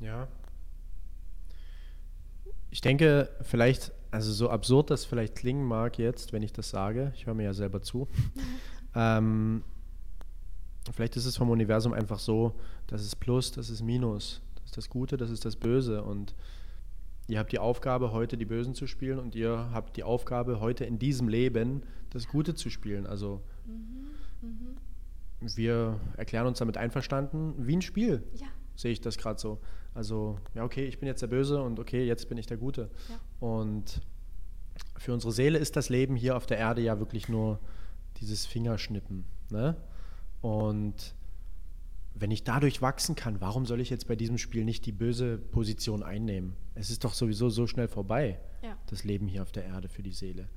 Ja. 0.00 0.28
Ich 2.70 2.80
denke, 2.80 3.30
vielleicht, 3.42 3.92
also 4.10 4.32
so 4.32 4.50
absurd 4.50 4.90
das 4.90 5.04
vielleicht 5.04 5.36
klingen 5.36 5.64
mag 5.64 5.98
jetzt, 5.98 6.32
wenn 6.32 6.42
ich 6.42 6.52
das 6.52 6.70
sage, 6.70 7.12
ich 7.14 7.26
höre 7.26 7.34
mir 7.34 7.44
ja 7.44 7.54
selber 7.54 7.82
zu, 7.82 8.08
mhm. 8.10 8.42
ähm, 8.94 9.64
vielleicht 10.92 11.16
ist 11.16 11.26
es 11.26 11.36
vom 11.36 11.50
Universum 11.50 11.92
einfach 11.92 12.18
so, 12.18 12.54
das 12.86 13.02
ist 13.02 13.16
Plus, 13.16 13.52
das 13.52 13.70
ist 13.70 13.82
Minus, 13.82 14.40
das 14.56 14.64
ist 14.66 14.76
das 14.76 14.90
Gute, 14.90 15.16
das 15.16 15.30
ist 15.30 15.44
das 15.44 15.56
Böse 15.56 16.02
und 16.02 16.34
ihr 17.28 17.38
habt 17.38 17.52
die 17.52 17.58
Aufgabe, 17.58 18.12
heute 18.12 18.36
die 18.36 18.46
Bösen 18.46 18.74
zu 18.74 18.86
spielen 18.86 19.18
und 19.18 19.34
ihr 19.34 19.70
habt 19.72 19.96
die 19.96 20.02
Aufgabe, 20.02 20.60
heute 20.60 20.84
in 20.84 20.98
diesem 20.98 21.28
Leben 21.28 21.82
das 22.10 22.26
Gute 22.26 22.54
zu 22.54 22.70
spielen. 22.70 23.06
Also 23.06 23.42
mhm, 23.66 24.48
mh. 25.40 25.56
wir 25.56 26.00
erklären 26.16 26.46
uns 26.46 26.58
damit 26.58 26.76
einverstanden, 26.78 27.54
wie 27.58 27.76
ein 27.76 27.82
Spiel, 27.82 28.22
ja. 28.34 28.46
sehe 28.76 28.92
ich 28.92 29.00
das 29.00 29.18
gerade 29.18 29.38
so. 29.38 29.60
Also, 29.98 30.38
ja, 30.54 30.62
okay, 30.62 30.84
ich 30.86 31.00
bin 31.00 31.08
jetzt 31.08 31.22
der 31.22 31.26
Böse 31.26 31.60
und 31.60 31.80
okay, 31.80 32.06
jetzt 32.06 32.28
bin 32.28 32.38
ich 32.38 32.46
der 32.46 32.56
Gute. 32.56 32.88
Ja. 33.08 33.18
Und 33.40 34.00
für 34.96 35.12
unsere 35.12 35.32
Seele 35.32 35.58
ist 35.58 35.74
das 35.74 35.88
Leben 35.88 36.14
hier 36.14 36.36
auf 36.36 36.46
der 36.46 36.56
Erde 36.56 36.80
ja 36.82 37.00
wirklich 37.00 37.28
nur 37.28 37.58
dieses 38.20 38.46
Fingerschnippen. 38.46 39.24
Ne? 39.50 39.76
Und 40.40 41.16
wenn 42.14 42.30
ich 42.30 42.44
dadurch 42.44 42.80
wachsen 42.80 43.16
kann, 43.16 43.40
warum 43.40 43.66
soll 43.66 43.80
ich 43.80 43.90
jetzt 43.90 44.06
bei 44.06 44.14
diesem 44.14 44.38
Spiel 44.38 44.64
nicht 44.64 44.86
die 44.86 44.92
böse 44.92 45.36
Position 45.36 46.04
einnehmen? 46.04 46.54
Es 46.76 46.90
ist 46.90 47.02
doch 47.02 47.12
sowieso 47.12 47.50
so 47.50 47.66
schnell 47.66 47.88
vorbei, 47.88 48.38
ja. 48.62 48.76
das 48.86 49.02
Leben 49.02 49.26
hier 49.26 49.42
auf 49.42 49.50
der 49.50 49.64
Erde 49.64 49.88
für 49.88 50.04
die 50.04 50.12
Seele. 50.12 50.48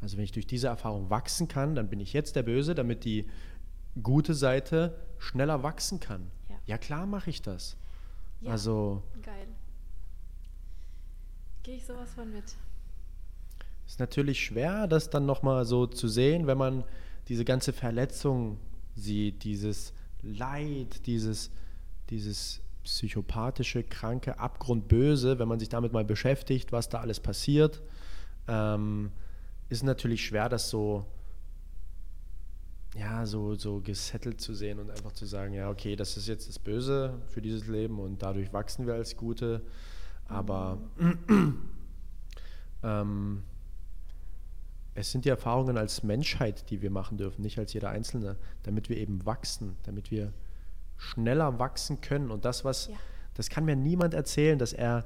Also 0.00 0.16
wenn 0.16 0.24
ich 0.24 0.32
durch 0.32 0.46
diese 0.46 0.68
Erfahrung 0.68 1.10
wachsen 1.10 1.48
kann, 1.48 1.74
dann 1.74 1.90
bin 1.90 2.00
ich 2.00 2.14
jetzt 2.14 2.34
der 2.34 2.44
Böse, 2.44 2.74
damit 2.74 3.04
die 3.04 3.26
gute 4.02 4.32
Seite 4.32 4.96
schneller 5.18 5.62
wachsen 5.62 6.00
kann. 6.00 6.30
Ja, 6.48 6.56
ja 6.64 6.78
klar 6.78 7.04
mache 7.04 7.28
ich 7.28 7.42
das. 7.42 7.76
Ja, 8.40 8.52
also 8.52 9.02
geil. 9.22 9.46
Gehe 11.62 11.76
ich 11.76 11.84
sowas 11.84 12.12
von 12.14 12.32
mit. 12.32 12.44
Ist 13.86 14.00
natürlich 14.00 14.44
schwer, 14.44 14.86
das 14.86 15.10
dann 15.10 15.26
nochmal 15.26 15.64
so 15.64 15.86
zu 15.86 16.08
sehen, 16.08 16.46
wenn 16.46 16.58
man 16.58 16.84
diese 17.28 17.44
ganze 17.44 17.72
Verletzung 17.72 18.58
sieht, 18.94 19.44
dieses 19.44 19.92
Leid, 20.22 21.06
dieses, 21.06 21.50
dieses 22.08 22.60
psychopathische, 22.84 23.82
kranke, 23.82 24.38
abgrundböse, 24.38 25.38
wenn 25.38 25.48
man 25.48 25.58
sich 25.58 25.68
damit 25.68 25.92
mal 25.92 26.04
beschäftigt, 26.04 26.72
was 26.72 26.88
da 26.88 27.00
alles 27.00 27.20
passiert, 27.20 27.82
ähm, 28.48 29.12
ist 29.68 29.82
natürlich 29.84 30.24
schwer, 30.24 30.48
das 30.48 30.70
so, 30.70 31.06
ja, 32.96 33.24
so, 33.24 33.54
so 33.54 33.80
gesettelt 33.80 34.40
zu 34.40 34.54
sehen 34.54 34.78
und 34.78 34.90
einfach 34.90 35.12
zu 35.12 35.26
sagen, 35.26 35.54
ja, 35.54 35.70
okay, 35.70 35.94
das 35.96 36.16
ist 36.16 36.26
jetzt 36.26 36.48
das 36.48 36.58
Böse 36.58 37.20
für 37.28 37.40
dieses 37.40 37.66
Leben 37.66 38.00
und 38.00 38.22
dadurch 38.22 38.52
wachsen 38.52 38.86
wir 38.86 38.94
als 38.94 39.16
Gute. 39.16 39.62
Aber 40.26 40.78
ähm, 42.82 43.42
es 44.94 45.12
sind 45.12 45.24
die 45.24 45.28
Erfahrungen 45.28 45.78
als 45.78 46.02
Menschheit, 46.02 46.68
die 46.70 46.82
wir 46.82 46.90
machen 46.90 47.16
dürfen, 47.16 47.42
nicht 47.42 47.58
als 47.58 47.72
jeder 47.72 47.90
Einzelne, 47.90 48.36
damit 48.64 48.88
wir 48.88 48.96
eben 48.96 49.24
wachsen, 49.24 49.76
damit 49.84 50.10
wir 50.10 50.32
schneller 50.96 51.58
wachsen 51.58 52.00
können. 52.00 52.30
Und 52.30 52.44
das, 52.44 52.64
was, 52.64 52.88
ja. 52.88 52.96
das 53.34 53.48
kann 53.48 53.64
mir 53.64 53.76
niemand 53.76 54.14
erzählen, 54.14 54.58
dass 54.58 54.72
er 54.72 55.04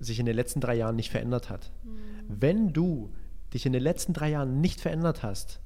sich 0.00 0.18
in 0.18 0.26
den 0.26 0.34
letzten 0.34 0.60
drei 0.60 0.74
Jahren 0.74 0.96
nicht 0.96 1.10
verändert 1.10 1.48
hat. 1.48 1.70
Mhm. 1.84 2.00
Wenn 2.28 2.72
du 2.72 3.12
dich 3.54 3.66
in 3.66 3.72
den 3.72 3.82
letzten 3.82 4.12
drei 4.12 4.30
Jahren 4.30 4.60
nicht 4.60 4.80
verändert 4.80 5.22
hast, 5.22 5.60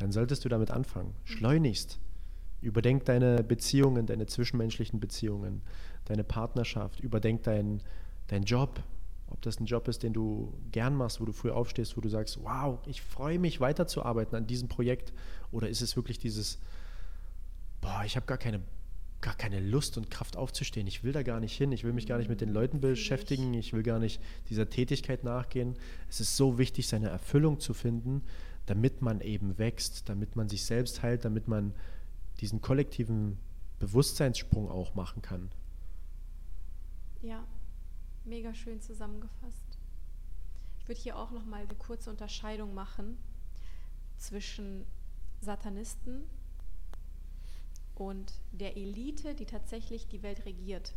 dann 0.00 0.12
solltest 0.12 0.44
du 0.44 0.48
damit 0.48 0.70
anfangen. 0.70 1.14
Schleunigst. 1.24 2.00
Überdenk 2.60 3.04
deine 3.04 3.42
Beziehungen, 3.42 4.06
deine 4.06 4.26
zwischenmenschlichen 4.26 5.00
Beziehungen, 5.00 5.62
deine 6.04 6.24
Partnerschaft, 6.24 7.00
überdenk 7.00 7.42
deinen 7.44 7.82
dein 8.30 8.44
Job, 8.44 8.82
ob 9.28 9.42
das 9.42 9.60
ein 9.60 9.66
Job 9.66 9.88
ist, 9.88 10.02
den 10.02 10.12
du 10.12 10.52
gern 10.72 10.96
machst, 10.96 11.20
wo 11.20 11.24
du 11.24 11.32
früh 11.32 11.50
aufstehst, 11.50 11.96
wo 11.96 12.00
du 12.00 12.08
sagst, 12.08 12.42
wow, 12.42 12.78
ich 12.86 13.02
freue 13.02 13.38
mich 13.38 13.60
weiterzuarbeiten 13.60 14.36
an 14.36 14.46
diesem 14.46 14.68
Projekt. 14.68 15.12
Oder 15.52 15.68
ist 15.68 15.82
es 15.82 15.96
wirklich 15.96 16.18
dieses, 16.18 16.58
boah, 17.80 18.02
ich 18.04 18.16
habe 18.16 18.26
gar 18.26 18.38
keine, 18.38 18.60
gar 19.20 19.36
keine 19.36 19.60
Lust 19.60 19.96
und 19.96 20.10
Kraft 20.10 20.36
aufzustehen. 20.36 20.86
Ich 20.86 21.04
will 21.04 21.12
da 21.12 21.22
gar 21.22 21.40
nicht 21.40 21.56
hin. 21.56 21.72
Ich 21.72 21.84
will 21.84 21.92
mich 21.92 22.06
gar 22.06 22.18
nicht 22.18 22.28
mit 22.28 22.40
den 22.40 22.50
Leuten 22.50 22.80
beschäftigen. 22.80 23.54
Ich 23.54 23.72
will 23.72 23.82
gar 23.82 23.98
nicht 23.98 24.20
dieser 24.48 24.68
Tätigkeit 24.68 25.24
nachgehen. 25.24 25.76
Es 26.08 26.20
ist 26.20 26.36
so 26.36 26.58
wichtig, 26.58 26.88
seine 26.88 27.08
Erfüllung 27.08 27.60
zu 27.60 27.72
finden, 27.72 28.22
damit 28.70 29.02
man 29.02 29.20
eben 29.20 29.58
wächst, 29.58 30.08
damit 30.08 30.36
man 30.36 30.48
sich 30.48 30.64
selbst 30.64 31.02
heilt, 31.02 31.24
damit 31.24 31.48
man 31.48 31.74
diesen 32.40 32.60
kollektiven 32.60 33.36
Bewusstseinssprung 33.80 34.70
auch 34.70 34.94
machen 34.94 35.22
kann. 35.22 35.50
Ja, 37.20 37.44
Mega 38.24 38.54
schön 38.54 38.80
zusammengefasst. 38.80 39.78
Ich 40.78 40.88
würde 40.88 41.00
hier 41.00 41.18
auch 41.18 41.30
noch 41.30 41.44
mal 41.46 41.62
eine 41.62 41.74
kurze 41.74 42.10
Unterscheidung 42.10 42.74
machen 42.74 43.16
zwischen 44.18 44.84
Satanisten 45.40 46.22
und 47.94 48.32
der 48.52 48.76
Elite, 48.76 49.34
die 49.34 49.46
tatsächlich 49.46 50.06
die 50.08 50.22
Welt 50.22 50.44
regiert. 50.44 50.94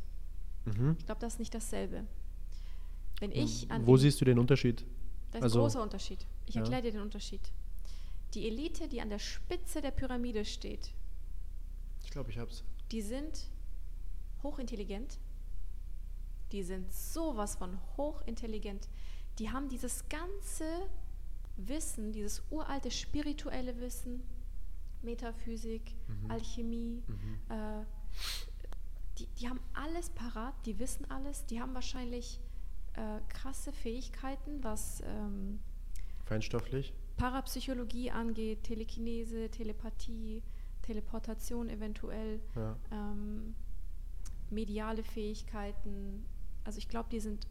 Mhm. 0.66 0.96
Ich 1.00 1.06
glaube, 1.06 1.22
das 1.22 1.34
ist 1.34 1.40
nicht 1.40 1.54
dasselbe. 1.54 2.04
Wenn 3.20 3.32
ich 3.32 3.68
Wo 3.82 3.98
siehst 3.98 4.20
du 4.20 4.26
den 4.26 4.38
Unterschied? 4.38 4.86
Das 5.32 5.40
ist 5.40 5.44
also, 5.44 5.60
ein 5.60 5.64
großer 5.64 5.82
Unterschied. 5.82 6.26
Ich 6.46 6.56
ja. 6.56 6.62
erkläre 6.62 6.82
dir 6.84 6.92
den 6.92 7.02
Unterschied. 7.02 7.42
Die 8.34 8.48
Elite, 8.48 8.88
die 8.88 9.02
an 9.02 9.10
der 9.10 9.20
Spitze 9.20 9.82
der 9.82 9.92
Pyramide 9.92 10.46
steht. 10.46 10.94
Ich 12.04 12.12
glaube, 12.12 12.32
ich 12.32 12.38
hab's. 12.38 12.64
Die 12.92 13.02
sind 13.02 13.50
hochintelligent, 14.42 15.20
die 16.52 16.64
sind 16.64 16.92
sowas 16.92 17.56
von 17.56 17.80
hochintelligent. 17.98 18.90
Die 19.40 19.50
haben 19.50 19.70
dieses 19.70 20.08
ganze 20.10 20.66
Wissen, 21.56 22.12
dieses 22.12 22.44
uralte 22.50 22.92
spirituelle 22.92 23.80
Wissen, 23.80 24.24
Metaphysik, 25.02 25.96
mhm. 26.08 26.32
Alchemie, 26.32 27.04
mhm. 27.08 27.40
Äh, 27.50 27.86
die, 29.18 29.28
die 29.28 29.50
haben 29.50 29.60
alles 29.74 30.10
parat, 30.10 30.54
die 30.66 30.80
wissen 30.80 31.10
alles, 31.10 31.46
die 31.46 31.62
haben 31.62 31.74
wahrscheinlich 31.74 32.40
äh, 32.94 33.20
krasse 33.30 33.72
Fähigkeiten, 33.72 34.64
was 34.64 35.02
ähm, 35.06 35.60
feinstofflich 36.26 36.94
Parapsychologie 37.18 38.12
angeht, 38.12 38.64
Telekinese, 38.64 39.50
Telepathie, 39.50 40.44
Teleportation 40.82 41.70
eventuell, 41.70 42.42
ja. 42.56 42.76
ähm, 42.92 43.56
mediale 44.50 45.04
Fähigkeiten, 45.04 46.26
also 46.64 46.78
ich 46.78 46.88
glaube, 46.88 47.10
die 47.12 47.20
sind, 47.20 47.48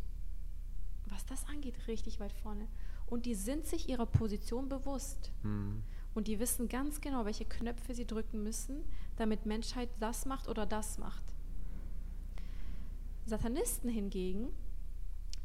was 1.08 1.26
das 1.26 1.46
angeht, 1.48 1.86
richtig 1.86 2.20
weit 2.20 2.32
vorne. 2.32 2.66
Und 3.06 3.26
die 3.26 3.34
sind 3.34 3.66
sich 3.66 3.88
ihrer 3.88 4.06
Position 4.06 4.68
bewusst. 4.68 5.32
Mhm. 5.42 5.82
Und 6.14 6.28
die 6.28 6.38
wissen 6.38 6.68
ganz 6.68 7.00
genau, 7.00 7.24
welche 7.24 7.44
Knöpfe 7.44 7.94
sie 7.94 8.06
drücken 8.06 8.42
müssen, 8.42 8.84
damit 9.16 9.46
Menschheit 9.46 9.88
das 9.98 10.26
macht 10.26 10.48
oder 10.48 10.66
das 10.66 10.98
macht. 10.98 11.24
Satanisten 13.24 13.88
hingegen, 13.88 14.48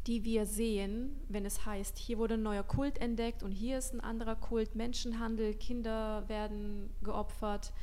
die 0.08 0.24
wir 0.24 0.46
sehen, 0.46 1.20
wenn 1.28 1.46
es 1.46 1.66
heißt, 1.66 1.98
hier 1.98 2.18
wurde 2.18 2.36
ein 2.36 2.44
neuer 2.44 2.64
Kult 2.64 2.98
entdeckt 3.00 3.44
und 3.44 3.52
hier 3.52 3.78
ist 3.78 3.94
ein 3.94 4.00
anderer 4.00 4.38
Kult, 4.38 4.74
Menschenhandel, 4.74 5.54
Kinder 5.54 6.24
werden 6.30 6.90
geopfert. 7.04 7.74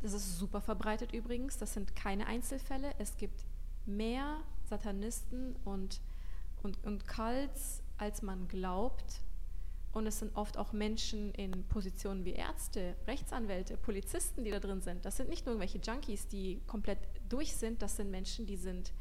Das 0.00 0.14
ist 0.14 0.38
super 0.38 0.62
verbreitet 0.62 1.12
übrigens, 1.12 1.58
das 1.58 1.74
sind 1.74 1.94
keine 1.94 2.26
Einzelfälle. 2.26 2.92
Es 2.98 3.18
gibt 3.18 3.44
mehr 3.84 4.38
Satanisten 4.64 5.56
und, 5.64 6.00
und, 6.62 6.82
und 6.84 7.06
Cults, 7.06 7.82
als 7.98 8.22
man 8.22 8.48
glaubt. 8.48 9.20
Und 9.92 10.06
es 10.06 10.20
sind 10.20 10.36
oft 10.36 10.56
auch 10.56 10.72
Menschen 10.72 11.32
in 11.34 11.64
Positionen 11.64 12.24
wie 12.24 12.32
Ärzte, 12.32 12.94
Rechtsanwälte, 13.06 13.76
Polizisten, 13.76 14.44
die 14.44 14.50
da 14.50 14.60
drin 14.60 14.80
sind. 14.80 15.04
Das 15.04 15.16
sind 15.16 15.28
nicht 15.28 15.44
nur 15.44 15.54
irgendwelche 15.54 15.78
Junkies, 15.78 16.28
die 16.28 16.60
komplett 16.66 16.98
durch 17.28 17.54
sind, 17.54 17.82
das 17.82 17.96
sind 17.96 18.10
Menschen, 18.10 18.46
die 18.46 18.56
sind 18.56 18.92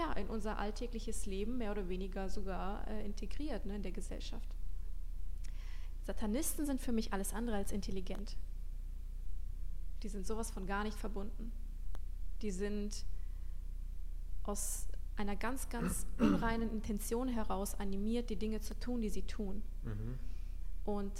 ja, 0.00 0.12
in 0.14 0.28
unser 0.28 0.58
alltägliches 0.58 1.26
Leben 1.26 1.58
mehr 1.58 1.70
oder 1.70 1.88
weniger 1.88 2.28
sogar 2.28 2.86
äh, 2.88 3.04
integriert 3.04 3.66
ne, 3.66 3.76
in 3.76 3.82
der 3.82 3.92
Gesellschaft. 3.92 4.48
Satanisten 6.04 6.64
sind 6.64 6.80
für 6.80 6.92
mich 6.92 7.12
alles 7.12 7.32
andere 7.34 7.56
als 7.56 7.70
intelligent. 7.70 8.36
Die 10.02 10.08
sind 10.08 10.26
sowas 10.26 10.50
von 10.50 10.66
gar 10.66 10.84
nicht 10.84 10.98
verbunden. 10.98 11.52
Die 12.40 12.50
sind 12.50 13.04
aus 14.44 14.88
einer 15.16 15.36
ganz, 15.36 15.68
ganz 15.68 16.06
unreinen 16.18 16.70
Intention 16.70 17.28
heraus 17.28 17.74
animiert, 17.74 18.30
die 18.30 18.36
Dinge 18.36 18.60
zu 18.60 18.78
tun, 18.80 19.02
die 19.02 19.10
sie 19.10 19.22
tun. 19.22 19.62
Mhm. 19.84 20.18
Und 20.86 21.12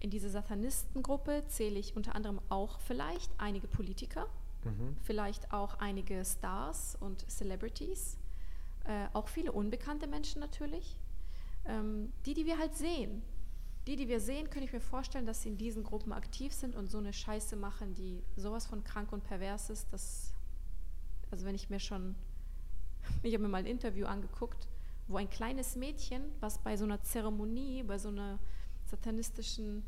in 0.00 0.10
diese 0.10 0.28
Satanistengruppe 0.28 1.44
zähle 1.48 1.78
ich 1.78 1.96
unter 1.96 2.14
anderem 2.14 2.40
auch 2.50 2.78
vielleicht 2.80 3.32
einige 3.38 3.66
Politiker, 3.66 4.28
mhm. 4.70 4.96
vielleicht 5.02 5.52
auch 5.52 5.74
einige 5.78 6.24
Stars 6.24 6.96
und 7.00 7.28
Celebrities, 7.30 8.18
äh, 8.84 9.06
auch 9.12 9.28
viele 9.28 9.52
unbekannte 9.52 10.06
Menschen 10.06 10.40
natürlich. 10.40 10.98
Ähm, 11.64 12.12
die, 12.24 12.34
die 12.34 12.46
wir 12.46 12.58
halt 12.58 12.74
sehen. 12.74 13.22
Die, 13.86 13.96
die 13.96 14.08
wir 14.08 14.20
sehen, 14.20 14.50
könnte 14.50 14.66
ich 14.66 14.72
mir 14.72 14.80
vorstellen, 14.80 15.26
dass 15.26 15.42
sie 15.42 15.48
in 15.48 15.56
diesen 15.56 15.82
Gruppen 15.82 16.12
aktiv 16.12 16.52
sind 16.52 16.76
und 16.76 16.90
so 16.90 16.98
eine 16.98 17.12
Scheiße 17.12 17.56
machen, 17.56 17.94
die 17.94 18.22
sowas 18.36 18.66
von 18.66 18.84
krank 18.84 19.12
und 19.12 19.24
pervers 19.24 19.70
ist, 19.70 19.92
dass 19.92 20.34
also 21.30 21.44
wenn 21.44 21.54
ich 21.54 21.70
mir 21.70 21.80
schon, 21.80 22.14
ich 23.22 23.34
habe 23.34 23.42
mir 23.42 23.48
mal 23.48 23.58
ein 23.58 23.66
Interview 23.66 24.06
angeguckt, 24.06 24.68
wo 25.06 25.16
ein 25.16 25.30
kleines 25.30 25.76
Mädchen, 25.76 26.22
was 26.40 26.58
bei 26.58 26.76
so 26.76 26.84
einer 26.84 27.02
Zeremonie, 27.02 27.82
bei 27.82 27.98
so 27.98 28.08
einer 28.08 28.38
satanistischen 28.86 29.84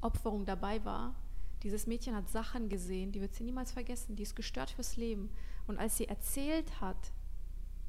Opferung 0.00 0.44
dabei 0.44 0.84
war, 0.84 1.14
Dieses 1.62 1.86
Mädchen 1.86 2.14
hat 2.14 2.28
Sachen 2.28 2.68
gesehen, 2.68 3.12
die 3.12 3.20
wird 3.20 3.34
sie 3.34 3.44
niemals 3.44 3.72
vergessen. 3.72 4.16
Die 4.16 4.24
ist 4.24 4.34
gestört 4.34 4.70
fürs 4.70 4.96
Leben. 4.96 5.30
Und 5.66 5.78
als 5.78 5.96
sie 5.96 6.08
erzählt 6.08 6.80
hat, 6.80 7.12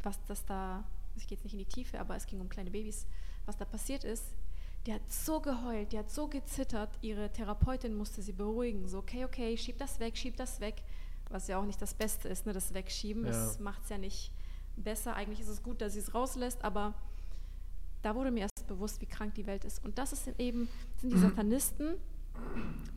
was 0.03 0.23
das 0.25 0.45
da, 0.45 0.83
ich 1.15 1.27
gehe 1.27 1.37
jetzt 1.37 1.43
nicht 1.43 1.53
in 1.53 1.59
die 1.59 1.65
Tiefe, 1.65 1.99
aber 1.99 2.15
es 2.15 2.27
ging 2.27 2.39
um 2.39 2.49
kleine 2.49 2.71
Babys, 2.71 3.07
was 3.45 3.57
da 3.57 3.65
passiert 3.65 4.03
ist, 4.03 4.25
die 4.85 4.93
hat 4.93 5.11
so 5.11 5.39
geheult, 5.39 5.91
die 5.93 5.97
hat 5.97 6.11
so 6.11 6.27
gezittert. 6.27 6.89
Ihre 7.01 7.31
Therapeutin 7.31 7.95
musste 7.95 8.21
sie 8.21 8.33
beruhigen. 8.33 8.87
So, 8.87 8.99
okay, 8.99 9.25
okay, 9.25 9.57
schieb 9.57 9.77
das 9.77 9.99
weg, 9.99 10.17
schieb 10.17 10.35
das 10.37 10.59
weg. 10.59 10.83
Was 11.29 11.47
ja 11.47 11.57
auch 11.57 11.65
nicht 11.65 11.81
das 11.81 11.93
Beste 11.93 12.27
ist, 12.27 12.45
ne, 12.45 12.53
das 12.53 12.73
Wegschieben. 12.73 13.25
Ja. 13.25 13.31
Das 13.31 13.59
macht 13.59 13.83
es 13.83 13.89
ja 13.89 13.97
nicht 13.97 14.31
besser. 14.75 15.15
Eigentlich 15.15 15.39
ist 15.39 15.47
es 15.47 15.63
gut, 15.63 15.81
dass 15.81 15.93
sie 15.93 15.99
es 15.99 16.13
rauslässt, 16.13 16.63
aber 16.63 16.93
da 18.01 18.13
wurde 18.13 18.31
mir 18.31 18.41
erst 18.41 18.67
bewusst, 18.67 18.99
wie 19.01 19.05
krank 19.05 19.33
die 19.35 19.47
Welt 19.47 19.63
ist. 19.63 19.83
Und 19.85 19.97
das 19.97 20.11
ist 20.11 20.27
eben, 20.37 20.67
sind 20.97 21.13
die 21.13 21.17
Satanisten, 21.19 21.95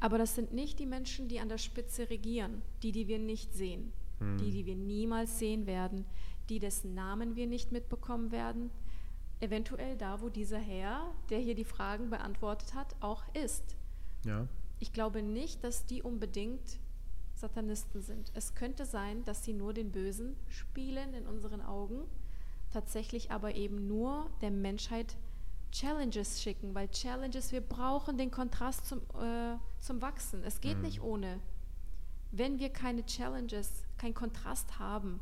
aber 0.00 0.18
das 0.18 0.34
sind 0.34 0.52
nicht 0.52 0.78
die 0.78 0.86
Menschen, 0.86 1.28
die 1.28 1.40
an 1.40 1.48
der 1.48 1.58
Spitze 1.58 2.10
regieren, 2.10 2.62
die, 2.82 2.92
die 2.92 3.08
wir 3.08 3.18
nicht 3.18 3.54
sehen, 3.54 3.92
mhm. 4.20 4.38
die, 4.38 4.50
die 4.50 4.66
wir 4.66 4.76
niemals 4.76 5.38
sehen 5.38 5.66
werden, 5.66 6.04
die, 6.48 6.58
dessen 6.58 6.94
Namen 6.94 7.36
wir 7.36 7.46
nicht 7.46 7.72
mitbekommen 7.72 8.30
werden. 8.30 8.70
Eventuell 9.40 9.96
da, 9.96 10.20
wo 10.20 10.28
dieser 10.28 10.58
Herr, 10.58 11.12
der 11.28 11.38
hier 11.38 11.54
die 11.54 11.64
Fragen 11.64 12.10
beantwortet 12.10 12.74
hat, 12.74 12.94
auch 13.00 13.22
ist. 13.34 13.76
Ja. 14.24 14.46
Ich 14.78 14.92
glaube 14.92 15.22
nicht, 15.22 15.64
dass 15.64 15.86
die 15.86 16.02
unbedingt 16.02 16.78
Satanisten 17.34 18.00
sind. 18.00 18.32
Es 18.34 18.54
könnte 18.54 18.86
sein, 18.86 19.24
dass 19.24 19.44
sie 19.44 19.52
nur 19.52 19.74
den 19.74 19.92
Bösen 19.92 20.36
spielen 20.48 21.12
in 21.14 21.26
unseren 21.26 21.60
Augen 21.60 22.04
tatsächlich 22.70 23.30
aber 23.30 23.54
eben 23.54 23.86
nur 23.86 24.30
der 24.42 24.50
Menschheit 24.50 25.16
Challenges 25.72 26.42
schicken, 26.42 26.74
weil 26.74 26.88
Challenges, 26.88 27.52
wir 27.52 27.60
brauchen 27.60 28.16
den 28.16 28.30
Kontrast 28.30 28.86
zum, 28.86 29.00
äh, 29.20 29.56
zum 29.80 30.00
Wachsen. 30.00 30.42
Es 30.44 30.60
geht 30.60 30.78
mhm. 30.78 30.82
nicht 30.82 31.00
ohne. 31.02 31.40
Wenn 32.32 32.58
wir 32.58 32.70
keine 32.70 33.04
Challenges, 33.04 33.84
keinen 33.98 34.14
Kontrast 34.14 34.78
haben, 34.78 35.20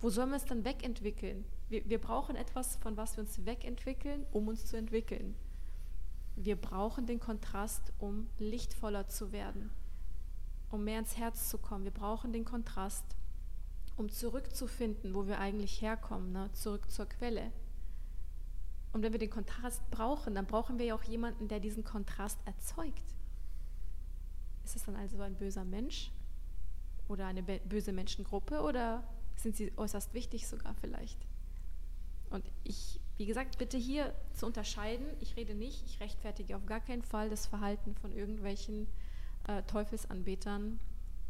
wo 0.00 0.10
sollen 0.10 0.30
wir 0.30 0.36
es 0.36 0.44
dann 0.44 0.64
wegentwickeln? 0.64 1.44
Wir, 1.68 1.88
wir 1.88 2.00
brauchen 2.00 2.36
etwas, 2.36 2.76
von 2.76 2.96
was 2.96 3.16
wir 3.16 3.24
uns 3.24 3.46
wegentwickeln, 3.46 4.26
um 4.32 4.48
uns 4.48 4.66
zu 4.66 4.76
entwickeln. 4.76 5.34
Wir 6.36 6.56
brauchen 6.56 7.06
den 7.06 7.20
Kontrast, 7.20 7.92
um 7.98 8.28
lichtvoller 8.38 9.08
zu 9.08 9.32
werden, 9.32 9.70
um 10.70 10.84
mehr 10.84 10.98
ins 10.98 11.16
Herz 11.16 11.48
zu 11.48 11.58
kommen. 11.58 11.84
Wir 11.84 11.92
brauchen 11.92 12.32
den 12.32 12.44
Kontrast, 12.44 13.04
um 13.96 14.10
zurückzufinden, 14.10 15.14
wo 15.14 15.26
wir 15.26 15.38
eigentlich 15.38 15.80
herkommen, 15.80 16.32
ne? 16.32 16.50
zurück 16.52 16.90
zur 16.90 17.06
Quelle. 17.06 17.52
Und 18.94 19.02
wenn 19.02 19.10
wir 19.12 19.18
den 19.18 19.28
Kontrast 19.28 19.82
brauchen, 19.90 20.36
dann 20.36 20.46
brauchen 20.46 20.78
wir 20.78 20.86
ja 20.86 20.94
auch 20.94 21.02
jemanden, 21.02 21.48
der 21.48 21.58
diesen 21.58 21.82
Kontrast 21.82 22.38
erzeugt. 22.46 23.02
Ist 24.64 24.76
es 24.76 24.84
dann 24.84 24.94
also 24.94 25.20
ein 25.20 25.34
böser 25.34 25.64
Mensch 25.64 26.12
oder 27.08 27.26
eine 27.26 27.42
böse 27.42 27.92
Menschengruppe 27.92 28.62
oder 28.62 29.02
sind 29.34 29.56
sie 29.56 29.76
äußerst 29.76 30.14
wichtig 30.14 30.46
sogar 30.46 30.74
vielleicht? 30.74 31.18
Und 32.30 32.48
ich, 32.62 33.00
wie 33.16 33.26
gesagt, 33.26 33.58
bitte 33.58 33.76
hier 33.76 34.14
zu 34.32 34.46
unterscheiden, 34.46 35.06
ich 35.18 35.36
rede 35.36 35.54
nicht, 35.56 35.84
ich 35.86 35.98
rechtfertige 35.98 36.56
auf 36.56 36.64
gar 36.64 36.80
keinen 36.80 37.02
Fall 37.02 37.28
das 37.28 37.46
Verhalten 37.46 37.96
von 37.96 38.12
irgendwelchen 38.12 38.86
äh, 39.48 39.64
Teufelsanbetern, 39.64 40.78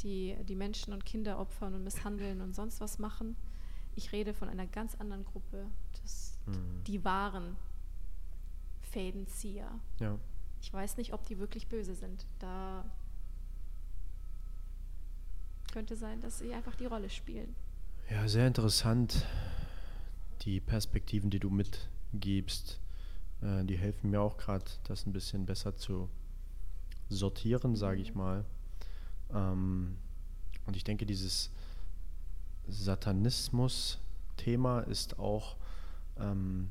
die 0.03 0.37
die 0.45 0.55
Menschen 0.55 0.93
und 0.93 1.07
Kinder 1.07 1.39
opfern 1.39 1.73
und 1.73 1.83
misshandeln 1.83 2.43
und 2.43 2.55
sonst 2.55 2.83
was 2.83 2.99
machen. 2.99 3.37
Ich 3.97 4.13
rede 4.13 4.35
von 4.35 4.51
einer 4.51 4.67
ganz 4.67 4.95
anderen 4.97 5.25
Gruppe, 5.25 5.67
das, 6.03 6.34
mhm. 6.47 6.85
die 6.87 7.05
wahren 7.05 7.57
Fädenzieher. 8.83 9.71
Ja. 10.01 10.19
Ich 10.61 10.73
weiß 10.73 10.97
nicht, 10.97 11.13
ob 11.13 11.27
die 11.27 11.39
wirklich 11.39 11.69
böse 11.69 11.95
sind. 11.95 12.27
Da 12.39 12.85
könnte 15.73 15.97
sein, 15.97 16.21
dass 16.21 16.39
sie 16.39 16.55
einfach 16.55 16.77
die 16.77 16.87
Rolle 16.87 17.11
spielen. 17.11 17.55
Ja, 18.09 18.29
sehr 18.29 18.47
interessant. 18.47 19.27
Die 20.43 20.61
Perspektiven, 20.61 21.31
die 21.31 21.41
du 21.41 21.51
mitgibst, 21.51 22.81
äh, 23.43 23.65
die 23.65 23.77
helfen 23.77 24.11
mir 24.11 24.21
auch 24.21 24.37
gerade, 24.37 24.65
das 24.85 25.05
ein 25.07 25.13
bisschen 25.13 25.47
besser 25.47 25.75
zu 25.77 26.09
sortieren, 27.09 27.75
sage 27.77 28.01
ich 28.01 28.15
mhm. 28.15 28.21
mal. 28.21 28.45
Ähm, 29.33 29.97
und 30.67 30.77
ich 30.77 30.85
denke, 30.85 31.07
dieses 31.07 31.51
Satanismus-Thema 32.69 34.81
ist 34.81 35.19
auch, 35.19 35.57
ähm, 36.19 36.71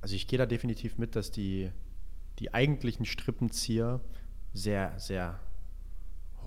also 0.00 0.14
ich 0.14 0.26
gehe 0.26 0.38
da 0.38 0.46
definitiv 0.46 0.98
mit, 0.98 1.16
dass 1.16 1.30
die, 1.30 1.70
die 2.38 2.54
eigentlichen 2.54 3.06
Strippenzieher 3.06 4.00
sehr, 4.52 4.98
sehr 4.98 5.40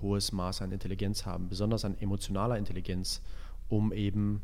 hohes 0.00 0.32
Maß 0.32 0.62
an 0.62 0.72
Intelligenz 0.72 1.26
haben, 1.26 1.48
besonders 1.48 1.84
an 1.84 1.98
emotionaler 1.98 2.56
Intelligenz, 2.56 3.20
um 3.68 3.92
eben 3.92 4.40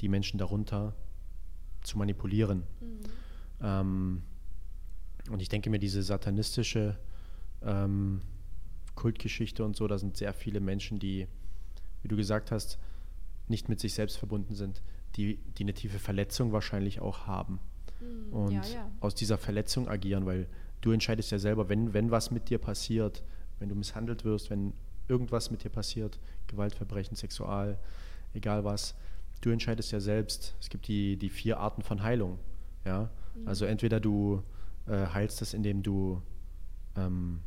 die 0.00 0.08
Menschen 0.08 0.38
darunter 0.38 0.94
zu 1.82 1.98
manipulieren. 1.98 2.64
Mhm. 2.80 2.98
Ähm, 3.62 4.22
und 5.30 5.42
ich 5.42 5.48
denke 5.48 5.70
mir, 5.70 5.78
diese 5.78 6.02
satanistische 6.02 6.98
ähm, 7.62 8.20
Kultgeschichte 8.94 9.64
und 9.64 9.76
so, 9.76 9.86
da 9.86 9.98
sind 9.98 10.16
sehr 10.16 10.32
viele 10.32 10.60
Menschen, 10.60 10.98
die, 10.98 11.26
wie 12.02 12.08
du 12.08 12.16
gesagt 12.16 12.50
hast, 12.50 12.78
nicht 13.48 13.68
mit 13.68 13.80
sich 13.80 13.94
selbst 13.94 14.18
verbunden 14.18 14.54
sind, 14.54 14.82
die, 15.16 15.36
die 15.58 15.64
eine 15.64 15.74
tiefe 15.74 15.98
Verletzung 15.98 16.52
wahrscheinlich 16.52 17.00
auch 17.00 17.26
haben. 17.26 17.60
Mhm, 18.00 18.32
und 18.32 18.52
ja, 18.52 18.62
ja. 18.62 18.90
aus 19.00 19.14
dieser 19.14 19.38
Verletzung 19.38 19.88
agieren, 19.88 20.26
weil 20.26 20.48
du 20.80 20.92
entscheidest 20.92 21.30
ja 21.30 21.38
selber, 21.38 21.68
wenn, 21.68 21.94
wenn 21.94 22.10
was 22.10 22.30
mit 22.30 22.50
dir 22.50 22.58
passiert, 22.58 23.22
wenn 23.58 23.68
du 23.68 23.74
misshandelt 23.74 24.24
wirst, 24.24 24.50
wenn 24.50 24.74
irgendwas 25.08 25.50
mit 25.50 25.64
dir 25.64 25.70
passiert, 25.70 26.18
Gewaltverbrechen, 26.48 27.16
Sexual, 27.16 27.78
egal 28.34 28.64
was, 28.64 28.94
du 29.40 29.50
entscheidest 29.50 29.92
ja 29.92 30.00
selbst. 30.00 30.54
Es 30.60 30.68
gibt 30.68 30.88
die, 30.88 31.16
die 31.16 31.30
vier 31.30 31.58
Arten 31.58 31.82
von 31.82 32.02
Heilung. 32.02 32.38
Ja? 32.84 33.10
Mhm. 33.34 33.48
Also 33.48 33.64
entweder 33.64 34.00
du 34.00 34.42
äh, 34.86 35.06
heilst 35.06 35.40
es, 35.42 35.54
indem 35.54 35.82
du 35.82 36.20
ähm, 36.96 37.40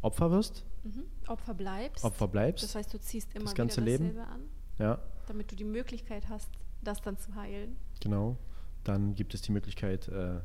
Opfer 0.00 0.30
wirst, 0.30 0.64
Mhm. 0.84 1.04
Opfer 1.28 1.54
bleibst. 1.54 2.04
Opfer 2.04 2.28
bleibst. 2.28 2.64
Das 2.64 2.74
heißt, 2.74 2.92
du 2.92 2.98
ziehst 2.98 3.32
immer 3.34 3.44
das 3.44 3.54
ganze 3.54 3.80
Leben. 3.80 4.18
an. 4.18 4.42
Ja. 4.78 4.98
Damit 5.26 5.52
du 5.52 5.56
die 5.56 5.64
Möglichkeit 5.64 6.28
hast, 6.28 6.50
das 6.82 7.00
dann 7.00 7.18
zu 7.18 7.34
heilen. 7.34 7.76
Genau. 8.00 8.36
Dann 8.84 9.14
gibt 9.14 9.34
es 9.34 9.42
die 9.42 9.52
Möglichkeit, 9.52 10.08
äh, 10.08 10.40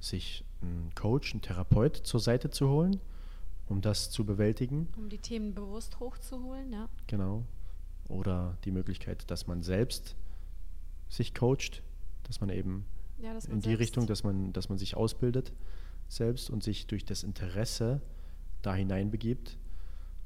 sich 0.00 0.44
einen 0.60 0.92
Coach, 0.94 1.32
einen 1.32 1.42
Therapeut 1.42 1.96
zur 1.96 2.20
Seite 2.20 2.50
zu 2.50 2.68
holen, 2.68 3.00
um 3.68 3.80
das 3.80 4.10
zu 4.10 4.24
bewältigen. 4.24 4.88
Um 4.96 5.08
die 5.08 5.18
Themen 5.18 5.54
bewusst 5.54 5.98
hochzuholen, 6.00 6.72
ja. 6.72 6.88
Genau. 7.06 7.44
Oder 8.08 8.56
die 8.64 8.70
Möglichkeit, 8.70 9.30
dass 9.30 9.46
man 9.46 9.62
selbst 9.62 10.16
sich 11.08 11.34
coacht, 11.34 11.82
dass 12.24 12.40
man 12.40 12.50
eben 12.50 12.84
ja, 13.18 13.34
dass 13.34 13.46
man 13.46 13.56
in 13.56 13.62
die 13.62 13.74
Richtung, 13.74 14.06
dass 14.06 14.24
man, 14.24 14.52
dass 14.52 14.68
man 14.68 14.78
sich 14.78 14.96
ausbildet 14.96 15.52
selbst 16.08 16.50
und 16.50 16.62
sich 16.62 16.86
durch 16.86 17.04
das 17.04 17.22
Interesse 17.22 18.00
da 18.62 18.74
hineinbegibt 18.74 19.56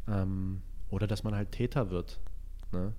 ähm, 0.08 0.62
oder 0.90 1.06
dass 1.06 1.22
man 1.22 1.34
halt 1.34 1.52
Täter 1.52 1.90
wird. 1.90 2.20
Ne? 2.72 2.92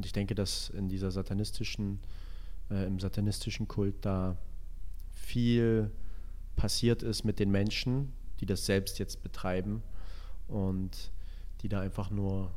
Und 0.00 0.06
ich 0.06 0.14
denke, 0.14 0.34
dass 0.34 0.70
in 0.70 0.88
dieser 0.88 1.10
satanistischen, 1.10 2.00
äh, 2.70 2.86
im 2.86 2.98
satanistischen 2.98 3.68
Kult 3.68 3.94
da 4.00 4.38
viel 5.12 5.90
passiert 6.56 7.02
ist 7.02 7.24
mit 7.24 7.38
den 7.38 7.50
Menschen, 7.50 8.14
die 8.40 8.46
das 8.46 8.64
selbst 8.64 8.98
jetzt 8.98 9.22
betreiben 9.22 9.82
und 10.48 11.12
die 11.60 11.68
da 11.68 11.82
einfach 11.82 12.08
nur 12.08 12.50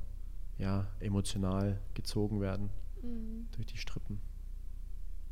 ja, 0.58 0.88
emotional 1.02 1.82
gezogen 1.96 2.40
werden 2.40 2.70
mhm. 3.02 3.50
durch 3.52 3.68
die 3.68 3.78
Strippen. 3.78 4.22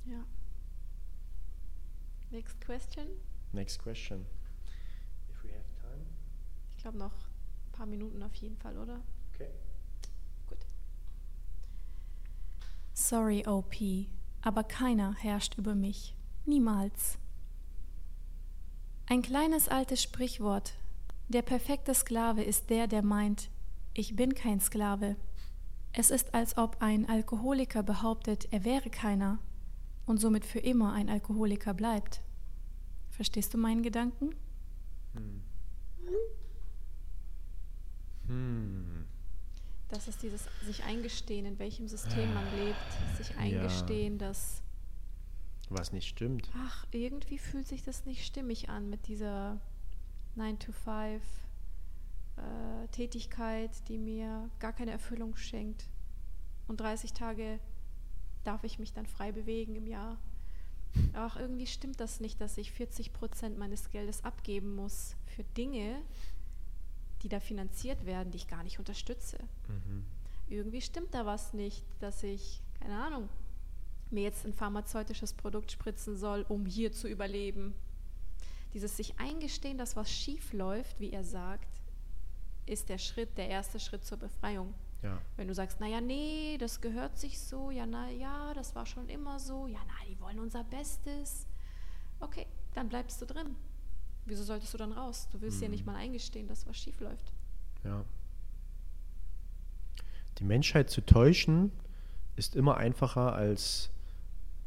Ja. 0.03 0.26
Next 2.30 2.59
question. 2.59 3.07
Next 3.53 3.80
question. 3.80 4.26
If 5.30 5.41
we 5.45 5.49
have 5.53 5.64
time. 5.80 6.03
Ich 6.72 6.78
glaube 6.78 6.97
noch 6.97 7.14
paar 7.72 7.86
Minuten 7.86 8.22
auf 8.22 8.36
jeden 8.36 8.57
Fall, 8.57 8.78
oder? 8.78 9.01
Okay. 9.34 9.47
Gut. 10.47 10.59
Sorry, 12.94 13.46
OP, 13.48 13.76
aber 14.42 14.64
keiner 14.64 15.16
herrscht 15.16 15.58
über 15.58 15.76
mich. 15.76 16.16
Niemals. 16.46 17.18
Ein 19.08 19.22
kleines 19.22 19.68
altes 19.68 20.02
Sprichwort. 20.02 20.74
Der 21.30 21.42
perfekte 21.42 21.94
Sklave 21.94 22.44
ist 22.44 22.70
der, 22.70 22.88
der 22.88 23.04
meint, 23.04 23.50
ich 23.94 24.16
bin 24.16 24.36
kein 24.36 24.60
Sklave. 24.60 25.16
Es 25.94 26.12
ist, 26.12 26.34
als 26.34 26.58
ob 26.58 26.78
ein 26.82 27.08
Alkoholiker 27.10 27.84
behauptet, 27.84 28.48
er 28.52 28.64
wäre 28.64 28.89
keiner 28.89 29.39
und 30.06 30.18
somit 30.18 30.46
für 30.46 30.60
immer 30.60 30.94
ein 30.94 31.10
Alkoholiker 31.10 31.74
bleibt. 31.74 32.22
Verstehst 33.10 33.54
du 33.54 33.58
meinen 33.58 33.84
Gedanken? 33.84 34.36
Hm. 35.14 35.42
Hm. 38.28 39.06
Das 39.92 40.08
ist 40.08 40.24
dieses 40.24 40.46
sich 40.66 40.84
eingestehen, 40.86 41.46
in 41.46 41.60
welchem 41.60 41.88
System 41.88 42.34
man 42.34 42.46
lebt, 42.58 43.18
sich 43.18 43.38
eingestehen, 43.38 44.14
ja. 44.14 44.30
dass 44.30 44.64
was 45.70 45.92
nicht 45.94 46.08
stimmt. 46.08 46.50
Ach, 46.58 46.86
irgendwie 46.92 47.38
fühlt 47.38 47.68
sich 47.68 47.84
das 47.84 48.06
nicht 48.06 48.26
stimmig 48.26 48.70
an 48.70 48.89
mit 48.89 49.08
dieser 49.08 49.60
9 50.36 50.60
to 50.60 50.72
5 50.72 51.22
äh, 52.38 52.88
Tätigkeit, 52.89 53.72
die 53.88 53.98
mir 53.98 54.50
gar 54.60 54.74
keine 54.74 54.92
Erfüllung 54.92 55.36
schenkt. 55.36 55.86
Und 56.68 56.80
30 56.80 57.14
Tage 57.14 57.60
darf 58.44 58.64
ich 58.64 58.80
mich 58.80 58.94
dann 58.94 59.06
frei 59.06 59.32
bewegen 59.32 59.76
im 59.76 59.88
Jahr. 59.88 60.18
Ach, 61.14 61.38
irgendwie 61.38 61.68
stimmt 61.68 62.00
das 62.00 62.20
nicht, 62.20 62.42
dass 62.42 62.58
ich 62.58 62.72
40 62.72 63.14
Prozent 63.14 63.58
meines 63.58 63.92
Geldes 63.92 64.24
abgeben 64.24 64.76
muss 64.76 65.16
für 65.26 65.44
Dinge, 65.56 66.02
die 67.24 67.30
da 67.30 67.40
finanziert 67.40 68.06
werden, 68.06 68.32
die 68.32 68.38
ich 68.38 68.48
gar 68.48 68.64
nicht 68.64 68.80
unterstütze. 68.80 69.38
Mhm. 69.68 70.06
Irgendwie 70.50 70.82
stimmt 70.82 71.14
da 71.14 71.26
was 71.26 71.54
nicht, 71.54 71.84
dass 72.00 72.24
ich, 72.24 72.62
keine 72.80 73.02
Ahnung, 73.02 73.30
mir 74.10 74.24
jetzt 74.24 74.46
ein 74.46 74.54
pharmazeutisches 74.54 75.34
Produkt 75.34 75.72
spritzen 75.72 76.18
soll, 76.18 76.46
um 76.50 76.66
hier 76.66 76.92
zu 76.92 77.08
überleben. 77.08 77.74
Dieses 78.74 78.98
sich 78.98 79.20
eingestehen, 79.20 79.78
dass 79.78 79.96
was 79.96 80.12
schief 80.12 80.54
läuft, 80.54 81.00
wie 81.00 81.12
er 81.12 81.24
sagt, 81.24 81.68
ist 82.66 82.90
der 82.90 82.98
Schritt, 82.98 83.38
der 83.38 83.48
erste 83.48 83.80
Schritt 83.80 84.06
zur 84.06 84.18
Befreiung. 84.18 84.74
Ja. 85.02 85.20
Wenn 85.36 85.48
du 85.48 85.54
sagst, 85.54 85.80
naja, 85.80 86.00
nee, 86.00 86.58
das 86.60 86.80
gehört 86.80 87.18
sich 87.18 87.40
so, 87.40 87.72
ja, 87.72 87.86
na 87.86 88.10
ja, 88.10 88.54
das 88.54 88.76
war 88.76 88.86
schon 88.86 89.10
immer 89.10 89.40
so, 89.40 89.68
ja, 89.68 89.80
na, 89.88 90.06
die 90.08 90.20
wollen 90.20 90.40
unser 90.40 90.64
Bestes. 90.64 91.48
Okay, 92.20 92.46
dann 92.74 92.88
bleibst 92.88 93.22
du 93.22 93.26
drin. 93.26 93.56
Wieso 94.26 94.44
solltest 94.44 94.74
du 94.74 94.78
dann 94.78 94.92
raus? 94.92 95.28
Du 95.32 95.42
willst 95.42 95.58
mhm. 95.58 95.64
ja 95.64 95.70
nicht 95.70 95.86
mal 95.86 95.96
eingestehen, 95.96 96.48
dass 96.48 96.68
was 96.68 96.78
schief 96.78 97.00
läuft. 97.00 97.32
Ja. 97.84 98.06
Die 100.38 100.44
Menschheit 100.44 100.90
zu 100.90 101.02
täuschen 101.02 101.72
ist 102.36 102.56
immer 102.56 102.78
einfacher, 102.78 103.34
als 103.34 103.90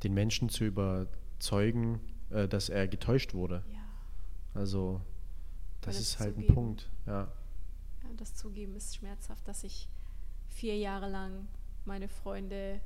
den 0.03 0.15
Menschen 0.15 0.49
zu 0.49 0.65
überzeugen, 0.65 2.01
äh, 2.31 2.47
dass 2.47 2.69
er 2.69 2.89
getäuscht 2.89 3.35
wurde. 3.35 3.65
Ja. 3.73 3.81
Also, 4.55 5.01
das 5.81 5.99
ist 5.99 6.21
halt 6.21 6.35
zugeben. 6.35 6.51
ein 6.51 6.55
Punkt, 6.55 6.91
ja. 7.07 7.23
ja. 7.23 7.33
Das 8.17 8.35
Zugeben 8.35 8.77
ist 8.77 8.97
schmerzhaft, 8.97 9.47
dass 9.49 9.65
ich 9.65 9.89
vier 10.49 10.77
Jahre 10.77 11.11
lang 11.11 11.49
meine 11.85 12.09
Freunde, 12.09 12.81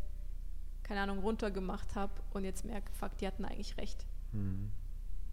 keine 0.83 1.03
Ahnung, 1.03 1.19
runtergemacht 1.19 1.95
habe 1.95 2.13
und 2.33 2.45
jetzt 2.45 2.65
merke, 2.65 2.91
fuck, 2.93 3.17
die 3.19 3.27
hatten 3.27 3.45
eigentlich 3.45 3.77
recht. 3.77 4.07
Mhm. 4.33 4.71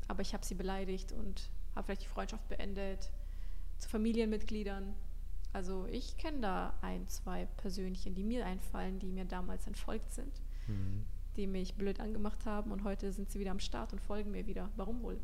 Aber 0.07 0.21
ich 0.21 0.33
habe 0.33 0.45
sie 0.45 0.55
beleidigt 0.55 1.11
und 1.11 1.49
habe 1.75 1.85
vielleicht 1.85 2.03
die 2.03 2.07
Freundschaft 2.07 2.47
beendet 2.47 3.09
zu 3.77 3.89
Familienmitgliedern. 3.89 4.93
Also 5.53 5.87
ich 5.89 6.17
kenne 6.17 6.41
da 6.41 6.73
ein, 6.81 7.07
zwei 7.07 7.45
Persönchen, 7.57 8.13
die 8.15 8.23
mir 8.23 8.45
einfallen, 8.45 8.99
die 8.99 9.11
mir 9.11 9.25
damals 9.25 9.67
entfolgt 9.67 10.11
sind, 10.11 10.41
mhm. 10.67 11.05
die 11.37 11.47
mich 11.47 11.75
blöd 11.75 11.99
angemacht 11.99 12.45
haben 12.45 12.71
und 12.71 12.83
heute 12.83 13.11
sind 13.11 13.31
sie 13.31 13.39
wieder 13.39 13.51
am 13.51 13.59
Start 13.59 13.93
und 13.93 14.01
folgen 14.01 14.31
mir 14.31 14.47
wieder. 14.47 14.69
Warum 14.75 15.01
wohl? 15.01 15.17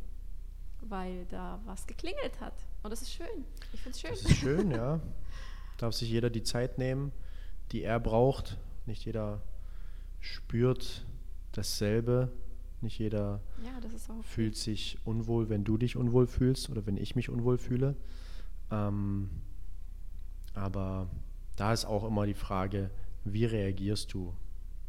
Weil 0.81 1.25
da 1.25 1.59
was 1.65 1.85
geklingelt 1.85 2.39
hat. 2.39 2.65
Und 2.81 2.91
das 2.91 3.01
ist 3.01 3.11
schön. 3.11 3.45
Ich 3.73 3.81
finde 3.81 3.95
es 3.95 4.01
schön. 4.01 4.11
Das 4.11 4.21
ist 4.21 4.37
schön, 4.37 4.71
ja. 4.71 4.99
Darf 5.77 5.95
sich 5.95 6.09
jeder 6.09 6.29
die 6.29 6.43
Zeit 6.43 6.77
nehmen, 6.77 7.11
die 7.71 7.83
er 7.83 7.99
braucht. 7.99 8.57
Nicht 8.85 9.05
jeder 9.05 9.41
spürt 10.21 11.05
dasselbe 11.51 12.31
nicht 12.83 12.99
jeder 12.99 13.41
ja, 13.63 13.71
fühlt 14.23 14.55
sich 14.55 14.97
unwohl, 15.05 15.49
wenn 15.49 15.63
du 15.63 15.77
dich 15.77 15.95
unwohl 15.95 16.27
fühlst 16.27 16.69
oder 16.69 16.85
wenn 16.85 16.97
ich 16.97 17.15
mich 17.15 17.29
unwohl 17.29 17.57
fühle. 17.57 17.95
Ähm, 18.71 19.29
aber 20.53 21.09
da 21.55 21.73
ist 21.73 21.85
auch 21.85 22.03
immer 22.03 22.25
die 22.25 22.33
Frage, 22.33 22.89
wie 23.23 23.45
reagierst 23.45 24.13
du 24.13 24.33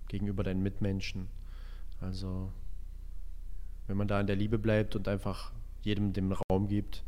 gegenüber 0.09 0.43
deinen 0.43 0.63
Mitmenschen? 0.63 1.29
Also 2.01 2.53
wenn 3.87 3.97
man 3.97 4.09
da 4.09 4.21
in 4.21 4.27
der 4.27 4.37
Liebe 4.37 4.59
bleibt 4.59 4.97
und 4.97 5.09
einfach 5.09 5.53
jedem 5.83 6.13
den 6.13 6.33
Raum 6.33 6.69
gibt, 6.69 7.05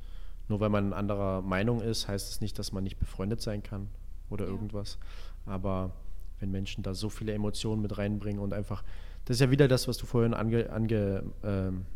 nur 0.49 0.61
weil 0.61 0.69
man 0.69 0.93
anderer 0.93 1.43
Meinung 1.43 1.81
ist, 1.81 2.09
heißt 2.09 2.27
es 2.27 2.35
das 2.35 2.41
nicht, 2.41 2.59
dass 2.59 2.73
man 2.73 2.85
nicht 2.85 2.99
befreundet 2.99 3.41
sein 3.41 3.63
kann 3.63 3.89
oder 4.29 4.45
ja. 4.45 4.51
irgendwas. 4.51 4.99
Aber 5.47 5.93
wenn 6.41 6.51
Menschen 6.51 6.83
da 6.83 6.95
so 6.95 7.09
viele 7.09 7.33
Emotionen 7.33 7.81
mit 7.81 7.97
reinbringen 7.97 8.43
und 8.43 8.53
einfach 8.53 8.85
das 9.25 9.37
ist 9.37 9.41
ja 9.41 9.51
wieder 9.51 9.69
das, 9.69 9.89
was 9.89 9.97
du 9.97 10.07
vorhin 10.07 10.35
ange, 10.35 10.71
ange, 10.71 11.25
ähm, 11.43 11.87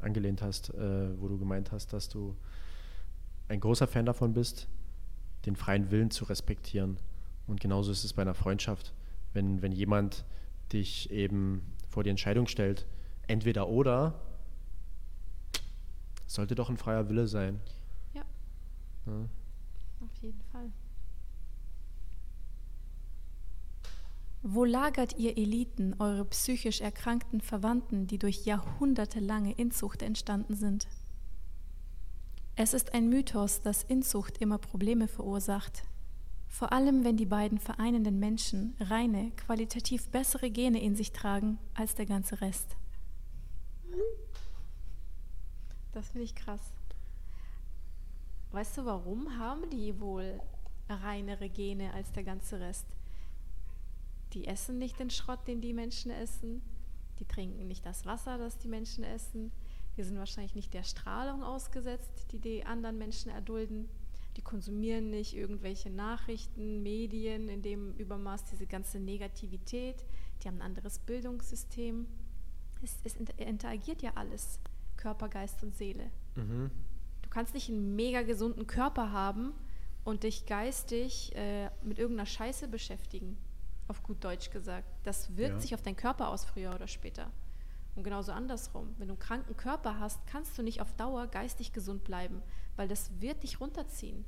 angelehnt 0.00 0.42
hast, 0.42 0.70
äh, 0.74 1.20
wo 1.20 1.28
du 1.28 1.38
gemeint 1.38 1.72
hast, 1.72 1.92
dass 1.92 2.08
du 2.08 2.36
ein 3.48 3.60
großer 3.60 3.86
Fan 3.86 4.06
davon 4.06 4.34
bist, 4.34 4.68
den 5.46 5.56
freien 5.56 5.90
Willen 5.90 6.10
zu 6.10 6.24
respektieren. 6.24 6.98
Und 7.46 7.60
genauso 7.60 7.92
ist 7.92 8.04
es 8.04 8.12
bei 8.12 8.22
einer 8.22 8.34
Freundschaft. 8.34 8.94
Wenn, 9.32 9.62
wenn 9.62 9.72
jemand 9.72 10.24
dich 10.72 11.10
eben 11.10 11.62
vor 11.88 12.04
die 12.04 12.10
Entscheidung 12.10 12.46
stellt, 12.46 12.86
entweder 13.26 13.68
oder, 13.68 14.20
sollte 16.26 16.54
doch 16.54 16.70
ein 16.70 16.76
freier 16.76 17.08
Wille 17.08 17.26
sein. 17.26 17.60
Ja. 18.14 18.22
ja. 19.06 19.28
Auf 20.00 20.16
jeden 20.22 20.40
Fall. 20.52 20.70
Wo 24.46 24.66
lagert 24.66 25.16
ihr 25.16 25.38
Eliten 25.38 25.94
eure 25.98 26.26
psychisch 26.26 26.82
erkrankten 26.82 27.40
Verwandten, 27.40 28.06
die 28.06 28.18
durch 28.18 28.44
jahrhundertelange 28.44 29.52
Inzucht 29.52 30.02
entstanden 30.02 30.54
sind? 30.54 30.86
Es 32.54 32.74
ist 32.74 32.92
ein 32.92 33.08
Mythos, 33.08 33.62
dass 33.62 33.84
Inzucht 33.84 34.36
immer 34.42 34.58
Probleme 34.58 35.08
verursacht. 35.08 35.84
Vor 36.46 36.72
allem, 36.72 37.04
wenn 37.04 37.16
die 37.16 37.24
beiden 37.24 37.58
vereinenden 37.58 38.18
Menschen 38.18 38.76
reine, 38.80 39.30
qualitativ 39.30 40.10
bessere 40.10 40.50
Gene 40.50 40.82
in 40.82 40.94
sich 40.94 41.12
tragen 41.12 41.58
als 41.72 41.94
der 41.94 42.04
ganze 42.04 42.42
Rest. 42.42 42.76
Das 45.92 46.10
finde 46.10 46.24
ich 46.24 46.34
krass. 46.34 46.74
Weißt 48.52 48.76
du, 48.76 48.84
warum 48.84 49.38
haben 49.38 49.70
die 49.70 49.98
wohl 49.98 50.38
reinere 50.90 51.48
Gene 51.48 51.94
als 51.94 52.12
der 52.12 52.24
ganze 52.24 52.60
Rest? 52.60 52.84
Die 54.34 54.46
essen 54.46 54.78
nicht 54.78 54.98
den 54.98 55.10
Schrott, 55.10 55.46
den 55.46 55.60
die 55.60 55.72
Menschen 55.72 56.10
essen. 56.10 56.62
Die 57.20 57.24
trinken 57.24 57.66
nicht 57.68 57.86
das 57.86 58.04
Wasser, 58.04 58.38
das 58.38 58.58
die 58.58 58.68
Menschen 58.68 59.04
essen. 59.04 59.52
Die 59.96 60.02
sind 60.02 60.18
wahrscheinlich 60.18 60.56
nicht 60.56 60.74
der 60.74 60.82
Strahlung 60.82 61.42
ausgesetzt, 61.42 62.26
die 62.32 62.40
die 62.40 62.66
anderen 62.66 62.98
Menschen 62.98 63.30
erdulden. 63.30 63.88
Die 64.36 64.42
konsumieren 64.42 65.10
nicht 65.10 65.36
irgendwelche 65.36 65.90
Nachrichten, 65.90 66.82
Medien 66.82 67.48
in 67.48 67.62
dem 67.62 67.94
Übermaß, 67.94 68.46
diese 68.46 68.66
ganze 68.66 68.98
Negativität. 68.98 70.04
Die 70.42 70.48
haben 70.48 70.56
ein 70.56 70.62
anderes 70.62 70.98
Bildungssystem. 70.98 72.08
Es, 72.82 72.98
es 73.04 73.14
interagiert 73.14 74.02
ja 74.02 74.12
alles, 74.16 74.58
Körper, 74.96 75.28
Geist 75.28 75.62
und 75.62 75.76
Seele. 75.76 76.10
Mhm. 76.34 76.72
Du 77.22 77.30
kannst 77.30 77.54
nicht 77.54 77.70
einen 77.70 77.94
mega 77.94 78.22
gesunden 78.22 78.66
Körper 78.66 79.12
haben 79.12 79.54
und 80.02 80.24
dich 80.24 80.46
geistig 80.46 81.34
äh, 81.36 81.70
mit 81.84 82.00
irgendeiner 82.00 82.26
Scheiße 82.26 82.66
beschäftigen 82.66 83.38
auf 83.88 84.02
gut 84.02 84.22
Deutsch 84.24 84.50
gesagt. 84.50 84.88
Das 85.04 85.36
wirkt 85.36 85.54
ja. 85.54 85.60
sich 85.60 85.74
auf 85.74 85.82
deinen 85.82 85.96
Körper 85.96 86.28
aus, 86.28 86.44
früher 86.44 86.74
oder 86.74 86.88
später. 86.88 87.30
Und 87.94 88.02
genauso 88.02 88.32
andersrum. 88.32 88.94
Wenn 88.98 89.08
du 89.08 89.14
einen 89.14 89.20
kranken 89.20 89.56
Körper 89.56 90.00
hast, 90.00 90.26
kannst 90.26 90.56
du 90.58 90.62
nicht 90.62 90.80
auf 90.80 90.92
Dauer 90.94 91.26
geistig 91.26 91.72
gesund 91.72 92.04
bleiben, 92.04 92.42
weil 92.76 92.88
das 92.88 93.10
wird 93.20 93.42
dich 93.42 93.60
runterziehen. 93.60 94.24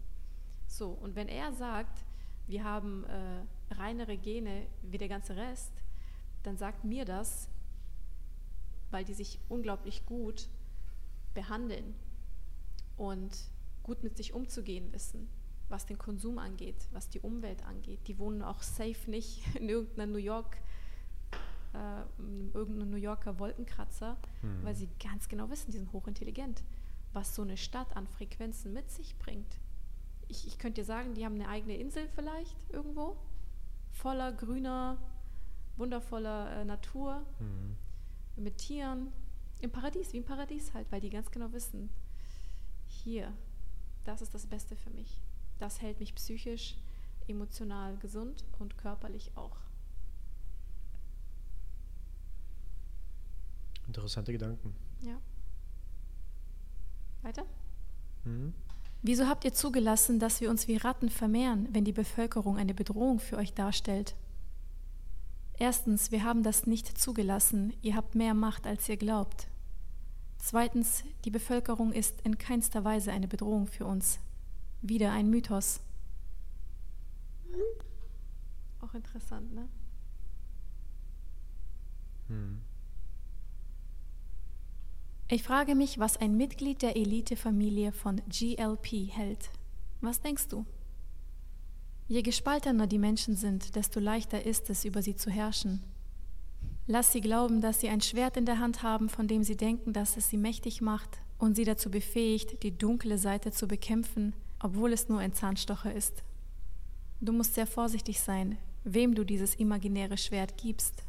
So, 0.68 0.90
und 0.90 1.16
wenn 1.16 1.28
er 1.28 1.52
sagt, 1.52 2.04
wir 2.46 2.64
haben 2.64 3.04
äh, 3.04 3.74
reinere 3.74 4.16
Gene 4.16 4.66
wie 4.82 4.98
der 4.98 5.08
ganze 5.08 5.36
Rest, 5.36 5.72
dann 6.42 6.56
sagt 6.56 6.84
mir 6.84 7.04
das, 7.04 7.48
weil 8.90 9.04
die 9.04 9.14
sich 9.14 9.40
unglaublich 9.48 10.06
gut 10.06 10.48
behandeln 11.34 11.94
und 12.96 13.36
gut 13.82 14.04
mit 14.04 14.16
sich 14.16 14.32
umzugehen 14.32 14.92
wissen 14.92 15.28
was 15.68 15.86
den 15.86 15.98
Konsum 15.98 16.38
angeht, 16.38 16.88
was 16.92 17.08
die 17.08 17.20
Umwelt 17.20 17.64
angeht. 17.64 18.00
Die 18.06 18.18
wohnen 18.18 18.42
auch 18.42 18.62
safe 18.62 19.10
nicht 19.10 19.42
in 19.56 19.68
irgendeiner 19.68 20.12
New 20.12 20.18
York, 20.18 20.56
äh, 21.74 22.02
in 22.18 22.52
irgendeinem 22.54 22.90
New 22.90 22.96
Yorker 22.96 23.38
Wolkenkratzer, 23.38 24.16
mhm. 24.42 24.64
weil 24.64 24.74
sie 24.74 24.88
ganz 25.02 25.28
genau 25.28 25.50
wissen, 25.50 25.70
die 25.70 25.78
sind 25.78 25.92
hochintelligent, 25.92 26.62
was 27.12 27.34
so 27.34 27.42
eine 27.42 27.56
Stadt 27.56 27.96
an 27.96 28.06
Frequenzen 28.06 28.72
mit 28.72 28.90
sich 28.90 29.16
bringt. 29.18 29.58
Ich, 30.28 30.46
ich 30.46 30.58
könnte 30.58 30.80
dir 30.80 30.86
sagen, 30.86 31.14
die 31.14 31.24
haben 31.24 31.34
eine 31.34 31.48
eigene 31.48 31.76
Insel 31.76 32.08
vielleicht 32.14 32.56
irgendwo, 32.70 33.16
voller 33.92 34.32
grüner, 34.32 34.98
wundervoller 35.76 36.60
äh, 36.60 36.64
Natur, 36.64 37.24
mhm. 37.38 37.76
mit 38.42 38.58
Tieren, 38.58 39.12
im 39.60 39.70
Paradies, 39.70 40.12
wie 40.12 40.18
im 40.18 40.24
Paradies 40.24 40.74
halt, 40.74 40.90
weil 40.92 41.00
die 41.00 41.10
ganz 41.10 41.30
genau 41.30 41.52
wissen, 41.52 41.88
hier, 42.86 43.32
das 44.04 44.22
ist 44.22 44.34
das 44.34 44.46
Beste 44.46 44.76
für 44.76 44.90
mich. 44.90 45.20
Das 45.58 45.80
hält 45.80 46.00
mich 46.00 46.14
psychisch, 46.14 46.76
emotional 47.28 47.96
gesund 47.96 48.44
und 48.58 48.76
körperlich 48.76 49.32
auch. 49.36 49.56
Interessante 53.86 54.32
Gedanken. 54.32 54.74
Ja. 55.00 55.18
Weiter? 57.22 57.46
Mhm. 58.24 58.52
Wieso 59.02 59.26
habt 59.28 59.44
ihr 59.44 59.52
zugelassen, 59.52 60.18
dass 60.18 60.40
wir 60.40 60.50
uns 60.50 60.66
wie 60.68 60.76
Ratten 60.76 61.10
vermehren, 61.10 61.68
wenn 61.72 61.84
die 61.84 61.92
Bevölkerung 61.92 62.56
eine 62.56 62.74
Bedrohung 62.74 63.20
für 63.20 63.36
euch 63.36 63.54
darstellt? 63.54 64.16
Erstens, 65.58 66.10
wir 66.10 66.24
haben 66.24 66.42
das 66.42 66.66
nicht 66.66 66.98
zugelassen. 66.98 67.72
Ihr 67.82 67.96
habt 67.96 68.14
mehr 68.14 68.34
Macht, 68.34 68.66
als 68.66 68.88
ihr 68.88 68.96
glaubt. 68.96 69.48
Zweitens, 70.38 71.02
die 71.24 71.30
Bevölkerung 71.30 71.92
ist 71.92 72.20
in 72.22 72.36
keinster 72.36 72.84
Weise 72.84 73.12
eine 73.12 73.28
Bedrohung 73.28 73.66
für 73.66 73.86
uns. 73.86 74.18
Wieder 74.82 75.12
ein 75.12 75.30
Mythos. 75.30 75.80
Auch 78.80 78.94
interessant, 78.94 79.52
ne? 79.54 79.68
Hm. 82.28 82.60
Ich 85.28 85.42
frage 85.42 85.74
mich, 85.74 85.98
was 85.98 86.16
ein 86.18 86.36
Mitglied 86.36 86.82
der 86.82 86.96
Elitefamilie 86.96 87.90
von 87.90 88.22
GLP 88.28 89.10
hält. 89.10 89.50
Was 90.00 90.20
denkst 90.20 90.48
du? 90.48 90.64
Je 92.06 92.22
gespaltener 92.22 92.86
die 92.86 92.98
Menschen 92.98 93.34
sind, 93.34 93.74
desto 93.74 93.98
leichter 93.98 94.46
ist 94.46 94.70
es, 94.70 94.84
über 94.84 95.02
sie 95.02 95.16
zu 95.16 95.30
herrschen. 95.30 95.82
Lass 96.86 97.10
sie 97.10 97.20
glauben, 97.20 97.60
dass 97.60 97.80
sie 97.80 97.88
ein 97.88 98.00
Schwert 98.00 98.36
in 98.36 98.46
der 98.46 98.60
Hand 98.60 98.84
haben, 98.84 99.08
von 99.08 99.26
dem 99.26 99.42
sie 99.42 99.56
denken, 99.56 99.92
dass 99.92 100.16
es 100.16 100.28
sie 100.28 100.36
mächtig 100.36 100.80
macht 100.80 101.18
und 101.38 101.56
sie 101.56 101.64
dazu 101.64 101.90
befähigt, 101.90 102.62
die 102.62 102.78
dunkle 102.78 103.18
Seite 103.18 103.50
zu 103.50 103.66
bekämpfen, 103.66 104.34
obwohl 104.60 104.92
es 104.92 105.08
nur 105.08 105.20
ein 105.20 105.32
Zahnstocher 105.32 105.92
ist. 105.92 106.22
Du 107.20 107.32
musst 107.32 107.54
sehr 107.54 107.66
vorsichtig 107.66 108.20
sein, 108.20 108.58
wem 108.84 109.14
du 109.14 109.24
dieses 109.24 109.54
imaginäre 109.54 110.18
Schwert 110.18 110.56
gibst. 110.56 111.04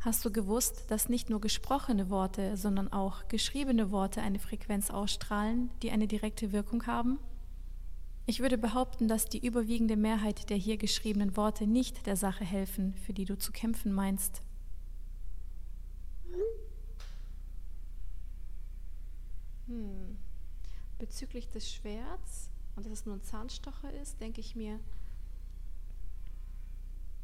Hast 0.00 0.24
du 0.24 0.30
gewusst, 0.30 0.84
dass 0.90 1.08
nicht 1.08 1.28
nur 1.28 1.40
gesprochene 1.40 2.08
Worte, 2.08 2.56
sondern 2.56 2.92
auch 2.92 3.26
geschriebene 3.26 3.90
Worte 3.90 4.22
eine 4.22 4.38
Frequenz 4.38 4.90
ausstrahlen, 4.90 5.70
die 5.82 5.90
eine 5.90 6.06
direkte 6.06 6.52
Wirkung 6.52 6.86
haben? 6.86 7.18
Ich 8.26 8.40
würde 8.40 8.58
behaupten, 8.58 9.08
dass 9.08 9.24
die 9.24 9.44
überwiegende 9.44 9.96
Mehrheit 9.96 10.50
der 10.50 10.56
hier 10.56 10.76
geschriebenen 10.76 11.36
Worte 11.36 11.66
nicht 11.66 12.06
der 12.06 12.14
Sache 12.14 12.44
helfen, 12.44 12.94
für 12.94 13.12
die 13.12 13.24
du 13.24 13.38
zu 13.38 13.52
kämpfen 13.52 13.92
meinst. 13.92 14.42
Hm. 19.66 20.17
Bezüglich 20.98 21.48
des 21.50 21.72
Schwerts 21.72 22.50
und 22.76 22.84
dass 22.84 22.92
es 22.92 23.06
nur 23.06 23.16
ein 23.16 23.22
Zahnstocher 23.22 23.92
ist, 23.92 24.20
denke 24.20 24.40
ich 24.40 24.56
mir, 24.56 24.80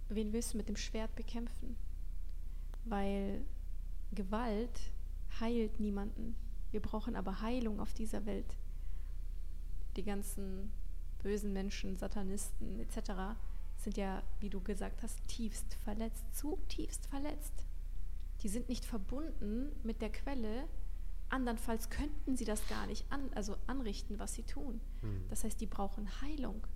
wen 0.09 0.33
willst 0.33 0.53
du 0.53 0.57
mit 0.57 0.69
dem 0.69 0.77
Schwert 0.77 1.15
bekämpfen? 1.15 1.77
Weil 2.85 3.45
Gewalt 4.13 4.81
heilt 5.41 5.81
niemanden. 5.81 6.37
Wir 6.71 6.81
brauchen 6.81 7.17
aber 7.17 7.41
Heilung 7.41 7.81
auf 7.81 7.95
dieser 7.95 8.27
Welt. 8.27 8.57
Die 9.97 10.05
ganzen 10.05 10.73
bösen 11.23 11.53
Menschen, 11.53 11.97
Satanisten 11.97 12.81
etc. 12.81 13.37
sind 13.77 13.97
ja, 13.97 14.23
wie 14.41 14.51
du 14.51 14.61
gesagt 14.61 15.03
hast, 15.03 15.27
tiefst 15.27 15.75
verletzt, 15.85 16.25
zutiefst 16.35 17.07
verletzt. 17.07 17.65
Die 18.43 18.49
sind 18.49 18.69
nicht 18.69 18.85
verbunden 18.85 19.73
mit 19.83 20.03
der 20.03 20.13
Quelle, 20.13 20.69
andernfalls 21.29 21.91
könnten 21.91 22.37
sie 22.37 22.45
das 22.45 22.67
gar 22.69 22.87
nicht 22.87 23.11
an, 23.11 23.31
also 23.35 23.57
anrichten, 23.67 24.19
was 24.19 24.35
sie 24.35 24.43
tun. 24.43 24.81
Hm. 25.01 25.25
Das 25.29 25.45
heißt, 25.45 25.61
die 25.61 25.67
brauchen 25.67 26.09
Heilung. 26.21 26.67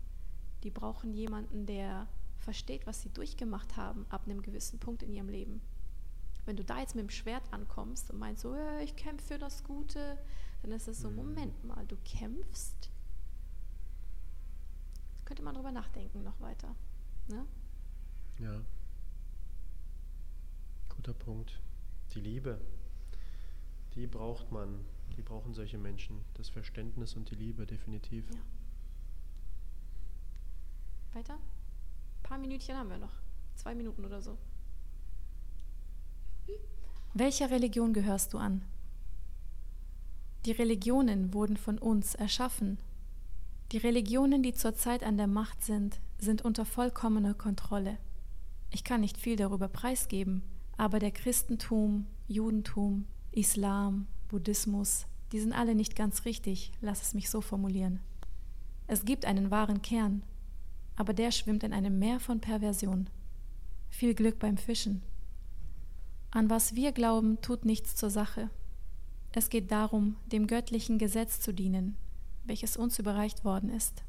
Die 0.63 0.71
brauchen 0.71 1.13
jemanden, 1.13 1.67
der 1.67 2.09
versteht, 2.39 2.87
was 2.87 3.03
sie 3.03 3.11
durchgemacht 3.11 3.77
haben 3.77 4.07
ab 4.11 4.23
einem 4.25 4.43
gewissen 4.43 4.79
Punkt 4.79 5.03
in 5.03 5.13
ihrem 5.13 5.29
Leben. 5.29 5.61
Wenn 6.47 6.57
du 6.57 6.65
da 6.65 6.81
jetzt 6.81 6.95
mit 6.95 7.03
dem 7.03 7.11
Schwert 7.11 7.43
ankommst 7.53 8.11
und 8.11 8.19
meinst 8.19 8.43
so, 8.43 8.55
äh, 8.55 8.83
ich 8.83 8.97
kämpfe 8.97 9.35
für 9.35 9.39
das 9.39 9.65
Gute, 9.65 10.19
dann 10.63 10.73
ist 10.73 10.89
es 10.89 11.01
so, 11.01 11.09
hm. 11.09 11.17
Moment 11.17 11.65
mal, 11.65 11.87
du 11.87 11.97
kämpfst. 12.05 12.91
Das 15.15 15.25
könnte 15.25 15.43
man 15.43 15.55
drüber 15.55 15.73
nachdenken 15.73 16.23
noch 16.25 16.41
weiter. 16.41 16.75
Ne? 17.29 17.45
Ja. 18.41 18.61
Guter 20.89 21.13
Punkt. 21.13 21.61
Die 22.15 22.21
Liebe, 22.21 22.61
die 23.95 24.07
braucht 24.07 24.51
man. 24.53 24.85
Die 25.17 25.23
brauchen 25.23 25.53
solche 25.55 25.79
Menschen. 25.79 26.25
Das 26.35 26.49
Verständnis 26.49 27.15
und 27.15 27.31
die 27.31 27.35
Liebe, 27.35 27.67
definitiv. 27.67 28.25
Ja. 28.31 28.39
Weiter? 31.15 31.35
Ein 31.35 32.23
paar 32.23 32.39
Minütchen 32.39 32.77
haben 32.77 32.91
wir 32.91 32.99
noch. 32.99 33.21
Zwei 33.57 33.75
Minuten 33.75 34.05
oder 34.05 34.23
so. 34.23 34.39
Welcher 37.15 37.51
Religion 37.51 37.93
gehörst 37.93 38.33
du 38.33 38.39
an? 38.39 38.65
Die 40.45 40.53
Religionen 40.53 41.35
wurden 41.35 41.57
von 41.57 41.79
uns 41.79 42.15
erschaffen. 42.15 42.79
Die 43.73 43.79
Religionen, 43.79 44.43
die 44.43 44.55
zurzeit 44.55 45.03
an 45.03 45.17
der 45.17 45.27
Macht 45.27 45.65
sind, 45.65 46.01
sind 46.19 46.43
unter 46.43 46.65
vollkommener 46.65 47.35
Kontrolle. 47.35 47.99
Ich 48.71 48.85
kann 48.85 49.01
nicht 49.01 49.19
viel 49.19 49.37
darüber 49.37 49.69
preisgeben, 49.69 50.43
aber 50.77 51.01
der 51.01 51.11
Christentum, 51.11 52.07
Judentum, 52.29 53.07
Islam, 53.39 54.09
Buddhismus, 54.27 55.07
die 55.31 55.39
sind 55.39 55.53
alle 55.53 55.77
nicht 55.77 55.95
ganz 55.95 56.25
richtig, 56.25 56.73
lass 56.81 57.03
es 57.03 57.15
mich 57.15 57.31
so 57.31 57.41
formulieren. 57.41 58.01
Es 58.89 59.05
gibt 59.05 59.25
einen 59.25 59.53
wahren 59.53 59.81
Kern, 59.81 60.25
aber 60.97 61.15
der 61.15 61.31
schwimmt 61.31 61.63
in 61.63 61.73
einem 61.73 62.01
Meer 62.01 62.19
von 62.19 62.41
Perversion. 62.41 63.09
Viel 63.91 64.15
Glück 64.15 64.41
beim 64.41 64.57
Fischen. 64.57 65.03
An 66.33 66.51
was 66.51 66.75
wir 66.75 66.91
glauben, 66.91 67.41
tut 67.41 67.65
nichts 67.65 67.95
zur 67.95 68.11
Sache. 68.11 68.51
Es 69.31 69.51
geht 69.51 69.71
darum, 69.71 70.17
dem 70.33 70.49
göttlichen 70.49 70.99
Gesetz 70.99 71.41
zu 71.41 71.55
dienen, 71.55 71.97
welches 72.45 72.77
uns 72.77 72.99
überreicht 72.99 73.45
worden 73.45 73.71
ist. 73.71 74.03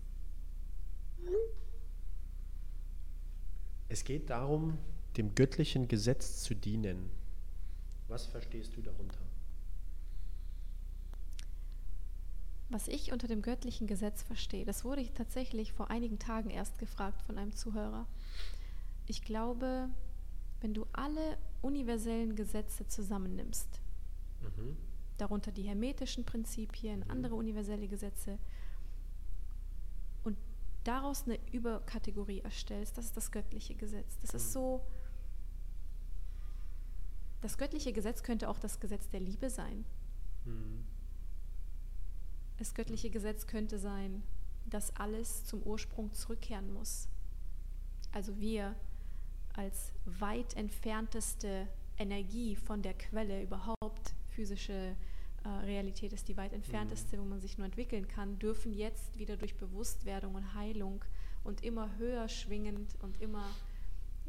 Es 3.90 4.04
geht 4.04 4.32
darum, 4.32 4.80
dem 5.18 5.36
göttlichen 5.36 5.88
Gesetz 5.88 6.42
zu 6.42 6.56
dienen. 6.56 7.12
Was 8.10 8.26
verstehst 8.26 8.76
du 8.76 8.82
darunter? 8.82 9.20
Was 12.70 12.88
ich 12.88 13.12
unter 13.12 13.28
dem 13.28 13.42
göttlichen 13.42 13.88
Gesetz 13.88 14.24
verstehe, 14.24 14.66
das 14.66 14.84
wurde 14.84 15.02
ich 15.02 15.12
tatsächlich 15.14 15.74
vor 15.74 15.90
einigen 15.90 16.20
Tagen 16.20 16.50
erst 16.50 16.78
gefragt 16.78 17.22
von 17.24 17.38
einem 17.38 17.56
Zuhörer. 17.56 18.06
Ich 19.08 19.24
glaube, 19.24 19.90
wenn 20.62 20.74
du 20.74 20.86
alle 20.92 21.38
universellen 21.62 22.36
Gesetze 22.36 22.88
zusammennimmst, 22.88 23.82
mhm. 24.42 24.78
darunter 25.18 25.52
die 25.52 25.64
hermetischen 25.64 26.26
Prinzipien, 26.26 27.00
mhm. 27.00 27.12
andere 27.12 27.36
universelle 27.36 27.88
Gesetze, 27.88 28.38
und 30.24 30.38
daraus 30.84 31.24
eine 31.26 31.40
Überkategorie 31.52 32.42
erstellst, 32.42 32.98
das 32.98 33.06
ist 33.06 33.18
das 33.18 33.32
göttliche 33.32 33.76
Gesetz. 33.76 34.20
Das 34.20 34.34
mhm. 34.34 34.38
ist 34.38 34.52
so, 34.52 34.86
das 37.42 37.58
göttliche 37.58 37.94
Gesetz 37.94 38.24
könnte 38.24 38.50
auch 38.50 38.60
das 38.60 38.80
Gesetz 38.80 39.10
der 39.10 39.20
Liebe 39.20 39.50
sein. 39.50 39.86
Mhm. 40.46 40.86
Das 42.58 42.74
göttliche 42.74 43.10
Gesetz 43.10 43.48
könnte 43.48 43.80
sein, 43.80 44.24
dass 44.66 44.96
alles 44.98 45.46
zum 45.46 45.64
Ursprung 45.64 46.14
zurückkehren 46.14 46.74
muss. 46.74 47.08
Also 48.12 48.40
wir 48.40 48.76
als 49.54 49.92
weit 50.06 50.56
entfernteste 50.56 51.68
Energie 51.98 52.56
von 52.56 52.82
der 52.82 52.94
Quelle 52.94 53.42
überhaupt 53.42 54.14
physische 54.30 54.96
äh, 55.44 55.50
Realität 55.66 56.14
ist 56.14 56.28
die 56.28 56.38
weit 56.38 56.54
entfernteste, 56.54 57.18
mhm. 57.18 57.22
wo 57.22 57.26
man 57.26 57.42
sich 57.42 57.58
nur 57.58 57.66
entwickeln 57.66 58.08
kann, 58.08 58.40
dürfen 58.40 58.74
jetzt 58.74 59.18
wieder 59.18 59.38
durch 59.38 59.56
Bewusstwerdung 59.56 60.36
und 60.36 60.54
Heilung 60.54 61.04
und 61.44 61.64
immer 61.64 61.98
höher 61.98 62.28
schwingend 62.28 62.96
und 63.02 63.22
immer 63.22 63.46